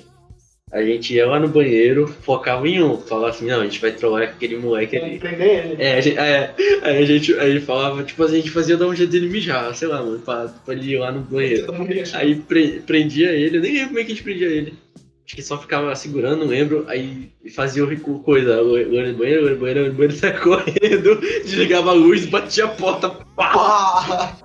A 0.71 0.83
gente 0.83 1.15
ia 1.15 1.27
lá 1.27 1.39
no 1.39 1.49
banheiro, 1.49 2.07
focava 2.23 2.67
em 2.69 2.83
um, 2.83 2.97
falava 2.99 3.31
assim, 3.31 3.47
não, 3.47 3.61
a 3.61 3.65
gente 3.65 3.81
vai 3.81 3.93
trollar 3.93 4.23
aquele 4.25 4.57
moleque 4.57 4.97
ali. 4.97 5.17
Entender 5.17 5.65
ele. 5.73 5.83
É, 5.83 5.95
a 5.97 6.01
gente, 6.01 6.19
é, 6.19 6.55
aí 6.83 7.03
a 7.03 7.07
gente, 7.07 7.35
aí 7.39 7.61
falava, 7.61 8.03
tipo, 8.03 8.23
a 8.25 8.29
gente 8.29 8.51
fazia 8.51 8.77
dar 8.77 8.87
um 8.89 8.95
jeito 8.95 9.11
dele 9.11 9.29
mijar, 9.29 9.73
sei 9.75 9.87
lá, 9.89 10.03
mano, 10.03 10.19
pra, 10.21 10.49
pra 10.65 10.75
ele 10.75 10.93
ir 10.93 10.99
lá 10.99 11.13
no 11.13 11.21
banheiro. 11.21 11.67
Aí 12.13 12.35
pre- 12.37 12.81
prendia 12.87 13.31
ele, 13.33 13.57
eu 13.59 13.61
nem 13.63 13.73
lembro 13.73 13.89
como 13.89 13.99
é 14.01 14.05
que 14.05 14.13
a 14.13 14.15
gente 14.15 14.25
prendia 14.25 14.49
ele. 14.49 14.75
Acho 15.25 15.37
que 15.37 15.43
só 15.43 15.59
ficava 15.59 15.95
segurando, 15.97 16.41
não 16.41 16.47
lembro, 16.47 16.85
aí 16.87 17.33
fazia 17.55 17.83
o 17.83 18.21
coisa, 18.21 18.63
o 18.63 18.73
banheiro, 18.73 19.13
do 19.13 19.19
banheiro, 19.19 19.91
do 19.91 19.95
banheiro, 19.95 20.13
saia 20.13 20.39
correndo, 20.39 21.19
desligava 21.43 21.91
a 21.91 21.95
luz, 21.95 22.27
batia 22.27 22.67
a 22.67 22.69
porta, 22.69 23.09
pá! 23.09 24.37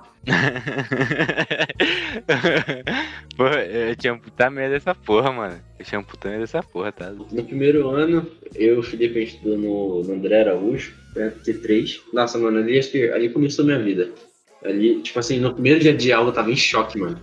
porra, 3.36 3.64
eu 3.64 3.96
tinha 3.96 4.12
um 4.12 4.18
puta 4.18 4.50
medo 4.50 4.72
dessa 4.72 4.94
porra, 4.94 5.32
mano. 5.32 5.58
Eu 5.78 5.84
tinha 5.84 5.98
um 5.98 6.04
puta 6.04 6.28
medo 6.28 6.40
dessa 6.40 6.62
porra, 6.62 6.92
tá? 6.92 7.10
No 7.10 7.44
primeiro 7.44 7.88
ano, 7.88 8.26
eu 8.54 8.76
e 8.76 8.78
o 8.78 8.82
Felipe, 8.82 9.18
a 9.18 9.20
gente 9.20 9.36
estudou 9.36 9.58
no, 9.58 10.02
no 10.04 10.14
André 10.14 10.42
Araújo, 10.42 10.94
né, 11.16 11.32
T3. 11.44 12.00
Nossa, 12.12 12.38
mano, 12.38 12.58
ali 12.58 12.78
acho 12.78 12.90
que 12.90 13.10
ali 13.10 13.30
começou 13.30 13.62
a 13.64 13.66
minha 13.66 13.78
vida. 13.78 14.10
Ali, 14.62 15.00
tipo 15.00 15.18
assim, 15.18 15.40
no 15.40 15.54
primeiro 15.54 15.80
dia 15.80 15.94
de 15.94 16.12
aula 16.12 16.28
eu 16.28 16.34
tava 16.34 16.50
em 16.50 16.56
choque, 16.56 16.98
mano. 16.98 17.18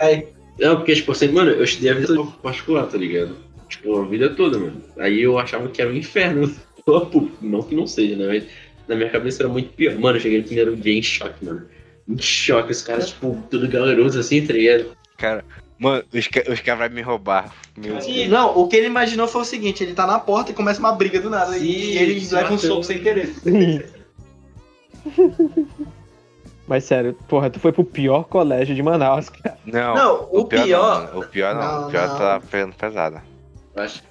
Aí, 0.00 0.28
Não, 0.58 0.76
porque, 0.76 0.94
tipo 0.94 1.12
assim, 1.12 1.28
mano, 1.28 1.50
eu 1.50 1.64
estudei 1.64 1.90
a 1.90 1.94
vida 1.94 2.06
toda 2.06 2.30
particular, 2.42 2.86
tá 2.86 2.96
ligado? 2.96 3.36
Tipo, 3.68 4.00
a 4.00 4.04
vida 4.04 4.30
toda, 4.30 4.58
mano. 4.58 4.82
Aí 4.98 5.22
eu 5.22 5.38
achava 5.38 5.68
que 5.68 5.80
era 5.80 5.90
um 5.90 5.96
inferno. 5.96 6.54
Não 7.40 7.62
que 7.62 7.74
não 7.74 7.86
seja, 7.86 8.14
né? 8.14 8.26
Mas 8.26 8.44
na 8.86 8.94
minha 8.94 9.08
cabeça 9.08 9.42
era 9.42 9.48
muito 9.48 9.70
pior. 9.70 9.98
Mano, 9.98 10.18
eu 10.18 10.20
cheguei 10.20 10.38
no 10.38 10.44
primeiro 10.44 10.76
dia 10.76 10.98
em 10.98 11.02
choque, 11.02 11.42
mano. 11.42 11.66
Em 12.06 12.18
choque, 12.18 12.72
os 12.72 12.82
caras, 12.82 13.08
tipo, 13.08 13.42
tudo 13.50 13.66
galeroso 13.66 14.20
assim, 14.20 14.46
tá 14.46 14.52
ligado? 14.52 14.94
Cara, 15.16 15.42
mano, 15.78 16.04
os, 16.12 16.28
os 16.52 16.60
caras 16.60 16.88
vão 16.88 16.90
me 16.94 17.00
roubar. 17.00 17.54
Meu 17.74 17.98
E, 18.00 18.28
não, 18.28 18.54
o 18.58 18.68
que 18.68 18.76
ele 18.76 18.88
imaginou 18.88 19.26
foi 19.26 19.40
o 19.40 19.46
seguinte: 19.46 19.82
ele 19.82 19.94
tá 19.94 20.06
na 20.06 20.18
porta 20.18 20.50
e 20.50 20.54
começa 20.54 20.78
uma 20.78 20.92
briga 20.92 21.18
do 21.18 21.30
nada. 21.30 21.54
Sim, 21.54 21.64
e 21.64 21.96
ele 21.96 22.28
leva 22.30 22.52
um 22.52 22.58
soco 22.58 22.82
sem 22.82 22.98
querer. 22.98 23.34
Mas 26.66 26.84
sério, 26.84 27.14
porra, 27.28 27.50
tu 27.50 27.60
foi 27.60 27.72
pro 27.72 27.84
pior 27.84 28.24
colégio 28.24 28.74
de 28.74 28.82
Manaus, 28.82 29.28
cara. 29.28 29.58
Não, 29.66 29.94
Não, 29.94 30.28
o 30.32 30.44
pior- 30.46 30.66
não, 30.66 30.82
mano. 30.82 31.18
o 31.20 31.26
pior 31.26 31.54
não, 31.54 31.62
Não, 31.80 31.88
o 31.88 31.90
pior 31.90 32.08
não. 32.08 32.18
tá 32.18 32.40
pegando 32.50 32.74
pesado. 32.74 33.20
Eu 33.76 33.82
acho. 33.82 34.02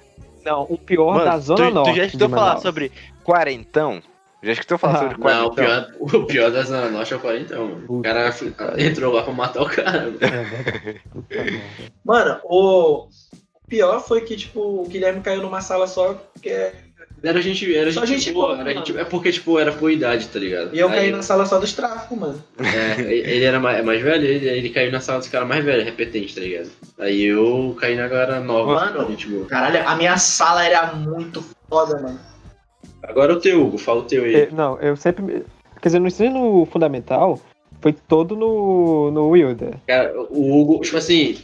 Não, 0.44 0.62
o 0.62 0.78
pior 0.78 1.14
Mano, 1.14 1.24
da 1.24 1.38
Zona 1.38 1.68
tu, 1.68 1.74
Norte. 1.74 1.90
tu 1.92 1.96
já 1.96 2.04
escutou 2.04 2.28
falar 2.28 2.42
Manaus. 2.46 2.62
sobre 2.62 2.92
quarentão? 3.24 4.02
Já 4.42 4.52
escutou 4.52 4.76
falar 4.76 4.94
Ah, 4.94 4.98
sobre 4.98 5.14
Não, 5.14 5.20
quarentão? 5.22 5.46
o 5.48 5.54
pior, 5.54 5.90
o 6.22 6.26
pior 6.26 6.50
da 6.52 6.62
Zona 6.62 6.90
Norte 6.90 7.12
é 7.14 7.16
o 7.16 7.20
quarentão, 7.20 7.64
mano. 7.66 7.84
O 7.88 8.02
cara 8.02 8.30
entrou 8.78 9.12
lá 9.14 9.22
pra 9.22 9.32
matar 9.32 9.62
o 9.62 9.66
cara, 9.68 10.02
mano. 10.02 10.18
Mano, 12.04 12.40
o 12.44 13.08
o 13.64 13.66
pior 13.66 13.98
foi 14.00 14.20
que, 14.20 14.36
tipo, 14.36 14.60
o 14.60 14.86
Guilherme 14.86 15.22
caiu 15.22 15.40
numa 15.42 15.60
sala 15.62 15.86
só, 15.86 16.14
porque. 16.34 16.72
Era 17.24 17.40
gente, 17.40 17.74
era 17.74 17.90
Só 17.90 18.04
gente, 18.04 18.30
boa, 18.32 18.54
boa, 18.56 18.70
gente- 18.74 18.96
é 18.98 19.04
porque, 19.04 19.32
tipo, 19.32 19.58
era 19.58 19.72
por 19.72 19.90
idade, 19.90 20.28
tá 20.28 20.38
ligado? 20.38 20.70
E 20.74 20.78
eu 20.78 20.88
Aí- 20.88 20.94
caí 20.94 21.10
na 21.10 21.22
sala 21.22 21.46
só 21.46 21.58
dos 21.58 21.72
tráficos, 21.72 22.18
mano. 22.18 22.42
É, 22.58 23.00
ele 23.02 23.44
era 23.44 23.58
mais, 23.58 23.82
mais 23.84 24.02
velho, 24.02 24.24
ele, 24.26 24.46
ele 24.46 24.68
caiu 24.70 24.92
na 24.92 25.00
sala 25.00 25.20
dos 25.20 25.28
caras 25.28 25.48
mais 25.48 25.64
velhos, 25.64 25.84
repetente, 25.84 26.34
tá 26.34 26.40
ligado? 26.42 26.68
Aí 26.98 27.22
eu 27.24 27.74
caí 27.80 27.96
na 27.96 28.06
galera 28.08 28.40
nova, 28.40 28.74
Mano. 28.74 29.08
gente 29.08 29.26
boa. 29.28 29.46
Caralho, 29.46 29.88
a 29.88 29.96
minha 29.96 30.16
sala 30.18 30.64
era 30.64 30.92
muito 30.94 31.42
foda, 31.68 32.00
mano. 32.00 32.20
Agora 33.02 33.32
o 33.34 33.40
teu, 33.40 33.64
Hugo, 33.66 33.78
fala 33.78 34.00
o 34.00 34.04
teu 34.04 34.24
aí. 34.24 34.34
É, 34.34 34.48
Não, 34.50 34.78
eu 34.80 34.96
sempre. 34.96 35.44
Quer 35.80 35.88
dizer, 35.88 35.98
no 35.98 36.06
ensino 36.08 36.66
fundamental, 36.70 37.38
foi 37.80 37.92
todo 37.92 38.34
no, 38.36 39.10
no 39.10 39.28
Wilder. 39.28 39.74
Cara, 39.86 40.14
o 40.30 40.60
Hugo, 40.60 40.80
tipo 40.80 40.96
assim, 40.96 41.36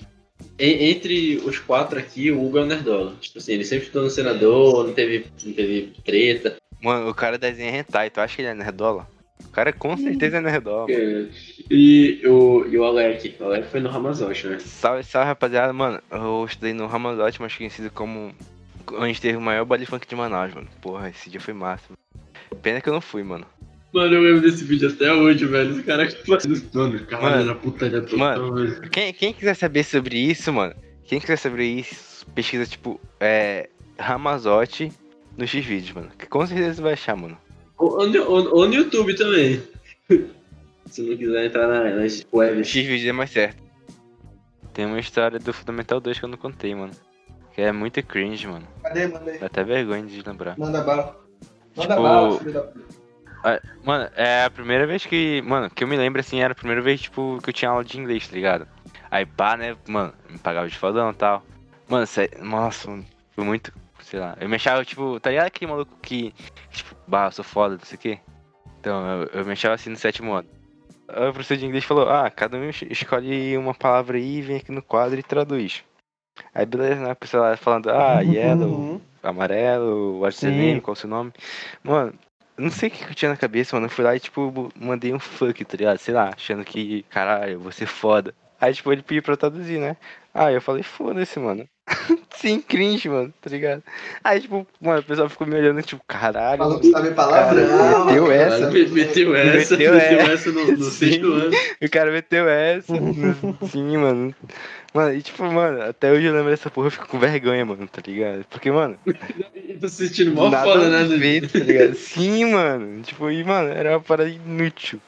entre 0.60 1.36
os 1.44 1.58
quatro 1.58 1.98
aqui, 1.98 2.30
o 2.30 2.44
Hugo 2.44 2.58
é 2.58 2.62
o 2.62 2.66
nerdola. 2.66 3.14
Tipo 3.20 3.38
assim, 3.38 3.52
ele 3.52 3.64
sempre 3.64 3.86
estudou 3.86 4.04
no 4.04 4.10
senador, 4.10 4.86
não 4.86 4.94
teve, 4.94 5.26
não 5.44 5.52
teve 5.52 5.92
treta. 6.04 6.56
Mano, 6.82 7.08
o 7.10 7.14
cara 7.14 7.38
desenha 7.38 7.78
hentai, 7.78 8.10
tu 8.10 8.20
acha 8.20 8.36
que 8.36 8.42
ele 8.42 8.48
é 8.48 8.54
nerdola? 8.54 9.06
O 9.44 9.48
cara 9.48 9.72
com 9.72 9.96
certeza 9.96 10.36
é 10.36 10.40
nerdola. 10.40 10.86
É, 10.90 11.26
E 11.70 12.20
o, 12.26 12.64
e 12.66 12.76
o 12.78 12.84
Alec, 12.84 13.34
o 13.40 13.44
Alec 13.44 13.68
foi 13.68 13.80
no 13.80 13.88
Ramazote, 13.88 14.46
né? 14.46 14.58
Salve, 14.60 15.02
salve, 15.02 15.28
rapaziada. 15.28 15.72
Mano, 15.72 16.00
eu 16.10 16.44
estudei 16.46 16.72
no 16.72 16.86
Ramazote, 16.86 17.40
mas 17.40 17.54
conhecido 17.54 17.90
como... 17.90 18.32
Onde 18.92 19.20
teve 19.20 19.36
o 19.36 19.40
maior 19.40 19.64
baile 19.64 19.86
funk 19.86 20.06
de 20.06 20.16
Manaus, 20.16 20.52
mano. 20.52 20.68
Porra, 20.80 21.08
esse 21.10 21.30
dia 21.30 21.40
foi 21.40 21.54
massa. 21.54 21.84
mano. 21.88 22.60
Pena 22.60 22.80
que 22.80 22.88
eu 22.88 22.92
não 22.92 23.00
fui, 23.00 23.22
mano. 23.22 23.46
Mano, 23.92 24.14
eu 24.14 24.22
lembro 24.22 24.40
desse 24.42 24.62
vídeo 24.64 24.88
até 24.88 25.12
hoje, 25.12 25.44
velho. 25.46 25.74
Os 25.74 25.84
caras. 25.84 26.16
Mano, 26.72 27.04
caralho, 27.06 27.30
Mano, 27.38 27.50
era 27.50 27.54
putaria 27.58 28.00
total, 28.02 28.18
mano. 28.52 28.54
velho. 28.54 28.90
Quem, 28.90 29.12
quem 29.12 29.32
quiser 29.32 29.54
saber 29.54 29.82
sobre 29.84 30.16
isso, 30.18 30.52
mano, 30.52 30.74
quem 31.04 31.18
quiser 31.20 31.36
saber 31.36 31.64
isso, 31.64 32.24
pesquisa, 32.34 32.66
tipo, 32.66 33.00
é... 33.18 33.68
Ramazote 33.98 34.90
no 35.36 35.46
X-Vídeos, 35.46 35.92
mano. 35.92 36.08
Que 36.16 36.26
com 36.26 36.46
certeza 36.46 36.74
você 36.74 36.82
vai 36.82 36.92
achar, 36.94 37.14
mano. 37.16 37.36
Ou, 37.76 37.98
ou 38.00 38.08
no- 38.08 38.24
ou- 38.30 38.54
ou 38.60 38.66
no 38.68 38.74
YouTube 38.74 39.14
também. 39.14 39.60
Se 40.86 41.02
não 41.02 41.16
quiser 41.16 41.46
entrar 41.46 41.66
na, 41.68 41.82
webs. 42.32 42.66
X-Vídeos 42.68 43.06
é 43.08 43.12
mais 43.12 43.30
certo. 43.30 43.62
Tem 44.72 44.86
uma 44.86 44.98
história 45.00 45.38
do 45.38 45.52
Fundamental 45.52 46.00
2 46.00 46.18
que 46.18 46.24
eu 46.24 46.28
não 46.28 46.38
contei, 46.38 46.74
mano. 46.74 46.92
Que 47.54 47.60
é 47.62 47.72
muito 47.72 48.02
cringe, 48.02 48.46
mano. 48.46 48.66
Cadê? 48.82 49.06
Manda 49.06 49.30
aí. 49.30 49.38
Dá 49.38 49.46
até 49.46 49.62
vergonha 49.64 50.04
de 50.06 50.22
lembrar. 50.22 50.56
Manda 50.58 50.80
bala. 50.82 51.20
Manda 51.76 51.88
Tipo, 51.94 52.02
bala, 52.02 52.38
filho 52.38 52.52
da 52.52 52.60
puta. 52.62 52.99
Mano, 53.84 54.10
é 54.14 54.44
a 54.44 54.50
primeira 54.50 54.86
vez 54.86 55.04
que. 55.06 55.40
Mano, 55.42 55.70
que 55.70 55.82
eu 55.84 55.88
me 55.88 55.96
lembro 55.96 56.20
assim, 56.20 56.40
era 56.40 56.52
a 56.52 56.56
primeira 56.56 56.82
vez, 56.82 57.00
tipo, 57.02 57.38
que 57.42 57.50
eu 57.50 57.54
tinha 57.54 57.70
aula 57.70 57.84
de 57.84 57.98
inglês, 57.98 58.28
tá 58.28 58.34
ligado? 58.34 58.66
Aí 59.10 59.24
pá, 59.26 59.56
né, 59.56 59.76
mano, 59.88 60.12
me 60.28 60.38
pagava 60.38 60.68
de 60.68 60.76
fodão 60.78 61.10
e 61.10 61.14
tal. 61.14 61.42
Mano, 61.88 62.06
sério, 62.06 62.44
nossa, 62.44 62.88
foi 63.34 63.44
muito. 63.44 63.72
Sei 64.00 64.18
lá. 64.20 64.36
Eu 64.40 64.48
me 64.48 64.56
achava, 64.56 64.84
tipo, 64.84 65.18
tá 65.20 65.30
ligado 65.30 65.46
aquele 65.46 65.70
maluco 65.70 65.94
que, 66.02 66.32
tipo, 66.70 66.94
bah, 67.06 67.26
eu 67.26 67.32
sou 67.32 67.44
foda, 67.44 67.76
não 67.76 67.84
sei 67.84 67.96
o 67.96 68.00
quê? 68.00 68.18
Então, 68.80 69.06
eu, 69.22 69.40
eu 69.40 69.44
me 69.44 69.52
achava 69.52 69.74
assim 69.74 69.90
no 69.90 69.96
sétimo 69.96 70.32
ano. 70.32 70.48
Aí 71.08 71.28
o 71.28 71.32
professor 71.32 71.56
de 71.56 71.66
inglês 71.66 71.84
falou, 71.84 72.08
ah, 72.08 72.30
cada 72.30 72.56
um 72.56 72.68
es- 72.68 72.82
escolhe 72.82 73.56
uma 73.58 73.74
palavra 73.74 74.16
aí, 74.16 74.40
vem 74.40 74.56
aqui 74.56 74.72
no 74.72 74.82
quadro 74.82 75.18
e 75.18 75.22
traduz. 75.22 75.84
Aí 76.54 76.64
beleza, 76.64 77.02
né? 77.02 77.10
A 77.10 77.14
pessoa 77.16 77.50
lá 77.50 77.56
falando, 77.56 77.90
ah, 77.90 78.20
yellow, 78.20 78.70
Uhum. 78.70 79.00
amarelo, 79.22 80.18
your 80.22 80.32
Sim. 80.32 80.50
name, 80.52 80.80
qual 80.80 80.92
o 80.94 80.96
seu 80.96 81.08
nome? 81.10 81.32
Mano, 81.82 82.14
não 82.60 82.70
sei 82.70 82.88
o 82.88 82.92
que 82.92 83.04
eu 83.04 83.14
tinha 83.14 83.30
na 83.30 83.36
cabeça, 83.36 83.76
mano. 83.76 83.86
Eu 83.86 83.90
fui 83.90 84.04
lá 84.04 84.14
e, 84.16 84.20
tipo, 84.20 84.70
mandei 84.76 85.12
um 85.14 85.18
fuck, 85.20 85.64
tá 85.64 85.76
ligado? 85.76 85.98
Sei 85.98 86.14
lá, 86.14 86.30
achando 86.34 86.64
que, 86.64 87.02
caralho, 87.04 87.54
eu 87.54 87.60
vou 87.60 87.72
ser 87.72 87.86
foda. 87.86 88.34
Aí, 88.60 88.74
tipo, 88.74 88.92
ele 88.92 89.02
pediu 89.02 89.22
pra 89.22 89.32
eu 89.34 89.36
traduzir, 89.38 89.80
né? 89.80 89.96
Aí 90.34 90.54
eu 90.54 90.60
falei, 90.62 90.82
foda-se, 90.82 91.38
mano. 91.38 91.68
Sim, 92.40 92.58
cringe, 92.58 93.06
mano, 93.06 93.34
tá 93.38 93.50
ligado? 93.50 93.82
Aí, 94.24 94.40
tipo, 94.40 94.66
mano, 94.80 95.00
o 95.00 95.02
pessoal 95.02 95.28
ficou 95.28 95.46
me 95.46 95.56
olhando, 95.56 95.82
tipo, 95.82 96.02
caralho. 96.08 96.58
Maluco 96.58 96.80
mano, 96.86 96.96
sabe 96.96 97.14
palavrão. 97.14 98.06
meteu 98.06 98.22
mano. 98.22 98.32
essa. 98.32 98.70
Meteu 98.70 99.36
essa, 99.36 99.74
Meteu 99.74 99.92
meteu, 99.92 100.20
essa. 100.20 100.32
essa 100.32 100.52
no, 100.52 100.72
no 100.72 100.84
Sim. 100.84 100.90
sexto 100.90 101.32
ano. 101.32 101.50
O 101.82 101.90
cara 101.90 102.10
meteu 102.10 102.48
essa. 102.48 102.94
Sim, 103.70 103.96
mano. 103.98 104.34
Mano, 104.94 105.14
e 105.14 105.20
tipo, 105.20 105.44
mano, 105.44 105.82
até 105.82 106.10
hoje 106.10 106.24
eu 106.24 106.32
lembro 106.32 106.50
dessa 106.50 106.70
porra, 106.70 106.86
eu 106.86 106.90
fico 106.90 107.06
com 107.06 107.18
vergonha, 107.18 107.64
mano, 107.64 107.86
tá 107.86 108.00
ligado? 108.04 108.44
Porque, 108.48 108.70
mano, 108.70 108.98
tô 109.78 109.88
se 109.88 110.08
sentindo 110.08 110.34
mó 110.34 110.48
nada 110.48 110.64
foda, 110.64 110.88
né? 110.88 111.16
ver, 111.18 111.46
tá 111.46 111.58
ligado? 111.58 111.94
Sim, 111.94 112.46
mano. 112.46 113.02
Tipo, 113.02 113.30
e, 113.30 113.44
mano, 113.44 113.68
era 113.68 113.90
uma 113.90 114.00
parada 114.00 114.30
inútil. 114.30 114.98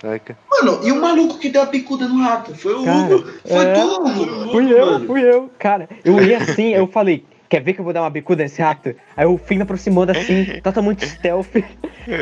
Saca? 0.00 0.36
Mano, 0.50 0.80
e 0.82 0.92
o 0.92 1.00
maluco 1.00 1.38
que 1.38 1.48
deu 1.48 1.62
a 1.62 1.66
picuda 1.66 2.06
no 2.06 2.22
rato? 2.22 2.54
Foi 2.54 2.74
o 2.74 2.84
Cara, 2.84 3.16
Hugo. 3.16 3.30
Foi 3.46 3.64
é. 3.64 3.72
tu, 3.74 4.02
Hugo. 4.02 4.50
Fui 4.52 4.72
eu, 4.72 4.86
mano. 4.86 5.06
fui 5.06 5.22
eu. 5.22 5.50
Cara, 5.58 5.88
eu 6.04 6.22
ia 6.22 6.38
assim, 6.38 6.68
eu 6.74 6.86
falei, 6.88 7.24
quer 7.48 7.62
ver 7.62 7.72
que 7.72 7.80
eu 7.80 7.84
vou 7.84 7.94
dar 7.94 8.02
uma 8.02 8.10
bicuda 8.10 8.42
nesse 8.42 8.60
rato? 8.60 8.94
Aí 9.16 9.24
eu 9.24 9.38
fui 9.38 9.56
me 9.56 9.62
aproximando 9.62 10.12
assim, 10.12 10.60
totalmente 10.62 11.06
stealth. 11.06 11.54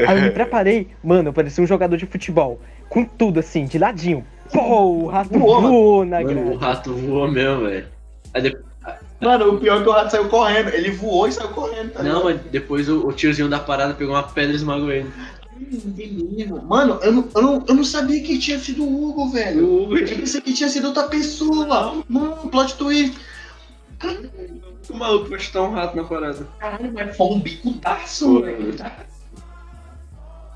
Aí 0.09 0.17
eu 0.19 0.23
me 0.23 0.31
preparei, 0.31 0.89
mano, 1.03 1.31
eu 1.31 1.33
parecia 1.33 1.63
um 1.63 1.67
jogador 1.67 1.97
de 1.97 2.07
futebol. 2.07 2.61
Com 2.89 3.05
tudo 3.05 3.41
assim, 3.41 3.67
de 3.67 3.79
ladinho. 3.79 4.25
Pô, 4.53 4.61
o 4.61 5.07
rato 5.07 5.37
Voou, 5.37 5.61
voou 5.61 6.05
na 6.05 6.21
Mano, 6.21 6.53
o 6.53 6.57
rato 6.57 6.95
voou 6.95 7.31
mesmo, 7.31 7.65
velho. 7.65 7.87
Mano, 9.21 9.55
o 9.55 9.59
pior 9.59 9.81
é 9.81 9.83
que 9.83 9.89
o 9.89 9.93
rato 9.93 10.11
saiu 10.11 10.29
correndo. 10.29 10.69
Ele 10.69 10.91
voou 10.91 11.27
e 11.27 11.33
saiu 11.33 11.49
correndo, 11.49 11.93
tá 11.93 12.03
Não, 12.03 12.09
ligado? 12.09 12.25
mas 12.25 12.41
depois 12.53 12.89
o, 12.89 13.07
o 13.07 13.13
tiozinho 13.13 13.49
da 13.49 13.59
parada 13.59 13.95
pegou 13.95 14.15
uma 14.15 14.23
pedra 14.23 14.53
e 14.53 14.57
esmagou 14.57 14.93
ele. 14.93 15.11
Menino. 15.57 16.63
Mano, 16.63 16.99
eu 17.03 17.13
não, 17.13 17.29
eu, 17.35 17.43
não, 17.43 17.65
eu 17.69 17.75
não 17.75 17.85
sabia 17.85 18.23
que 18.23 18.39
tinha 18.39 18.59
sido 18.59 18.85
o 18.85 19.09
Hugo, 19.11 19.31
velho. 19.31 19.67
O 19.67 19.83
Hugo, 19.85 19.99
Eu 19.99 20.07
pensei 20.07 20.41
que 20.41 20.53
tinha 20.53 20.69
sido 20.69 20.89
outra 20.89 21.05
pessoa. 21.05 22.05
Mano, 22.09 22.37
plot 22.51 22.77
twist. 22.77 23.17
o 24.91 24.97
maluco 24.97 25.31
vai 25.31 25.39
chutar 25.39 25.63
um 25.63 25.73
rato 25.73 25.97
na 25.97 26.05
parada. 26.05 26.47
Caralho, 26.59 26.93
mas 26.93 27.17
foi 27.17 27.27
um 27.29 27.41
bicudaço, 27.41 28.43
velho. 28.43 28.75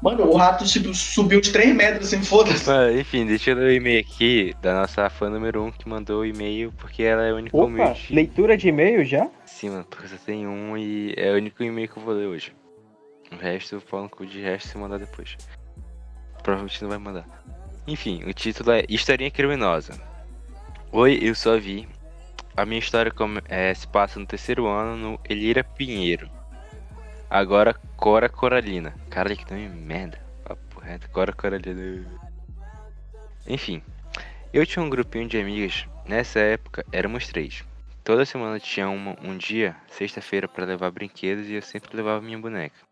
Mano, 0.00 0.26
o 0.26 0.36
rato 0.36 0.64
tipo, 0.64 0.94
subiu 0.94 1.40
de 1.40 1.50
3 1.50 1.74
metros 1.74 2.06
assim, 2.06 2.22
foda-se. 2.22 2.68
Mano, 2.68 2.98
enfim, 3.00 3.26
deixa 3.26 3.50
eu 3.50 3.56
ler 3.56 3.66
o 3.66 3.72
e-mail 3.72 4.00
aqui 4.00 4.54
da 4.62 4.80
nossa 4.80 5.10
fã 5.10 5.28
número 5.28 5.60
1 5.60 5.66
um, 5.66 5.72
que 5.72 5.88
mandou 5.88 6.20
o 6.20 6.26
e-mail 6.26 6.72
porque 6.76 7.02
ela 7.02 7.24
é 7.24 7.30
a 7.30 7.34
única 7.34 7.56
Opa, 7.56 7.66
humilde. 7.66 8.06
leitura 8.10 8.56
de 8.56 8.68
e-mail 8.68 9.04
já? 9.04 9.28
Sim, 9.44 9.70
mano, 9.70 9.84
porque 9.90 10.06
só 10.06 10.16
tem 10.24 10.46
um 10.46 10.78
e 10.78 11.14
é 11.16 11.32
o 11.32 11.36
único 11.36 11.64
e-mail 11.64 11.88
que 11.88 11.96
eu 11.96 12.02
vou 12.02 12.14
ler 12.14 12.26
hoje. 12.26 12.52
O 13.32 13.36
resto 13.36 13.80
falo 13.80 14.08
com 14.08 14.24
o 14.24 14.26
de 14.26 14.40
resto 14.40 14.68
se 14.68 14.78
mandar 14.78 14.98
depois. 14.98 15.36
Provavelmente 16.42 16.82
não 16.82 16.88
vai 16.88 16.98
mandar. 16.98 17.26
Enfim, 17.86 18.22
o 18.24 18.32
título 18.32 18.72
é 18.72 18.84
Historinha 18.88 19.30
Criminosa. 19.30 20.00
Oi, 20.92 21.18
eu 21.22 21.52
a 21.52 21.58
Vi. 21.58 21.88
A 22.56 22.64
minha 22.64 22.78
história 22.78 23.12
é, 23.48 23.72
se 23.72 23.86
passa 23.86 24.18
no 24.18 24.26
terceiro 24.26 24.66
ano 24.66 24.96
no 24.96 25.20
Elira 25.28 25.62
Pinheiro. 25.62 26.28
Agora 27.30 27.74
Cora 27.96 28.28
Coralina. 28.28 28.94
Caralho, 29.10 29.36
que 29.36 29.52
nome 29.52 29.68
merda. 29.68 30.18
Papo 30.44 30.80
reto, 30.80 31.08
Cora 31.10 31.32
Coralina. 31.32 32.04
Enfim, 33.46 33.82
eu 34.52 34.64
tinha 34.66 34.82
um 34.82 34.90
grupinho 34.90 35.28
de 35.28 35.38
amigas. 35.38 35.86
Nessa 36.06 36.40
época 36.40 36.84
éramos 36.90 37.28
três. 37.28 37.62
Toda 38.02 38.24
semana 38.24 38.58
tinha 38.58 38.88
uma, 38.88 39.14
um 39.22 39.36
dia, 39.36 39.76
sexta-feira, 39.88 40.48
pra 40.48 40.64
levar 40.64 40.90
brinquedos 40.90 41.46
e 41.46 41.52
eu 41.52 41.62
sempre 41.62 41.94
levava 41.94 42.22
minha 42.22 42.38
boneca. 42.38 42.87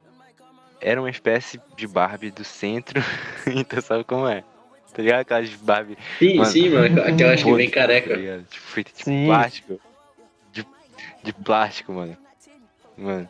Era 0.81 1.01
uma 1.01 1.11
espécie 1.11 1.61
de 1.77 1.87
Barbie 1.87 2.31
do 2.31 2.45
centro, 2.45 3.03
então 3.47 3.81
sabe 3.81 4.05
como 4.05 4.29
é? 4.29 4.45
Tá 4.93 5.03
ligado? 5.03 5.21
Aquelas 5.21 5.51
Barbie 5.51 5.97
Sim, 6.19 6.37
Mano. 6.37 6.51
sim, 6.51 6.69
mano. 6.71 7.03
Aquelas 7.03 7.43
que 7.43 7.53
vem 7.55 7.69
tá 7.69 7.75
careca. 7.75 8.15
ligado? 8.17 8.45
Tipo, 8.45 8.67
feita 8.67 8.91
de 8.97 9.05
Sim. 9.05 9.27
plástico. 9.27 9.81
De, 10.53 10.67
de 11.23 11.33
plástico, 11.35 11.93
mano. 11.93 12.17
Mano. 12.97 13.29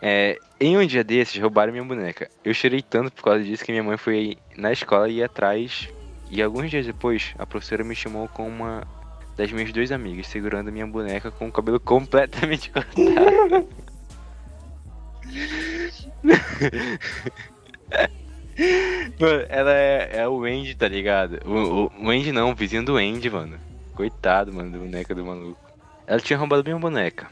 É, 0.00 0.38
em 0.60 0.76
um 0.76 0.86
dia 0.86 1.02
desses, 1.02 1.40
roubaram 1.40 1.72
minha 1.72 1.84
boneca. 1.84 2.30
Eu 2.44 2.54
chorei 2.54 2.80
tanto 2.80 3.10
por 3.10 3.24
causa 3.24 3.42
disso 3.42 3.64
que 3.64 3.72
minha 3.72 3.82
mãe 3.82 3.96
foi 3.96 4.38
na 4.56 4.70
escola 4.72 5.08
e 5.08 5.14
ia 5.16 5.26
atrás. 5.26 5.88
E 6.30 6.40
alguns 6.40 6.70
dias 6.70 6.86
depois, 6.86 7.34
a 7.38 7.44
professora 7.46 7.82
me 7.82 7.96
chamou 7.96 8.28
com 8.28 8.46
uma 8.46 8.86
das 9.36 9.50
minhas 9.50 9.72
duas 9.72 9.90
amigas, 9.90 10.28
segurando 10.28 10.70
minha 10.70 10.86
boneca 10.86 11.30
com 11.32 11.48
o 11.48 11.52
cabelo 11.52 11.78
completamente 11.80 12.70
cortado. 12.70 13.68
Mano, 19.20 19.46
ela 19.48 19.72
é, 19.72 20.18
é 20.18 20.28
o 20.28 20.44
Andy, 20.44 20.74
tá 20.74 20.88
ligado? 20.88 21.38
O, 21.44 21.84
o, 21.84 22.06
o 22.06 22.10
Andy 22.10 22.32
não, 22.32 22.50
o 22.50 22.54
vizinho 22.54 22.84
do 22.84 22.96
Andy, 22.96 23.30
mano. 23.30 23.58
Coitado, 23.94 24.52
mano, 24.52 24.72
da 24.72 24.78
boneca 24.78 25.14
do 25.14 25.24
maluco. 25.24 25.58
Ela 26.06 26.20
tinha 26.20 26.38
roubado 26.38 26.64
minha 26.64 26.78
boneca. 26.78 27.28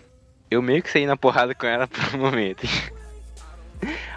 Eu 0.51 0.63
meio 0.63 0.83
que 0.83 0.91
saí 0.91 1.07
na 1.07 1.17
porrada 1.17 1.55
com 1.55 1.67
ela 1.67 1.87
por 1.89 2.15
um 2.15 2.19
momento. 2.19 2.67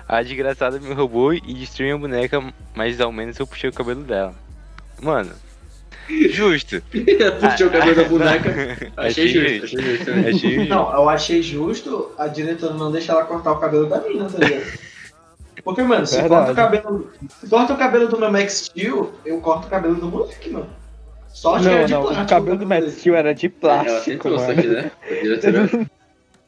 A 0.08 0.22
desgraçada 0.22 0.80
me 0.80 0.94
roubou 0.94 1.34
e 1.34 1.54
destruiu 1.54 1.98
minha 1.98 2.10
boneca, 2.10 2.54
mas 2.76 3.02
ao 3.02 3.12
menos 3.12 3.40
eu 3.40 3.48
puxei 3.48 3.70
o 3.70 3.74
cabelo 3.74 4.04
dela. 4.04 4.36
Mano, 5.02 5.34
justo. 6.32 6.82
Puxou 7.40 7.68
o 7.68 7.72
cabelo 7.72 7.96
da 7.96 8.04
boneca. 8.06 8.92
Achei 8.98 9.26
Achei 9.26 9.60
justo, 9.60 9.66
achei 9.78 9.98
justo. 9.98 10.12
Achei 10.12 10.56
justo. 10.56 10.70
Não, 10.70 10.94
eu 10.94 11.10
achei 11.10 11.42
justo 11.44 12.12
a 12.18 12.28
diretora 12.28 12.74
não 12.74 12.92
deixar 12.92 13.14
ela 13.14 13.26
cortar 13.26 13.52
o 13.54 13.60
cabelo 13.60 13.88
da 13.88 14.02
mina, 14.02 14.30
tá 14.30 14.38
ligado? 14.40 14.80
Porque, 15.64 15.84
mano, 15.84 16.06
se 16.06 16.16
Verdade. 16.16 16.30
corta 16.46 16.52
o 16.52 16.56
cabelo. 16.56 17.12
Se 17.30 17.48
corta 17.50 17.74
o 17.74 17.78
cabelo 17.78 18.08
do 18.08 18.18
meu 18.20 18.32
Max 18.32 18.54
Steel, 18.66 19.14
eu 19.26 19.40
corto 19.42 19.68
o 19.68 19.70
cabelo 19.70 19.96
do 19.96 20.08
moleque, 20.08 20.50
mano. 20.50 20.70
Sorte 21.34 21.64
que 21.64 21.70
era 21.70 21.80
Não, 21.82 21.86
de 21.86 21.94
não, 21.94 22.02
plástico. 22.02 22.24
o 22.26 22.30
cabelo 22.30 22.58
do 22.58 22.66
Matt 22.66 22.90
Steel 22.90 23.16
era 23.16 23.34
de 23.36 23.46
É, 23.46 23.50
Ela 23.62 23.84
plástico, 23.84 24.30
só 24.30 24.36
mano. 24.48 24.62
que, 24.62 24.68
né? 24.68 24.92
Diretora- 25.22 25.70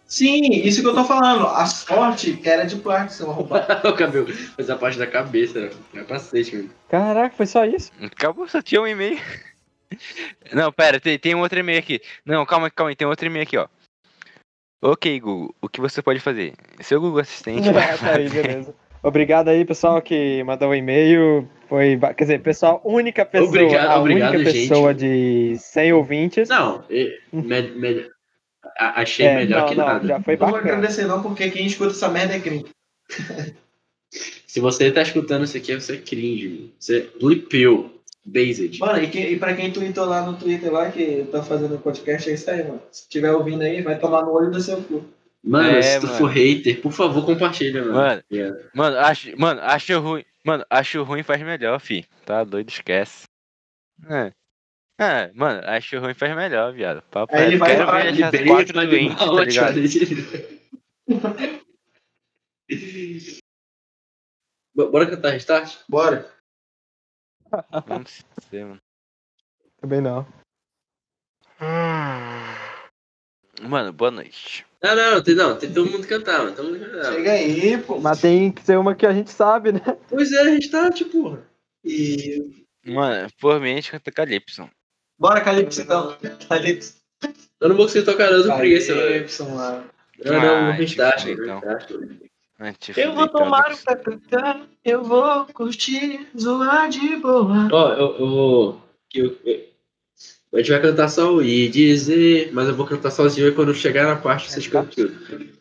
Sim, 0.08 0.42
isso 0.52 0.82
que 0.82 0.88
eu 0.88 0.94
tô 0.94 1.06
falando. 1.06 1.48
A 1.48 1.66
sorte 1.66 2.34
que 2.34 2.50
era 2.50 2.66
de 2.66 2.76
plástico, 2.78 3.14
se 3.14 3.22
eu 3.22 3.28
roubar. 3.32 3.82
o 3.86 3.94
cabelo. 3.94 4.28
Mas 4.58 4.70
a 4.70 4.76
parte 4.76 4.98
da 5.00 5.08
cabeça, 5.08 5.60
né? 5.62 5.70
Capacete, 5.94 6.56
mano. 6.58 6.70
Caraca, 6.90 7.34
foi 7.36 7.46
só 7.46 7.64
isso? 7.64 7.92
Acabou, 8.02 8.46
só 8.48 8.62
tinha 8.62 8.82
um 8.82 8.88
e-mail. 8.88 9.18
Não, 10.54 10.72
pera, 10.72 11.00
tem, 11.00 11.18
tem 11.20 11.36
um 11.36 11.42
outro 11.42 11.60
e-mail 11.60 11.80
aqui. 11.80 12.02
Não, 12.26 12.46
calma, 12.46 12.70
calma 12.70 12.90
aí, 12.90 12.96
tem 12.96 13.08
outro 13.08 13.26
e-mail 13.26 13.44
aqui, 13.44 13.58
ó. 13.58 13.68
Ok, 14.84 15.20
Google, 15.20 15.54
o 15.62 15.70
que 15.70 15.80
você 15.80 16.02
pode 16.02 16.20
fazer? 16.20 16.54
Seu 16.80 17.00
Google 17.00 17.22
Assistente 17.22 17.70
Ah, 17.70 17.98
tá 17.98 18.16
aí, 18.16 18.30
beleza. 18.30 18.74
Obrigado 19.04 19.50
aí, 19.50 19.64
pessoal, 19.66 20.02
que 20.02 20.44
mandou 20.44 20.70
o 20.70 20.76
e-mail. 20.76 21.48
Foi, 21.68 21.98
quer 22.16 22.24
dizer, 22.24 22.42
pessoal, 22.42 22.82
única 22.84 23.26
pessoa, 23.26 23.48
Obrigado, 23.48 23.90
a 23.90 24.00
obrigado, 24.00 24.34
única 24.36 24.52
gente. 24.52 24.70
pessoa 24.70 24.94
de 24.94 25.56
100 25.58 25.94
ouvintes. 25.94 26.50
Não, 26.50 26.84
me- 27.32 27.62
me- 27.72 28.10
achei 28.78 29.26
É, 29.26 29.36
melhor 29.36 29.62
não, 29.62 29.68
que 29.70 29.76
não, 29.76 29.86
nada. 29.86 30.08
já 30.08 30.20
foi 30.20 30.36
Não 30.38 30.48
vou 30.48 30.58
agradecer 30.58 31.06
não, 31.06 31.22
porque 31.22 31.50
quem 31.50 31.66
escuta 31.66 31.92
essa 31.92 32.10
merda 32.10 32.36
é 32.36 32.40
crime. 32.40 32.66
Se 34.46 34.60
você 34.60 34.92
tá 34.92 35.02
escutando 35.02 35.46
isso 35.46 35.56
aqui, 35.56 35.74
você 35.74 35.94
é 35.96 35.98
cringe. 35.98 36.74
Você 36.78 37.10
blipeu. 37.20 38.01
Based. 38.24 38.78
Mano, 38.80 39.02
e, 39.04 39.08
que, 39.10 39.20
e 39.20 39.40
pra 39.40 39.56
quem 39.56 39.72
tweetou 39.74 40.06
lá 40.06 40.22
no 40.26 40.38
Twitter 40.38 40.72
lá 40.72 40.92
que 40.92 41.26
tá 41.32 41.42
fazendo 41.42 41.80
podcast, 41.80 42.30
é 42.30 42.34
isso 42.34 42.50
aí, 42.52 42.64
mano. 42.64 42.82
Se 42.92 43.10
tiver 43.10 43.32
ouvindo 43.32 43.62
aí, 43.64 43.82
vai 43.82 43.98
tomar 44.00 44.22
no 44.24 44.32
olho 44.32 44.52
do 44.52 44.62
seu 44.62 44.82
cu. 44.84 45.04
Mano, 45.44 45.70
É, 45.70 45.82
se 45.82 46.00
tu 46.02 46.06
mano. 46.06 46.18
for 46.20 46.28
hater, 46.30 46.82
por 46.82 46.92
favor, 46.92 47.26
compartilha, 47.26 47.82
mano. 47.82 47.94
Mano, 47.96 48.24
Yeah. 48.32 48.60
mano, 48.76 48.98
acho, 49.00 49.40
mano, 49.40 49.60
acho 49.62 50.00
ruim. 50.00 50.24
Mano, 50.46 50.64
acho 50.70 51.02
ruim 51.04 51.24
faz 51.24 51.42
melhor, 51.42 51.80
fi. 51.80 52.06
Tá 52.26 52.44
doido, 52.44 52.70
esquece. 52.70 53.24
É. 54.08 54.32
É, 55.00 55.32
mano, 55.34 55.62
acho 55.68 56.00
ruim 56.00 56.14
faz 56.14 56.36
melhor, 56.36 56.72
viado. 56.74 57.02
Papo 57.10 57.36
Aí 57.36 57.48
ele 57.48 57.58
vai 57.58 57.76
Quero 57.76 57.92
ver 57.92 58.08
essas 58.22 58.48
quatro 58.48 58.74
doentes, 58.74 59.20
animal, 59.20 59.36
tá 59.36 59.44
ligado? 59.46 59.82
Bo- 64.76 64.90
Bora 64.92 65.10
cantar 65.10 65.32
restart? 65.32 65.78
Bora. 65.90 66.30
Não 67.88 68.04
sei, 68.50 68.64
mano. 68.64 68.82
Também 69.80 70.02
não. 70.02 70.26
Mano, 73.62 73.94
boa 73.94 74.12
noite. 74.12 74.66
Não, 74.82 74.96
não, 74.96 75.24
tem, 75.24 75.36
não, 75.36 75.58
tem 75.58 75.72
todo 75.72 75.90
mundo 75.90 76.08
cantar, 76.08 76.40
mano. 76.40 76.56
Todo 76.56 76.70
mundo 76.70 76.80
cantar. 76.80 77.14
Chega 77.14 77.32
aí, 77.34 77.78
pô. 77.78 78.00
Mas 78.00 78.22
tem 78.22 78.52
que 78.52 78.64
ser 78.64 78.78
uma 78.78 78.96
que 78.96 79.06
a 79.06 79.14
gente 79.14 79.30
sabe, 79.30 79.72
né? 79.72 79.82
Pois 80.10 80.32
é, 80.32 80.44
restart, 80.44 81.04
porra. 81.06 81.44
E... 81.84 82.66
Mano, 82.86 83.28
por 83.40 83.60
mim 83.60 83.74
a 83.74 83.76
gente 83.76 83.92
canta 83.92 84.12
Calypso. 84.12 84.70
Bora, 85.20 85.42
Calypso, 85.42 85.82
então. 85.82 86.18
Calypso. 86.50 86.96
Eu 87.60 87.70
não 87.70 87.76
vou 87.76 87.86
conseguir 87.86 88.06
tocar, 88.06 88.32
não, 88.32 88.38
eu 88.38 88.48
tô 88.48 88.58
preguiça, 88.58 88.96
mano. 88.96 89.08
Calypso, 89.08 89.50
mano. 89.50 89.90
Não, 90.26 90.42
não, 90.42 90.66
no 90.68 90.72
restart, 90.72 91.24
tipo, 91.24 91.38
no 91.38 91.44
então. 91.44 91.60
restart. 91.60 91.92
Ah, 91.92 91.98
te 91.98 92.31
Eu 92.96 93.14
vou 93.14 93.28
tomar 93.28 93.72
um 93.72 93.76
tacacá, 93.78 94.62
eu 94.86 95.04
vou 95.04 95.46
curtir, 95.48 96.28
zoar 96.40 96.90
de 96.90 97.16
boa. 97.18 97.68
Ó, 97.72 97.94
eu, 97.94 98.20
eu 98.20 98.30
vou. 98.30 98.82
eu- 99.14 99.38
eu- 99.44 99.72
a 100.54 100.58
gente 100.58 100.72
vai 100.72 100.82
cantar 100.82 101.10
só 101.10 101.34
o 101.34 101.42
e 101.42 101.68
dizer, 101.70 102.52
mas 102.54 102.68
eu 102.68 102.76
vou 102.76 102.86
cantar 102.86 103.10
sozinho 103.10 103.48
e 103.48 103.56
quando 103.56 103.74
chegar 103.74 104.06
na 104.06 104.22
parte 104.22 104.52
vocês 104.52 104.68
cantam 104.68 105.08
tudo. 105.08 105.52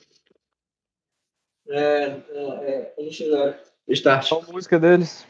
É, 1.68 1.78
é, 1.78 2.14
é, 2.34 2.94
a 2.98 3.02
gente 3.02 3.30
vai. 3.30 3.60
Start. 3.88 4.28
Qual 4.28 4.44
a 4.48 4.52
música 4.52 4.78
deles? 4.78 5.26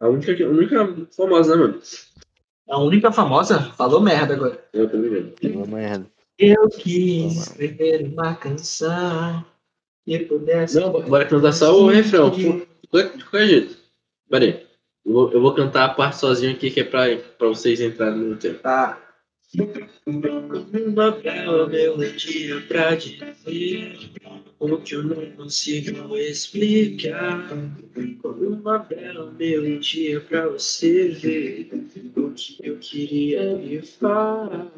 A 0.00 0.08
única, 0.08 0.34
que- 0.34 0.42
a 0.42 0.48
única 0.48 1.06
famosa, 1.16 1.56
né, 1.56 1.62
mano? 1.62 1.82
A 2.68 2.78
única 2.80 3.12
famosa 3.12 3.60
falou 3.74 4.00
merda 4.00 4.34
agora. 4.34 4.62
Eu 4.72 4.90
tô 4.90 4.96
ligado. 4.96 5.34
Uma 5.54 5.66
merda. 5.66 6.10
Eu 6.38 6.68
quis 6.68 7.48
escrever 7.48 8.04
uma 8.12 8.34
canção 8.34 9.44
que 10.04 10.18
pudesse. 10.20 10.78
Não, 10.78 10.92
bora 10.92 11.24
cantar 11.24 11.52
só 11.52 11.74
o 11.74 11.88
refrão. 11.88 12.30
De 12.30 12.66
qualquer 12.90 13.48
jeito. 13.48 13.76
Pera 14.28 14.44
aí. 14.44 14.66
Eu 15.04 15.12
vou, 15.12 15.32
eu 15.32 15.40
vou 15.40 15.54
cantar 15.54 15.84
a 15.84 15.94
parte 15.94 16.18
sozinho 16.18 16.52
aqui 16.52 16.70
que 16.70 16.80
é 16.80 16.84
pra, 16.84 17.16
pra 17.38 17.48
vocês 17.48 17.80
entrarem 17.80 18.18
no 18.18 18.36
tempo. 18.36 18.58
Tá. 18.58 19.00
Uma 20.04 21.12
bela 21.12 21.68
melodia 21.68 22.60
pra 22.68 22.96
dizer 22.96 23.98
o 24.58 24.76
que 24.78 24.94
eu 24.94 25.04
não 25.04 25.30
consigo 25.32 26.16
explicar. 26.16 27.48
Uma 28.24 28.78
bela 28.80 29.30
melodia 29.30 30.20
pra 30.20 30.48
você 30.48 31.08
ver 31.08 31.70
o 32.16 32.32
que 32.32 32.58
eu 32.62 32.76
queria 32.78 33.54
lhe 33.54 33.80
falar. 33.80 34.70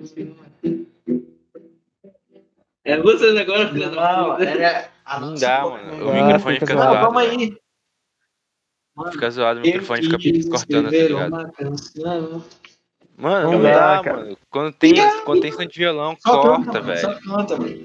É 2.88 2.96
vocês 3.02 3.36
agora, 3.36 3.68
filha 3.68 3.90
da 3.90 4.16
Não, 4.16 4.30
puta. 4.36 4.44
é 4.44 4.90
a 5.04 5.20
Não 5.20 5.34
dá, 5.34 5.60
mano. 5.62 6.08
O 6.08 6.14
microfone 6.14 6.58
fica 6.58 6.74
zoado. 6.74 6.94
Não, 6.94 7.12
velho. 7.14 7.30
aí. 7.40 7.56
Mano, 8.96 9.12
Fica 9.12 9.30
zoado, 9.30 9.60
o 9.60 9.62
microfone 9.62 10.02
fica 10.02 10.50
cortando, 10.50 10.84
tá 10.86 10.90
ligado? 10.90 11.30
Mano, 13.16 13.52
Não 13.52 13.52
não, 13.58 13.62
dá, 13.62 14.00
cara. 14.02 14.16
mano. 14.16 14.38
Quando 14.48 14.72
tem, 14.72 14.94
quando 15.24 15.40
tem 15.42 15.52
som 15.52 15.66
de 15.66 15.78
violão, 15.78 16.16
Só 16.20 16.40
corta, 16.40 16.80
velho. 16.80 17.00
Só 17.00 17.14
canta, 17.20 17.56
mano. 17.58 17.78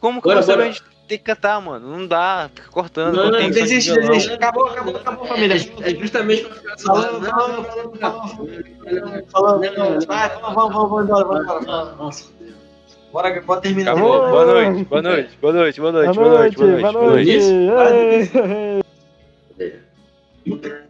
Como 0.00 0.22
que 0.22 0.28
Bora, 0.28 0.42
você 0.42 0.52
bora. 0.56 0.70
vai 0.70 0.74
ter 1.08 1.18
que 1.18 1.24
cantar, 1.24 1.60
mano? 1.60 1.86
Não 1.98 2.06
dá, 2.06 2.50
fica 2.54 2.68
cortando. 2.70 3.16
Não, 3.16 3.30
não, 3.30 3.38
de 3.38 3.50
Desiste, 3.50 3.92
desiste. 3.92 4.32
Acabou, 4.32 4.68
acabou, 4.68 4.96
acabou, 4.96 5.26
família. 5.26 5.56
É 5.56 5.90
justamente 5.94 6.44
pra 6.44 6.54
ficar 6.54 6.78
Falando, 6.78 7.20
Não, 7.20 7.30
falando, 7.30 7.66
falando, 7.66 7.98
falando, 7.98 9.30
falando, 9.30 9.74
falando. 9.74 10.06
Vai, 10.06 10.28
vamos, 10.40 10.54
vamos, 10.54 11.08
vamos, 11.08 11.46
vamos 11.46 11.96
vamos. 11.96 12.32
Bora, 13.14 13.40
bora 13.42 13.60
terminar. 13.60 13.92
Acabou. 13.92 14.28
Boa 14.28 14.44
noite, 14.44 14.84
boa 14.86 15.00
noite, 15.00 15.38
boa 15.40 15.52
noite, 15.52 15.80
boa 15.80 15.92
noite, 15.92 16.14
boa 16.16 16.28
noite, 16.30 16.56
boa 16.56 16.68
noite, 16.68 16.90
boa 16.90 17.06
noite. 17.14 17.30
Ei. 19.60 19.72
Vai. 20.50 20.83